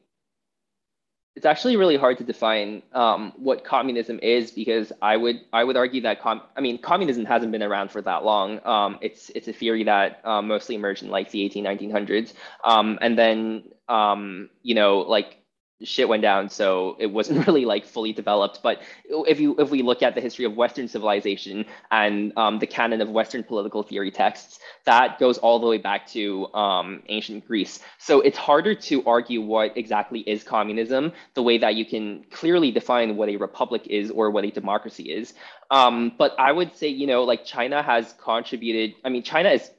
it's 1.39 1.45
actually 1.45 1.77
really 1.77 1.95
hard 1.95 2.17
to 2.17 2.25
define 2.25 2.83
um, 2.91 3.31
what 3.37 3.63
communism 3.63 4.19
is 4.21 4.51
because 4.51 4.91
I 5.01 5.15
would 5.15 5.39
I 5.53 5.63
would 5.63 5.77
argue 5.77 6.01
that 6.01 6.19
com- 6.19 6.41
I 6.57 6.59
mean 6.59 6.79
communism 6.79 7.23
hasn't 7.23 7.53
been 7.53 7.63
around 7.63 7.91
for 7.91 8.01
that 8.01 8.25
long. 8.25 8.59
Um, 8.67 8.99
it's 8.99 9.31
it's 9.33 9.47
a 9.47 9.53
theory 9.53 9.85
that 9.85 10.19
um, 10.25 10.49
mostly 10.49 10.75
emerged 10.75 11.01
in 11.01 11.09
like 11.09 11.31
the 11.31 11.41
18 11.45 11.63
1900s, 11.63 12.33
um, 12.65 12.99
and 13.01 13.17
then 13.17 13.63
um, 13.87 14.49
you 14.63 14.75
know 14.75 14.97
like 14.99 15.38
shit 15.83 16.07
went 16.09 16.21
down 16.21 16.49
so 16.49 16.95
it 16.99 17.07
wasn't 17.07 17.45
really 17.47 17.65
like 17.65 17.85
fully 17.85 18.13
developed. 18.13 18.61
But 18.61 18.81
if 19.09 19.39
you 19.39 19.55
if 19.59 19.69
we 19.69 19.81
look 19.81 20.01
at 20.03 20.15
the 20.15 20.21
history 20.21 20.45
of 20.45 20.55
western 20.55 20.87
civilization 20.87 21.65
and 21.91 22.33
um, 22.37 22.59
the 22.59 22.67
canon 22.67 23.01
of 23.01 23.09
western 23.09 23.43
political 23.43 23.83
theory 23.83 24.11
texts 24.11 24.59
that 24.85 25.19
goes 25.19 25.37
all 25.37 25.59
the 25.59 25.67
way 25.67 25.77
back 25.77 26.07
to 26.07 26.51
um, 26.53 27.03
ancient 27.09 27.47
greece. 27.47 27.79
So 27.97 28.21
it's 28.21 28.37
harder 28.37 28.75
to 28.75 29.05
argue 29.05 29.41
what 29.41 29.77
exactly 29.77 30.21
is 30.21 30.43
communism 30.43 31.11
the 31.33 31.43
way 31.43 31.57
that 31.57 31.75
you 31.75 31.85
can 31.85 32.25
clearly 32.31 32.71
define 32.71 33.15
what 33.15 33.29
a 33.29 33.37
republic 33.37 33.87
is 33.87 34.11
or 34.11 34.31
what 34.31 34.43
a 34.45 34.51
democracy 34.51 35.11
is. 35.11 35.33
Um, 35.71 36.11
but 36.17 36.35
i 36.39 36.51
would 36.51 36.75
say 36.75 36.87
you 36.87 37.05
know 37.05 37.23
like 37.23 37.45
china 37.45 37.83
has 37.83 38.13
contributed 38.13 38.95
i 39.05 39.09
mean 39.09 39.23
china 39.23 39.49
is 39.49 39.69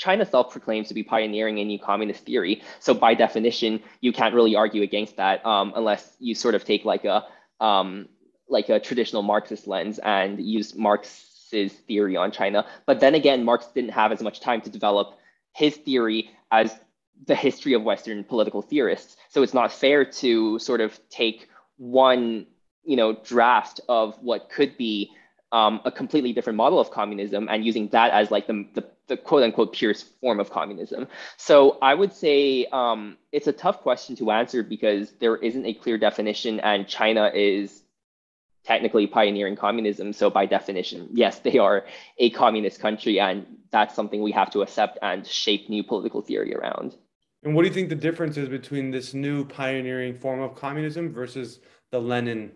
China 0.00 0.24
self 0.24 0.50
proclaims 0.50 0.88
to 0.88 0.94
be 0.94 1.02
pioneering 1.02 1.58
a 1.58 1.64
new 1.64 1.78
communist 1.78 2.24
theory. 2.24 2.62
So 2.78 2.94
by 2.94 3.12
definition, 3.12 3.82
you 4.00 4.12
can't 4.12 4.34
really 4.34 4.56
argue 4.56 4.82
against 4.82 5.16
that 5.16 5.44
um, 5.44 5.74
unless 5.76 6.16
you 6.18 6.34
sort 6.34 6.54
of 6.54 6.64
take 6.64 6.86
like 6.86 7.04
a 7.04 7.26
um, 7.60 8.08
like 8.48 8.70
a 8.70 8.80
traditional 8.80 9.22
Marxist 9.22 9.66
lens 9.66 9.98
and 9.98 10.40
use 10.40 10.74
Marx's 10.74 11.74
theory 11.86 12.16
on 12.16 12.32
China. 12.32 12.66
But 12.86 13.00
then 13.00 13.14
again, 13.14 13.44
Marx 13.44 13.66
didn't 13.66 13.90
have 13.90 14.10
as 14.10 14.22
much 14.22 14.40
time 14.40 14.62
to 14.62 14.70
develop 14.70 15.18
his 15.52 15.76
theory 15.76 16.30
as 16.50 16.74
the 17.26 17.34
history 17.34 17.74
of 17.74 17.82
Western 17.82 18.24
political 18.24 18.62
theorists. 18.62 19.18
So 19.28 19.42
it's 19.42 19.52
not 19.52 19.70
fair 19.70 20.06
to 20.22 20.58
sort 20.58 20.80
of 20.80 20.98
take 21.10 21.48
one 21.76 22.46
you 22.84 22.96
know 22.96 23.12
draft 23.22 23.82
of 23.86 24.16
what 24.22 24.48
could 24.48 24.78
be 24.78 25.10
um, 25.52 25.80
a 25.84 25.90
completely 25.90 26.32
different 26.32 26.56
model 26.56 26.78
of 26.78 26.90
communism 26.90 27.48
and 27.50 27.64
using 27.64 27.88
that 27.88 28.12
as 28.12 28.30
like 28.30 28.46
the, 28.46 28.66
the, 28.74 28.84
the 29.10 29.16
quote 29.18 29.42
unquote 29.42 29.74
purest 29.74 30.06
form 30.20 30.40
of 30.40 30.50
communism. 30.50 31.06
So 31.36 31.76
I 31.82 31.92
would 31.94 32.14
say 32.14 32.64
um, 32.72 33.18
it's 33.32 33.48
a 33.48 33.52
tough 33.52 33.82
question 33.82 34.16
to 34.16 34.30
answer 34.30 34.62
because 34.62 35.12
there 35.20 35.36
isn't 35.36 35.66
a 35.66 35.74
clear 35.74 35.98
definition 35.98 36.60
and 36.60 36.88
China 36.88 37.30
is 37.34 37.82
technically 38.64 39.06
pioneering 39.06 39.56
communism. 39.56 40.12
So 40.12 40.30
by 40.30 40.46
definition, 40.46 41.08
yes, 41.12 41.40
they 41.40 41.58
are 41.58 41.84
a 42.18 42.30
communist 42.30 42.80
country, 42.80 43.18
and 43.18 43.46
that's 43.70 43.94
something 43.94 44.22
we 44.22 44.32
have 44.32 44.50
to 44.52 44.62
accept 44.62 44.98
and 45.02 45.26
shape 45.26 45.68
new 45.68 45.82
political 45.82 46.22
theory 46.22 46.54
around. 46.54 46.96
And 47.42 47.54
what 47.54 47.62
do 47.62 47.68
you 47.68 47.74
think 47.74 47.88
the 47.88 47.94
difference 47.94 48.36
is 48.36 48.48
between 48.48 48.90
this 48.90 49.14
new 49.14 49.44
pioneering 49.44 50.14
form 50.14 50.40
of 50.40 50.54
communism 50.54 51.12
versus 51.12 51.60
the 51.90 51.98
Lenin 51.98 52.52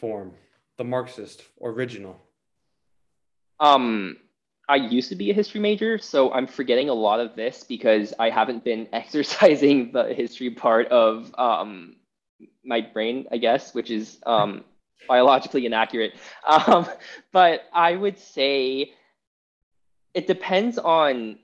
form, 0.00 0.32
the 0.78 0.84
Marxist 0.84 1.42
original? 1.62 2.18
Um, 3.60 4.16
I 4.68 4.76
used 4.76 5.08
to 5.08 5.16
be 5.16 5.30
a 5.30 5.34
history 5.34 5.60
major, 5.60 5.98
so 5.98 6.32
I'm 6.32 6.46
forgetting 6.46 6.88
a 6.88 6.94
lot 6.94 7.20
of 7.20 7.34
this 7.34 7.64
because 7.64 8.14
I 8.18 8.30
haven't 8.30 8.64
been 8.64 8.88
exercising 8.92 9.92
the 9.92 10.14
history 10.14 10.50
part 10.50 10.88
of 10.88 11.34
um, 11.36 11.96
my 12.64 12.80
brain, 12.80 13.26
I 13.30 13.38
guess, 13.38 13.74
which 13.74 13.90
is 13.90 14.18
um, 14.24 14.64
biologically 15.08 15.66
inaccurate. 15.66 16.14
Um, 16.46 16.86
but 17.32 17.62
I 17.72 17.94
would 17.94 18.18
say 18.18 18.92
it 20.12 20.26
depends 20.26 20.76
on 20.78 21.38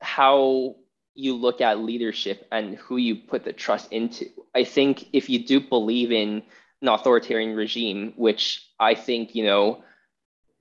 how 0.00 0.76
you 1.14 1.36
look 1.36 1.60
at 1.60 1.78
leadership 1.78 2.46
and 2.50 2.76
who 2.76 2.96
you 2.96 3.16
put 3.16 3.44
the 3.44 3.52
trust 3.52 3.92
into. 3.92 4.26
I 4.54 4.64
think 4.64 5.08
if 5.12 5.28
you 5.30 5.44
do 5.44 5.60
believe 5.60 6.12
in 6.12 6.42
an 6.82 6.88
authoritarian 6.88 7.54
regime, 7.54 8.14
which 8.16 8.66
I 8.78 8.94
think, 8.94 9.34
you 9.34 9.44
know, 9.44 9.82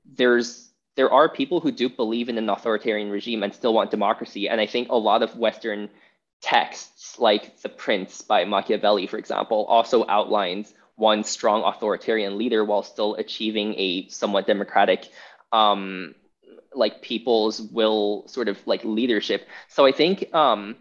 there's 0.06 0.69
there 1.00 1.14
are 1.14 1.30
people 1.30 1.62
who 1.62 1.72
do 1.72 1.88
believe 1.88 2.28
in 2.28 2.38
an 2.38 2.50
authoritarian 2.50 3.10
regime 3.10 3.42
and 3.42 3.54
still 3.54 3.74
want 3.74 3.90
democracy. 3.90 4.50
And 4.50 4.60
I 4.60 4.66
think 4.66 4.90
a 4.90 4.98
lot 4.98 5.24
of 5.24 5.38
Western 5.38 5.88
texts, 6.42 7.18
like 7.18 7.62
The 7.62 7.70
Prince 7.70 8.22
by 8.22 8.44
Machiavelli, 8.44 9.08
for 9.08 9.18
example, 9.18 9.64
also 9.70 10.06
outlines 10.10 10.74
one 10.98 11.24
strong 11.24 11.64
authoritarian 11.64 12.38
leader 12.38 12.66
while 12.66 12.84
still 12.84 13.16
achieving 13.16 13.76
a 13.78 14.10
somewhat 14.10 14.46
democratic 14.46 15.08
um, 15.54 16.16
like 16.74 17.02
people's 17.02 17.62
will 17.62 18.28
sort 18.28 18.50
of 18.50 18.58
like 18.68 18.84
leadership. 18.84 19.48
So 19.70 19.86
I 19.86 19.94
think 19.94 20.34
um, 20.34 20.76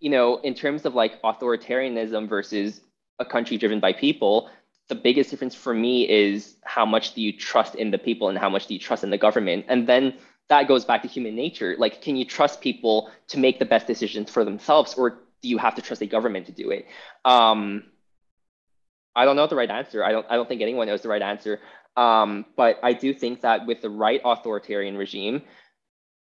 you 0.00 0.10
know, 0.10 0.36
in 0.36 0.52
terms 0.52 0.84
of 0.84 0.94
like 0.94 1.22
authoritarianism 1.22 2.28
versus 2.28 2.82
a 3.18 3.24
country 3.24 3.56
driven 3.56 3.80
by 3.80 3.94
people, 3.94 4.50
the 4.88 4.94
biggest 4.94 5.30
difference 5.30 5.54
for 5.54 5.74
me 5.74 6.08
is 6.08 6.56
how 6.64 6.86
much 6.86 7.14
do 7.14 7.20
you 7.20 7.32
trust 7.32 7.74
in 7.74 7.90
the 7.90 7.98
people 7.98 8.28
and 8.28 8.38
how 8.38 8.48
much 8.48 8.66
do 8.66 8.74
you 8.74 8.80
trust 8.80 9.02
in 9.02 9.10
the 9.10 9.18
government? 9.18 9.64
And 9.68 9.86
then 9.86 10.14
that 10.48 10.68
goes 10.68 10.84
back 10.84 11.02
to 11.02 11.08
human 11.08 11.34
nature. 11.34 11.74
Like 11.78 12.02
can 12.02 12.16
you 12.16 12.24
trust 12.24 12.60
people 12.60 13.10
to 13.28 13.38
make 13.38 13.58
the 13.58 13.64
best 13.64 13.86
decisions 13.86 14.30
for 14.30 14.44
themselves 14.44 14.94
or 14.94 15.22
do 15.42 15.48
you 15.48 15.58
have 15.58 15.74
to 15.74 15.82
trust 15.82 16.02
a 16.02 16.06
government 16.06 16.46
to 16.46 16.52
do 16.52 16.70
it? 16.70 16.86
Um, 17.24 17.84
i 19.14 19.24
don't 19.24 19.36
know 19.36 19.46
the 19.46 19.56
right 19.56 19.70
answer. 19.70 20.04
I 20.04 20.12
don't 20.12 20.26
i 20.28 20.36
don't 20.36 20.48
think 20.48 20.62
anyone 20.62 20.86
knows 20.86 21.02
the 21.02 21.08
right 21.08 21.22
answer. 21.22 21.60
Um, 21.96 22.44
but 22.56 22.78
i 22.82 22.92
do 22.92 23.12
think 23.14 23.40
that 23.40 23.66
with 23.66 23.82
the 23.82 23.90
right 23.90 24.20
authoritarian 24.24 24.96
regime 24.96 25.42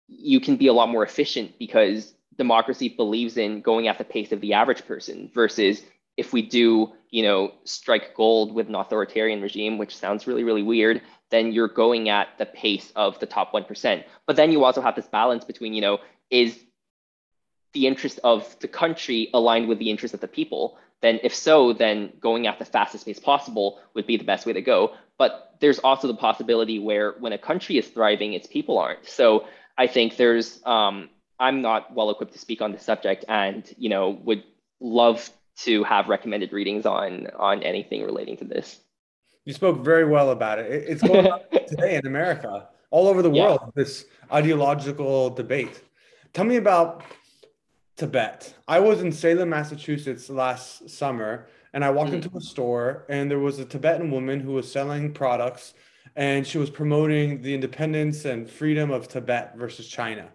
you 0.08 0.40
can 0.40 0.58
be 0.58 0.68
a 0.68 0.74
lot 0.74 0.90
more 0.90 1.04
efficient 1.04 1.58
because 1.60 2.14
democracy 2.38 2.90
believes 2.90 3.38
in 3.38 3.62
going 3.62 3.88
at 3.88 3.98
the 3.98 4.04
pace 4.04 4.32
of 4.32 4.42
the 4.42 4.54
average 4.54 4.86
person 4.88 5.30
versus 5.34 5.84
if 6.20 6.34
we 6.34 6.42
do, 6.42 6.92
you 7.10 7.24
know, 7.24 7.54
strike 7.64 8.14
gold 8.14 8.54
with 8.54 8.68
an 8.68 8.76
authoritarian 8.76 9.42
regime, 9.42 9.78
which 9.78 9.96
sounds 9.96 10.28
really, 10.28 10.44
really 10.44 10.64
weird, 10.64 11.02
then 11.30 11.52
you're 11.52 11.68
going 11.68 12.10
at 12.10 12.28
the 12.38 12.46
pace 12.46 12.92
of 12.96 13.20
the 13.20 13.26
top 13.26 13.54
1%. 13.54 14.04
But 14.26 14.36
then 14.36 14.52
you 14.52 14.64
also 14.64 14.82
have 14.82 14.96
this 14.96 15.08
balance 15.08 15.46
between, 15.46 15.74
you 15.74 15.82
know, 15.82 16.00
is 16.30 16.60
the 17.74 17.88
interest 17.88 18.20
of 18.24 18.58
the 18.60 18.68
country 18.68 19.30
aligned 19.34 19.68
with 19.68 19.80
the 19.80 19.90
interest 19.90 20.14
of 20.14 20.20
the 20.20 20.28
people? 20.28 20.78
Then 21.02 21.20
if 21.24 21.34
so, 21.34 21.74
then 21.74 22.12
going 22.20 22.48
at 22.48 22.60
the 22.60 22.66
fastest 22.66 23.06
pace 23.06 23.20
possible 23.20 23.80
would 23.94 24.06
be 24.06 24.18
the 24.18 24.24
best 24.24 24.46
way 24.46 24.54
to 24.54 24.62
go. 24.62 24.94
But 25.18 25.56
there's 25.60 25.80
also 25.80 26.08
the 26.08 26.16
possibility 26.16 26.80
where 26.80 27.14
when 27.20 27.34
a 27.34 27.38
country 27.38 27.78
is 27.78 27.88
thriving, 27.88 28.34
its 28.34 28.48
people 28.48 28.78
aren't. 28.78 29.08
So 29.08 29.48
I 29.78 29.88
think 29.88 30.18
there's, 30.18 30.62
um, 30.66 31.10
I'm 31.40 31.62
not 31.62 31.94
well 31.94 32.10
equipped 32.10 32.34
to 32.34 32.40
speak 32.40 32.62
on 32.62 32.72
the 32.72 32.80
subject 32.80 33.24
and, 33.30 33.64
you 33.78 33.90
know, 33.90 34.10
would 34.10 34.44
love 34.80 35.30
to 35.64 35.84
have 35.84 36.08
recommended 36.08 36.54
readings 36.54 36.86
on 36.86 37.28
on 37.38 37.64
anything 37.64 38.04
relating 38.04 38.38
to 38.38 38.46
this. 38.46 38.82
You 39.46 39.54
spoke 39.54 39.84
very 39.84 40.06
well 40.06 40.32
about 40.32 40.60
it. 40.60 40.72
It's 40.88 41.02
going 41.02 41.28
on 41.28 41.40
today 41.68 41.96
in 41.96 42.06
America, 42.06 42.68
all 42.92 43.08
over 43.08 43.22
the 43.22 43.30
world. 43.30 43.72
This 43.76 44.06
ideological 44.32 45.32
debate. 45.32 45.82
Tell 46.34 46.46
me 46.46 46.58
about 46.58 47.04
Tibet. 47.96 48.54
I 48.68 48.80
was 48.80 49.02
in 49.02 49.12
Salem, 49.12 49.50
Massachusetts 49.50 50.30
last 50.30 50.90
summer, 50.90 51.48
and 51.74 51.84
I 51.84 51.90
walked 51.90 52.12
mm. 52.12 52.16
into 52.16 52.32
a 52.38 52.42
store, 52.42 53.06
and 53.10 53.30
there 53.30 53.40
was 53.40 53.60
a 53.60 53.66
Tibetan 53.66 54.12
woman 54.12 54.40
who 54.40 54.54
was 54.54 54.72
selling 54.72 55.14
products, 55.14 55.74
and 56.16 56.46
she 56.46 56.58
was 56.58 56.70
promoting 56.70 57.42
the 57.42 57.54
independence 57.54 58.26
and 58.26 58.50
freedom 58.50 58.92
of 58.92 59.08
Tibet 59.08 59.56
versus 59.58 59.88
China. 59.88 60.30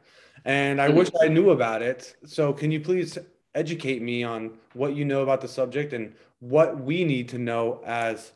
And 0.44 0.80
I 0.80 0.88
mm. 0.88 0.96
wish 0.96 1.10
I 1.22 1.28
knew 1.28 1.50
about 1.50 1.82
it. 1.82 2.16
So, 2.26 2.52
can 2.52 2.70
you 2.70 2.80
please 2.80 3.16
educate 3.54 4.02
me 4.02 4.24
on 4.24 4.58
what 4.72 4.94
you 4.94 5.04
know 5.04 5.22
about 5.22 5.40
the 5.40 5.48
subject 5.48 5.92
and 5.92 6.14
what 6.40 6.80
we 6.80 7.04
need 7.04 7.28
to 7.30 7.38
know 7.38 7.80
as 7.84 8.32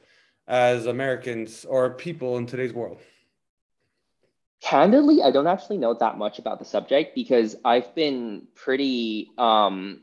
as 0.46 0.86
Americans 0.86 1.64
or 1.66 1.90
people 1.90 2.38
in 2.38 2.46
today's 2.46 2.72
world? 2.72 2.98
Candidly, 4.62 5.22
I 5.22 5.30
don't 5.30 5.46
actually 5.46 5.78
know 5.78 5.94
that 5.94 6.18
much 6.18 6.38
about 6.38 6.58
the 6.58 6.64
subject 6.64 7.14
because 7.14 7.54
I've 7.64 7.94
been 7.94 8.48
pretty 8.54 9.30
um, 9.38 10.02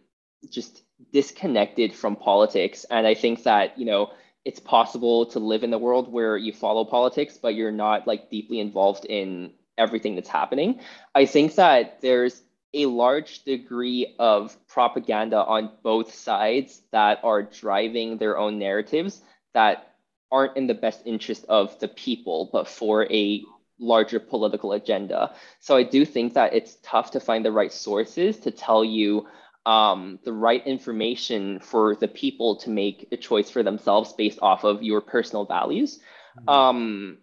just 0.49 0.84
disconnected 1.11 1.93
from 1.93 2.16
politics. 2.16 2.86
And 2.89 3.05
I 3.05 3.16
think 3.16 3.43
that, 3.43 3.78
you 3.78 3.86
know, 3.86 4.11
it's 4.45 4.59
possible 4.59 5.26
to 5.28 5.39
live 5.39 5.63
in 5.63 5.72
the 5.72 5.78
world 5.78 6.11
where 6.11 6.38
you 6.38 6.53
follow 6.53 6.86
politics, 6.86 7.38
but 7.41 7.55
you're 7.55 7.72
not 7.72 8.07
like 8.07 8.30
deeply 8.30 8.59
involved 8.59 9.05
in 9.05 9.51
everything 9.78 10.16
that's 10.16 10.30
happening. 10.30 10.80
I 11.13 11.26
think 11.26 11.55
that 11.55 12.01
there's 12.01 12.41
a 12.76 12.86
large 12.86 13.43
degree 13.43 14.15
of 14.19 14.55
propaganda 14.67 15.38
on 15.38 15.71
both 15.82 16.13
sides 16.13 16.82
that 16.91 17.19
are 17.23 17.41
driving 17.41 18.17
their 18.17 18.38
own 18.38 18.59
narratives 18.59 19.21
that 19.53 19.95
aren't 20.32 20.57
in 20.57 20.67
the 20.67 20.73
best 20.73 21.01
interest 21.05 21.45
of 21.47 21.80
the 21.80 21.88
people, 21.88 22.49
but 22.51 22.67
for 22.67 23.05
a 23.11 23.41
larger 23.80 24.19
political 24.19 24.73
agenda. 24.73 25.34
So 25.59 25.76
I 25.76 25.84
do 25.84 26.05
think 26.05 26.34
that 26.34 26.53
it's 26.53 26.78
tough 26.84 27.11
to 27.11 27.19
find 27.19 27.43
the 27.43 27.51
right 27.51 27.71
sources 27.71 28.38
to 28.39 28.51
tell 28.51 28.84
you 28.84 29.28
um, 29.65 30.19
the 30.23 30.34
right 30.34 30.65
information 30.65 31.59
for 31.59 31.95
the 31.95 32.07
people 32.07 32.57
to 32.57 32.69
make 32.69 33.07
a 33.11 33.17
choice 33.17 33.49
for 33.49 33.63
themselves 33.63 34.13
based 34.13 34.39
off 34.41 34.63
of 34.63 34.84
your 34.84 35.01
personal 35.01 35.45
values. 35.45 35.99
Mm-hmm. 36.38 36.49
Um, 36.49 37.17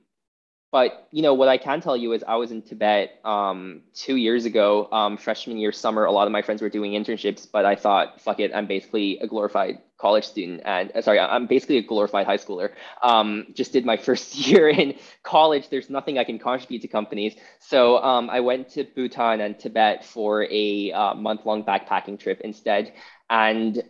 but 0.72 1.06
you 1.10 1.20
know 1.20 1.34
what 1.34 1.48
I 1.48 1.58
can 1.58 1.82
tell 1.82 1.96
you 1.96 2.14
is 2.14 2.24
I 2.26 2.36
was 2.36 2.50
in 2.50 2.62
Tibet 2.62 3.20
um, 3.26 3.82
two 3.94 4.16
years 4.16 4.46
ago, 4.46 4.88
um, 4.90 5.18
freshman 5.18 5.58
year 5.58 5.70
summer. 5.70 6.06
A 6.06 6.10
lot 6.10 6.26
of 6.26 6.32
my 6.32 6.40
friends 6.40 6.62
were 6.62 6.70
doing 6.70 6.92
internships, 6.92 7.46
but 7.50 7.66
I 7.66 7.76
thought, 7.76 8.22
fuck 8.22 8.40
it, 8.40 8.52
I'm 8.54 8.66
basically 8.66 9.18
a 9.18 9.26
glorified 9.26 9.80
college 9.98 10.24
student, 10.24 10.62
and 10.64 10.90
uh, 10.96 11.02
sorry, 11.02 11.20
I'm 11.20 11.46
basically 11.46 11.76
a 11.76 11.82
glorified 11.82 12.24
high 12.24 12.38
schooler. 12.38 12.70
Um, 13.02 13.48
just 13.52 13.74
did 13.74 13.84
my 13.84 13.96
first 14.08 14.34
year 14.34 14.66
in 14.66 14.94
college. 15.22 15.68
There's 15.68 15.90
nothing 15.90 16.18
I 16.18 16.24
can 16.24 16.38
contribute 16.38 16.80
to 16.82 16.88
companies, 16.88 17.36
so 17.60 18.02
um, 18.02 18.30
I 18.30 18.40
went 18.40 18.70
to 18.70 18.84
Bhutan 18.84 19.42
and 19.42 19.58
Tibet 19.58 20.06
for 20.06 20.44
a 20.50 20.90
uh, 20.90 21.14
month-long 21.14 21.64
backpacking 21.64 22.18
trip 22.18 22.40
instead, 22.40 22.94
and 23.28 23.82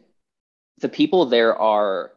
the 0.81 0.89
people 0.89 1.27
there 1.27 1.57
are 1.57 2.11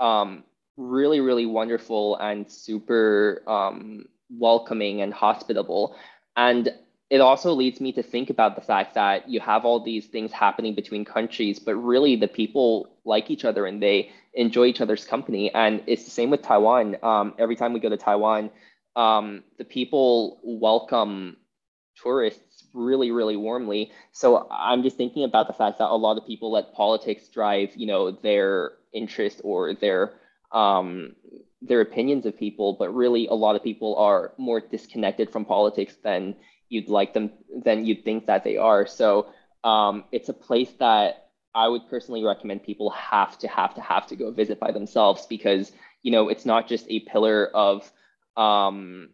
um, 0.00 0.42
really, 0.76 1.20
really 1.20 1.46
wonderful 1.46 2.16
and 2.16 2.50
super 2.50 3.42
um, 3.46 4.06
welcoming 4.30 5.02
and 5.02 5.12
hospitable. 5.12 5.96
And 6.36 6.72
it 7.08 7.20
also 7.20 7.52
leads 7.52 7.80
me 7.80 7.92
to 7.92 8.02
think 8.02 8.30
about 8.30 8.56
the 8.56 8.60
fact 8.60 8.94
that 8.94 9.28
you 9.28 9.38
have 9.40 9.64
all 9.64 9.80
these 9.80 10.06
things 10.06 10.32
happening 10.32 10.74
between 10.74 11.04
countries, 11.04 11.58
but 11.58 11.76
really 11.76 12.16
the 12.16 12.28
people 12.28 12.88
like 13.04 13.30
each 13.30 13.44
other 13.44 13.66
and 13.66 13.80
they 13.80 14.10
enjoy 14.34 14.64
each 14.64 14.80
other's 14.80 15.04
company. 15.04 15.54
And 15.54 15.82
it's 15.86 16.04
the 16.04 16.10
same 16.10 16.30
with 16.30 16.42
Taiwan. 16.42 16.96
Um, 17.02 17.34
every 17.38 17.54
time 17.54 17.72
we 17.72 17.80
go 17.80 17.88
to 17.88 17.96
Taiwan, 17.96 18.50
um, 18.96 19.44
the 19.58 19.64
people 19.64 20.40
welcome 20.42 21.36
tourists 22.02 22.64
really, 22.74 23.10
really 23.10 23.36
warmly. 23.36 23.92
So 24.12 24.48
I'm 24.50 24.82
just 24.82 24.96
thinking 24.96 25.24
about 25.24 25.46
the 25.46 25.52
fact 25.52 25.78
that 25.78 25.88
a 25.88 25.96
lot 25.96 26.18
of 26.18 26.26
people 26.26 26.50
let 26.50 26.74
politics 26.74 27.28
drive, 27.28 27.74
you 27.76 27.86
know, 27.86 28.10
their 28.10 28.72
interest 28.92 29.40
or 29.44 29.74
their 29.74 30.14
um, 30.52 31.14
their 31.62 31.80
opinions 31.80 32.26
of 32.26 32.36
people, 32.36 32.74
but 32.78 32.94
really 32.94 33.26
a 33.26 33.34
lot 33.34 33.56
of 33.56 33.62
people 33.62 33.96
are 33.96 34.32
more 34.38 34.60
disconnected 34.60 35.30
from 35.30 35.44
politics 35.44 35.96
than 36.02 36.34
you'd 36.68 36.88
like 36.88 37.12
them 37.14 37.30
than 37.64 37.84
you'd 37.84 38.04
think 38.04 38.26
that 38.26 38.44
they 38.44 38.56
are. 38.56 38.86
So 38.86 39.26
um, 39.64 40.04
it's 40.12 40.28
a 40.28 40.34
place 40.34 40.72
that 40.78 41.28
I 41.54 41.68
would 41.68 41.88
personally 41.88 42.24
recommend 42.24 42.62
people 42.62 42.90
have 42.90 43.38
to 43.38 43.48
have 43.48 43.74
to 43.74 43.80
have 43.80 44.06
to 44.08 44.16
go 44.16 44.30
visit 44.30 44.60
by 44.60 44.72
themselves 44.72 45.26
because 45.26 45.72
you 46.02 46.12
know 46.12 46.28
it's 46.28 46.44
not 46.44 46.68
just 46.68 46.86
a 46.88 47.00
pillar 47.00 47.46
of 47.54 47.90
um, 48.36 49.10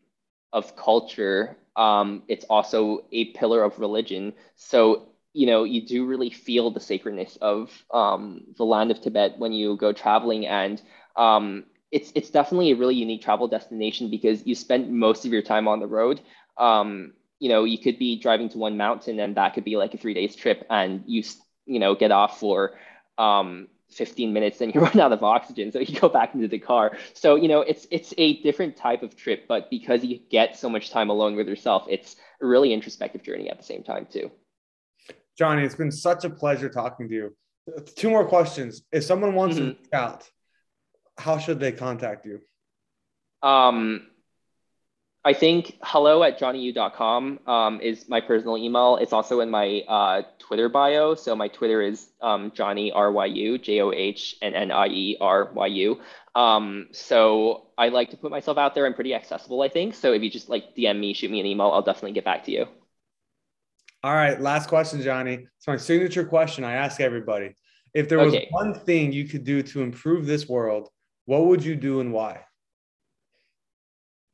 of 0.53 0.77
culture. 0.77 1.57
Um, 1.77 2.23
it's 2.29 2.45
also 2.47 3.05
a 3.13 3.27
pillar 3.33 3.63
of 3.63 3.79
religion. 3.79 4.35
So 4.57 5.09
you 5.33 5.47
know 5.47 5.65
you 5.65 5.87
do 5.87 6.05
really 6.05 6.31
feel 6.31 6.71
the 6.71 6.81
sacredness 6.81 7.37
of 7.41 7.71
um, 7.93 8.43
the 8.57 8.65
land 8.65 8.91
of 8.91 9.01
Tibet 9.01 9.39
when 9.39 9.53
you 9.53 9.77
go 9.77 9.93
traveling 9.93 10.47
and 10.47 10.83
um, 11.17 11.65
it's 11.91 12.13
it's 12.15 12.31
definitely 12.31 12.73
a 12.73 12.77
really 12.77 12.95
unique 12.95 13.23
travel 13.23 13.49
destination 13.49 14.11
because 14.11 14.47
you 14.47 14.55
spend 14.55 14.91
most 14.91 15.25
of 15.25 15.33
your 15.33 15.43
time 15.43 15.69
on 15.69 15.81
the 15.81 15.87
road. 15.87 16.21
Um, 16.57 17.13
you 17.39 17.49
know, 17.49 17.65
you 17.65 17.79
could 17.79 17.99
be 17.99 18.19
driving 18.19 18.49
to 18.51 18.59
one 18.59 18.77
mountain 18.77 19.19
and 19.21 19.37
that 19.37 19.55
could 19.55 19.65
be 19.65 19.77
like 19.77 19.95
a 19.95 19.99
three 19.99 20.15
days 20.15 20.35
trip, 20.35 20.67
and 20.71 21.03
you 21.07 21.23
you 21.67 21.79
know 21.79 21.95
get 21.95 22.11
off 22.11 22.41
for 22.41 22.73
um, 23.19 23.69
15 23.91 24.33
minutes 24.33 24.61
and 24.61 24.75
you 24.75 24.81
run 24.81 24.99
out 24.99 25.13
of 25.13 25.23
oxygen 25.23 25.71
so 25.71 25.79
you 25.79 25.99
go 25.99 26.09
back 26.09 26.35
into 26.35 26.49
the 26.49 26.59
car 26.59 26.97
so 27.15 27.35
you 27.35 27.49
know 27.49 27.61
it's 27.61 27.87
it's 27.91 28.15
a 28.19 28.41
different 28.43 28.77
type 28.77 29.03
of 29.03 29.17
trip 29.17 29.47
but 29.47 29.71
because 29.71 30.05
you 30.05 30.19
get 30.31 30.57
so 30.57 30.69
much 30.69 30.91
time 30.91 31.11
alone 31.11 31.37
with 31.37 31.49
yourself 31.49 31.85
it's 31.89 32.17
a 32.41 32.47
really 32.47 32.73
introspective 32.73 33.23
journey 33.23 33.49
at 33.51 33.59
the 33.59 33.65
same 33.65 33.83
time 33.83 34.07
too 34.11 34.31
johnnie 35.39 35.63
it's 35.63 35.75
been 35.75 35.93
such 35.93 36.25
a 36.25 36.31
pleasure 36.31 36.69
talking 36.69 37.09
to 37.09 37.15
you 37.15 37.37
two 37.95 38.11
more 38.11 38.27
questions 38.27 38.83
if 38.93 39.05
someone 39.05 39.35
wants 39.35 39.57
mm-hmm. 39.57 39.71
to 39.71 39.77
reach 39.77 39.93
out 39.93 40.29
how 41.19 41.39
should 41.39 41.61
they 41.61 41.73
contact 41.73 42.27
you 42.27 42.41
um 43.43 44.07
I 45.25 45.35
think 45.35 45.79
hello 45.83 46.25
at 46.25 46.41
johnnyu.com 46.41 47.39
um, 47.47 47.81
is 47.81 48.09
my 48.09 48.21
personal 48.21 48.59
email. 48.59 48.97
It's 48.97 49.13
also 49.13 49.39
in 49.39 49.51
my 49.51 49.83
uh, 49.87 50.23
Twitter 50.41 50.69
bio. 50.69 51.15
So 51.15 51.37
my 51.37 51.47
Twitter 51.47 51.81
is 51.81 52.09
um, 52.21 52.51
Johnnie 52.53 52.91
R-Y-U, 52.91 53.59
J-O-H-N-N-I-E-R-Y-U. 53.59 56.01
Um, 56.35 56.89
so 56.91 57.69
I 57.79 57.89
like 57.89 58.11
to 58.11 58.17
put 58.17 58.33
myself 58.33 58.59
out 58.59 58.75
there. 58.75 58.85
I'm 58.85 58.95
pretty 58.95 59.15
accessible, 59.15 59.63
I 59.63 59.69
think. 59.69 59.95
So 59.95 60.13
if 60.13 60.23
you 60.23 60.31
just 60.31 60.49
like 60.49 60.75
DM 60.75 60.99
me, 60.99 61.15
shoot 61.15 61.31
me 61.31 61.39
an 61.39 61.47
email, 61.47 61.69
I'll 61.69 61.83
definitely 61.83 62.13
get 62.13 62.25
back 62.25 62.43
to 62.47 62.51
you. 62.51 62.67
All 64.03 64.15
right. 64.15 64.41
Last 64.41 64.69
question, 64.69 65.03
Johnnie. 65.03 65.47
It's 65.57 65.69
my 65.69 65.77
signature 65.77 66.25
question 66.25 66.65
I 66.65 66.73
ask 66.73 67.01
everybody. 67.01 67.55
If 67.95 68.09
there 68.09 68.19
was 68.19 68.35
okay. 68.35 68.49
one 68.51 68.75
thing 68.75 69.13
you 69.13 69.29
could 69.29 69.45
do 69.45 69.63
to 69.63 69.83
improve 69.83 70.27
this 70.27 70.49
world, 70.49 70.89
what 71.27 71.45
would 71.47 71.65
you 71.65 71.77
do 71.77 72.01
and 72.01 72.13
why? 72.13 72.45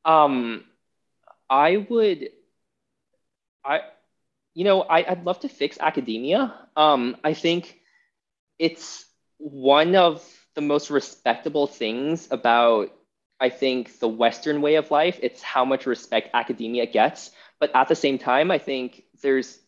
Um, 0.05 0.65
I 1.51 1.87
would, 1.89 2.31
I, 3.65 3.81
you 4.55 4.65
know, 4.65 4.83
I, 4.83 4.99
I'd 5.11 5.25
love 5.25 5.41
to 5.41 5.49
fix 5.49 5.79
academia. 5.79 6.55
Um, 6.77 7.17
I 7.23 7.35
think 7.35 7.79
it's 8.59 9.05
one 9.39 9.95
of 9.95 10.25
the 10.55 10.61
most 10.61 10.91
respectable 10.91 11.67
things 11.67 12.29
about, 12.31 12.91
I 13.39 13.51
think, 13.51 13.99
the 14.01 14.09
Western 14.09 14.63
way 14.63 14.77
of 14.77 14.91
life. 14.91 15.19
It's 15.23 15.43
how 15.43 15.65
much 15.65 15.87
respect 15.87 16.31
academia 16.35 16.87
gets. 16.87 17.31
But 17.61 17.75
at 17.75 17.89
the 17.89 17.95
same 17.95 18.19
time, 18.19 18.51
I 18.51 18.59
think 18.59 19.05
there's 19.23 19.59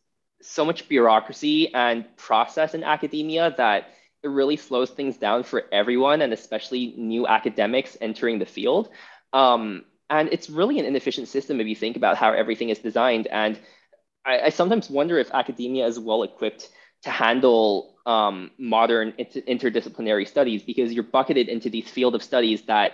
so 0.43 0.65
much 0.65 0.89
bureaucracy 0.89 1.73
and 1.75 2.05
process 2.17 2.75
in 2.75 2.83
academia 2.83 3.55
that 3.59 3.91
it 4.23 4.29
really 4.29 4.57
slows 4.57 4.91
things 4.91 5.17
down 5.17 5.43
for 5.43 5.65
everyone 5.73 6.23
and 6.23 6.33
especially 6.33 6.95
new 6.97 7.27
academics 7.27 7.97
entering 8.01 8.39
the 8.39 8.47
field. 8.47 8.91
Um, 9.33 9.85
and 10.11 10.29
it's 10.33 10.51
really 10.51 10.79
an 10.79 10.85
inefficient 10.85 11.29
system 11.29 11.61
if 11.61 11.67
you 11.67 11.77
think 11.77 11.97
about 11.97 12.17
how 12.17 12.33
everything 12.33 12.69
is 12.69 12.79
designed. 12.79 13.27
And 13.29 13.59
I, 14.27 14.41
I 14.41 14.49
sometimes 14.51 14.91
wonder 14.91 15.19
if 15.19 15.31
academia 15.33 15.87
is 15.87 15.99
well 15.99 16.23
equipped 16.23 16.69
to 17.03 17.11
handle 17.11 17.97
um, 18.07 18.51
modern 18.59 19.15
inter- 19.19 19.41
interdisciplinary 19.41 20.27
studies 20.27 20.63
because 20.63 20.93
you're 20.93 21.05
bucketed 21.05 21.49
into 21.49 21.71
these 21.71 21.89
field 21.89 22.15
of 22.15 22.23
studies 22.23 22.63
that 22.63 22.93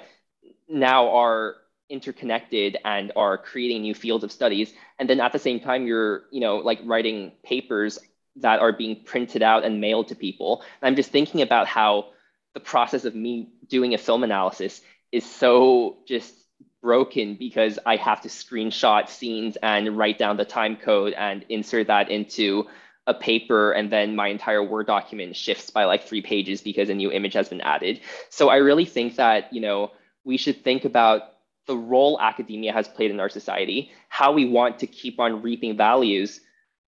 now 0.68 1.09
are 1.16 1.57
interconnected 1.89 2.77
and 2.85 3.12
are 3.16 3.39
creating 3.39 3.83
new 3.83 3.95
fields 3.95 4.24
of 4.24 4.33
studies 4.33 4.72
and 4.99 5.09
then 5.09 5.20
at 5.20 5.33
the 5.33 5.39
same 5.39 5.61
time 5.61 5.87
you're 5.87 6.24
you 6.33 6.41
know 6.41 6.57
like 6.57 6.81
writing 6.85 7.31
papers 7.45 8.01
that 8.37 8.61
are 8.61 8.72
being 8.72 9.03
printed 9.05 9.43
out 9.43 9.64
and 9.64 9.80
mailed 9.80 10.09
to 10.09 10.14
people 10.14 10.62
and 10.80 10.89
i'm 10.89 10.97
just 10.97 11.11
thinking 11.11 11.43
about 11.43 11.66
how 11.66 12.07
the 12.55 12.61
process 12.61 13.05
of 13.05 13.14
me 13.14 13.51
doing 13.68 13.93
a 13.93 13.99
film 13.99 14.24
analysis 14.24 14.80
is 15.12 15.24
so 15.24 15.99
just 16.07 16.34
broken 16.82 17.34
because 17.34 17.78
I 17.84 17.97
have 17.97 18.20
to 18.22 18.28
screenshot 18.28 19.09
scenes 19.09 19.57
and 19.62 19.99
write 19.99 20.18
down 20.18 20.37
the 20.37 20.45
time 20.45 20.76
code 20.76 21.14
and 21.14 21.45
insert 21.49 21.89
that 21.89 22.11
into 22.11 22.66
a 23.07 23.12
paper 23.12 23.72
and 23.72 23.91
then 23.91 24.16
my 24.16 24.28
entire 24.28 24.62
Word 24.62 24.87
document 24.87 25.37
shifts 25.37 25.68
by 25.70 25.84
like 25.84 26.05
three 26.05 26.22
pages 26.22 26.61
because 26.61 26.89
a 26.89 26.95
new 26.95 27.11
image 27.11 27.34
has 27.34 27.49
been 27.49 27.61
added. 27.61 28.01
So 28.30 28.49
I 28.49 28.57
really 28.57 28.84
think 28.84 29.16
that, 29.16 29.53
you 29.53 29.61
know, 29.61 29.93
we 30.24 30.37
should 30.37 30.62
think 30.62 30.84
about 30.84 31.22
the 31.66 31.76
role 31.76 32.20
academia 32.20 32.72
has 32.72 32.87
played 32.87 33.11
in 33.11 33.20
our 33.20 33.28
society, 33.28 33.91
how 34.09 34.32
we 34.32 34.49
want 34.49 34.78
to 34.78 34.87
keep 34.87 35.18
on 35.18 35.43
reaping 35.43 35.76
values 35.76 36.41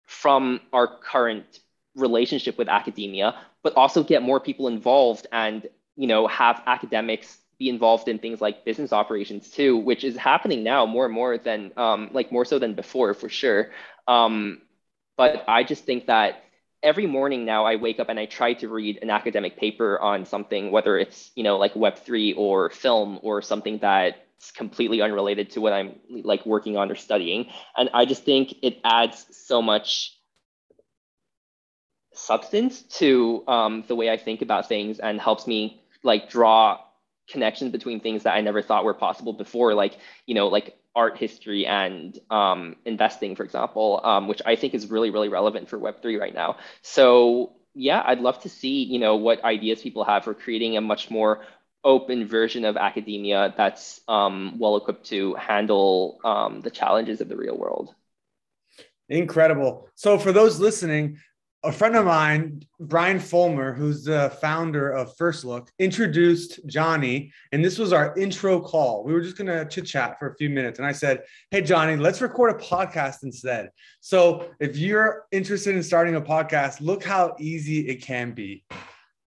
from 0.09 0.59
our 0.72 0.86
current 0.86 1.61
relationship 1.94 2.56
with 2.56 2.66
academia, 2.68 3.34
but 3.62 3.74
also 3.76 4.02
get 4.02 4.22
more 4.22 4.40
people 4.40 4.66
involved 4.66 5.26
and, 5.30 5.68
you 5.96 6.06
know, 6.06 6.26
have 6.26 6.62
academics 6.66 7.38
be 7.59 7.68
involved 7.68 8.09
in 8.09 8.18
things 8.18 8.40
like 8.40 8.64
business 8.64 8.92
operations 8.92 9.50
too, 9.50 9.76
which 9.76 10.04
is 10.04 10.16
happening 10.16 10.62
now 10.62 10.86
more 10.86 11.04
and 11.04 11.14
more 11.14 11.36
than 11.36 11.72
um, 11.76 12.09
like 12.12 12.32
more 12.32 12.46
so 12.46 12.59
than 12.59 12.74
before 12.74 13.12
for 13.12 13.28
sure. 13.28 13.70
Um, 14.06 14.62
but 15.16 15.44
I 15.46 15.62
just 15.62 15.84
think 15.84 16.06
that 16.06 16.42
every 16.82 17.06
morning 17.06 17.44
now 17.44 17.66
I 17.66 17.76
wake 17.76 18.00
up 18.00 18.09
and 18.09 18.18
I 18.18 18.24
try 18.24 18.54
to 18.54 18.68
read 18.68 19.00
an 19.02 19.11
academic 19.11 19.59
paper 19.59 19.98
on 20.00 20.24
something, 20.24 20.70
whether 20.70 20.96
it's 20.96 21.30
you 21.34 21.42
know 21.42 21.59
like 21.59 21.76
Web 21.76 21.98
three 21.98 22.32
or 22.32 22.70
film 22.70 23.18
or 23.22 23.42
something 23.42 23.78
that's 24.39 24.53
completely 24.53 25.03
unrelated 25.03 25.51
to 25.51 25.61
what 25.61 25.72
I'm 25.72 25.97
like 26.09 26.47
working 26.47 26.76
on 26.76 26.91
or 26.91 26.95
studying, 26.95 27.51
and 27.76 27.91
I 27.93 28.05
just 28.05 28.24
think 28.24 28.55
it 28.62 28.78
adds 28.84 29.26
so 29.32 29.61
much 29.61 30.16
substance 32.12 32.82
to 32.82 33.45
um, 33.47 33.84
the 33.86 33.95
way 33.95 34.11
I 34.11 34.16
think 34.16 34.43
about 34.43 34.68
things 34.68 34.99
and 34.99 35.20
helps 35.20 35.47
me 35.47 35.82
like 36.03 36.30
draw 36.30 36.80
connections 37.30 37.72
between 37.72 38.01
things 38.01 38.22
that 38.24 38.34
I 38.34 38.41
never 38.41 38.62
thought 38.62 38.84
were 38.84 38.95
possible 38.95 39.32
before, 39.32 39.74
like 39.74 39.99
you 40.26 40.34
know, 40.34 40.49
like 40.49 40.76
art 40.95 41.18
history 41.18 41.66
and 41.66 42.18
um, 42.30 42.76
investing, 42.84 43.36
for 43.36 43.45
example, 43.45 44.01
um, 44.05 44.28
which 44.28 44.43
I 44.47 44.57
think 44.57 44.74
is 44.74 44.89
really 44.91 45.11
really 45.11 45.28
relevant 45.28 45.68
for 45.68 45.78
Web 45.78 46.01
three 46.01 46.16
right 46.16 46.34
now. 46.34 46.59
So 46.82 47.55
yeah, 47.74 48.03
I'd 48.05 48.20
love 48.20 48.41
to 48.43 48.49
see 48.49 48.84
you 48.84 48.99
know 48.99 49.16
what 49.16 49.43
ideas 49.45 49.82
people 49.82 50.05
have 50.05 50.24
for 50.24 50.34
creating 50.34 50.76
a 50.76 50.80
much 50.80 51.11
more 51.11 51.45
open 51.89 52.28
version 52.28 52.66
of 52.66 52.76
academia 52.76 53.55
that's 53.57 54.03
um, 54.09 54.59
well 54.59 54.76
equipped 54.76 55.07
to 55.07 55.34
handle 55.34 56.20
um, 56.22 56.61
the 56.61 56.70
challenges 56.70 57.22
of 57.22 57.28
the 57.28 57.36
real 57.36 57.57
world. 57.57 57.95
Incredible. 59.09 59.89
So, 59.95 60.18
for 60.18 60.30
those 60.30 60.61
listening, 60.61 61.18
a 61.64 61.72
friend 61.72 61.97
of 61.97 62.05
mine, 62.05 62.62
Brian 62.78 63.18
Fulmer, 63.18 63.72
who's 63.72 64.05
the 64.05 64.30
founder 64.41 64.91
of 64.91 65.16
First 65.16 65.45
Look, 65.47 65.70
introduced 65.78 66.61
Johnnie, 66.66 67.32
and 67.53 67.64
this 67.64 67.78
was 67.78 67.93
our 67.93 68.16
intro 68.16 68.61
call. 68.61 69.03
We 69.03 69.14
were 69.14 69.22
just 69.22 69.39
going 69.39 69.49
to 69.49 69.64
chit 69.64 69.86
chat 69.86 70.18
for 70.18 70.30
a 70.30 70.36
few 70.36 70.51
minutes. 70.51 70.78
And 70.78 70.86
I 70.86 70.93
said, 70.93 71.22
Hey, 71.51 71.62
Johnnie, 71.62 71.97
let's 71.97 72.20
record 72.20 72.55
a 72.55 72.62
podcast 72.62 73.24
instead. 73.24 73.70
So 74.01 74.51
if 74.61 74.76
you're 74.76 75.24
interested 75.32 75.74
in 75.74 75.82
starting 75.82 76.14
a 76.14 76.20
podcast, 76.20 76.80
look 76.80 77.03
how 77.03 77.34
easy 77.41 77.89
it 77.89 78.03
can 78.03 78.32
be. 78.32 78.64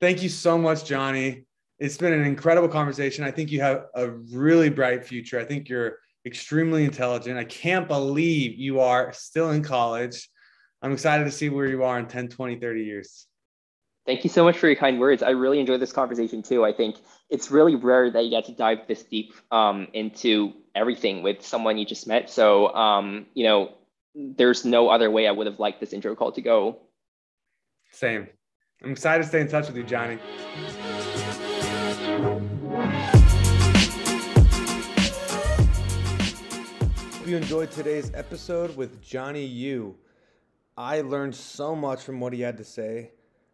Thank 0.00 0.22
you 0.22 0.28
so 0.28 0.58
much, 0.58 0.84
Johnnie. 0.84 1.44
It's 1.78 1.96
been 1.96 2.12
an 2.12 2.24
incredible 2.24 2.68
conversation. 2.68 3.24
I 3.24 3.30
think 3.30 3.50
you 3.50 3.60
have 3.60 3.86
a 3.94 4.10
really 4.10 4.68
bright 4.68 5.04
future. 5.04 5.38
I 5.38 5.44
think 5.44 5.68
you're 5.68 5.98
extremely 6.26 6.84
intelligent. 6.84 7.38
I 7.38 7.44
can't 7.44 7.86
believe 7.86 8.58
you 8.58 8.80
are 8.80 9.12
still 9.12 9.50
in 9.50 9.62
college 9.62 10.28
I'm 10.82 10.92
excited 10.92 11.24
to 11.24 11.30
see 11.30 11.48
where 11.48 11.66
you 11.66 11.82
are 11.82 11.98
in 11.98 12.06
10, 12.06 12.28
20, 12.28 12.56
30 12.56 12.82
years. 12.82 13.26
Thank 14.06 14.24
you 14.24 14.30
so 14.30 14.44
much 14.44 14.56
for 14.56 14.68
your 14.68 14.76
kind 14.76 14.98
words. 14.98 15.22
I 15.22 15.30
really 15.30 15.60
enjoyed 15.60 15.80
this 15.80 15.92
conversation 15.92 16.42
too. 16.42 16.64
I 16.64 16.72
think 16.72 16.96
it's 17.28 17.50
really 17.50 17.74
rare 17.74 18.10
that 18.10 18.24
you 18.24 18.30
get 18.30 18.46
to 18.46 18.52
dive 18.52 18.86
this 18.86 19.02
deep 19.02 19.34
um, 19.50 19.88
into 19.92 20.54
everything 20.74 21.22
with 21.22 21.44
someone 21.44 21.76
you 21.76 21.84
just 21.84 22.06
met. 22.06 22.30
So, 22.30 22.74
um, 22.74 23.26
you 23.34 23.44
know, 23.44 23.74
there's 24.14 24.64
no 24.64 24.88
other 24.88 25.10
way 25.10 25.26
I 25.26 25.30
would 25.30 25.46
have 25.46 25.58
liked 25.58 25.80
this 25.80 25.92
intro 25.92 26.14
call 26.14 26.32
to 26.32 26.40
go. 26.40 26.78
Same. 27.90 28.28
I'm 28.82 28.92
excited 28.92 29.24
to 29.24 29.28
stay 29.28 29.40
in 29.40 29.48
touch 29.48 29.66
with 29.66 29.76
you, 29.76 29.82
Johnnie. 29.82 30.18
You 37.28 37.36
enjoyed 37.36 37.70
today's 37.70 38.10
episode 38.14 38.74
with 38.74 39.02
Johnnie 39.02 39.44
Yu. 39.44 39.94
I 40.78 41.02
learned 41.02 41.34
so 41.34 41.76
much 41.76 42.02
from 42.02 42.20
what 42.20 42.32
he 42.32 42.40
had 42.40 42.56
to 42.56 42.64
say. 42.64 43.10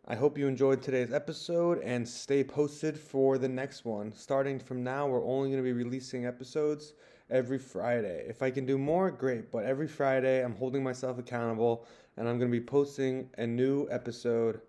I 0.06 0.14
hope 0.14 0.38
you 0.38 0.46
enjoyed 0.46 0.80
today's 0.80 1.12
episode 1.12 1.80
and 1.82 2.08
stay 2.08 2.44
posted 2.44 2.96
for 2.96 3.36
the 3.36 3.48
next 3.48 3.84
one. 3.84 4.12
Starting 4.12 4.60
from 4.60 4.84
now, 4.84 5.08
we're 5.08 5.26
only 5.26 5.50
going 5.50 5.60
to 5.60 5.64
be 5.64 5.72
releasing 5.72 6.24
episodes 6.24 6.92
every 7.30 7.58
Friday. 7.58 8.24
If 8.28 8.42
I 8.42 8.52
can 8.52 8.64
do 8.64 8.78
more, 8.78 9.10
great, 9.10 9.50
but 9.50 9.64
every 9.64 9.88
Friday, 9.88 10.44
I'm 10.44 10.54
holding 10.54 10.84
myself 10.84 11.18
accountable 11.18 11.84
and 12.16 12.28
I'm 12.28 12.38
going 12.38 12.52
to 12.52 12.56
be 12.56 12.64
posting 12.64 13.28
a 13.38 13.46
new 13.48 13.88
episode 13.90 14.60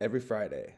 every 0.00 0.20
Friday. 0.20 0.74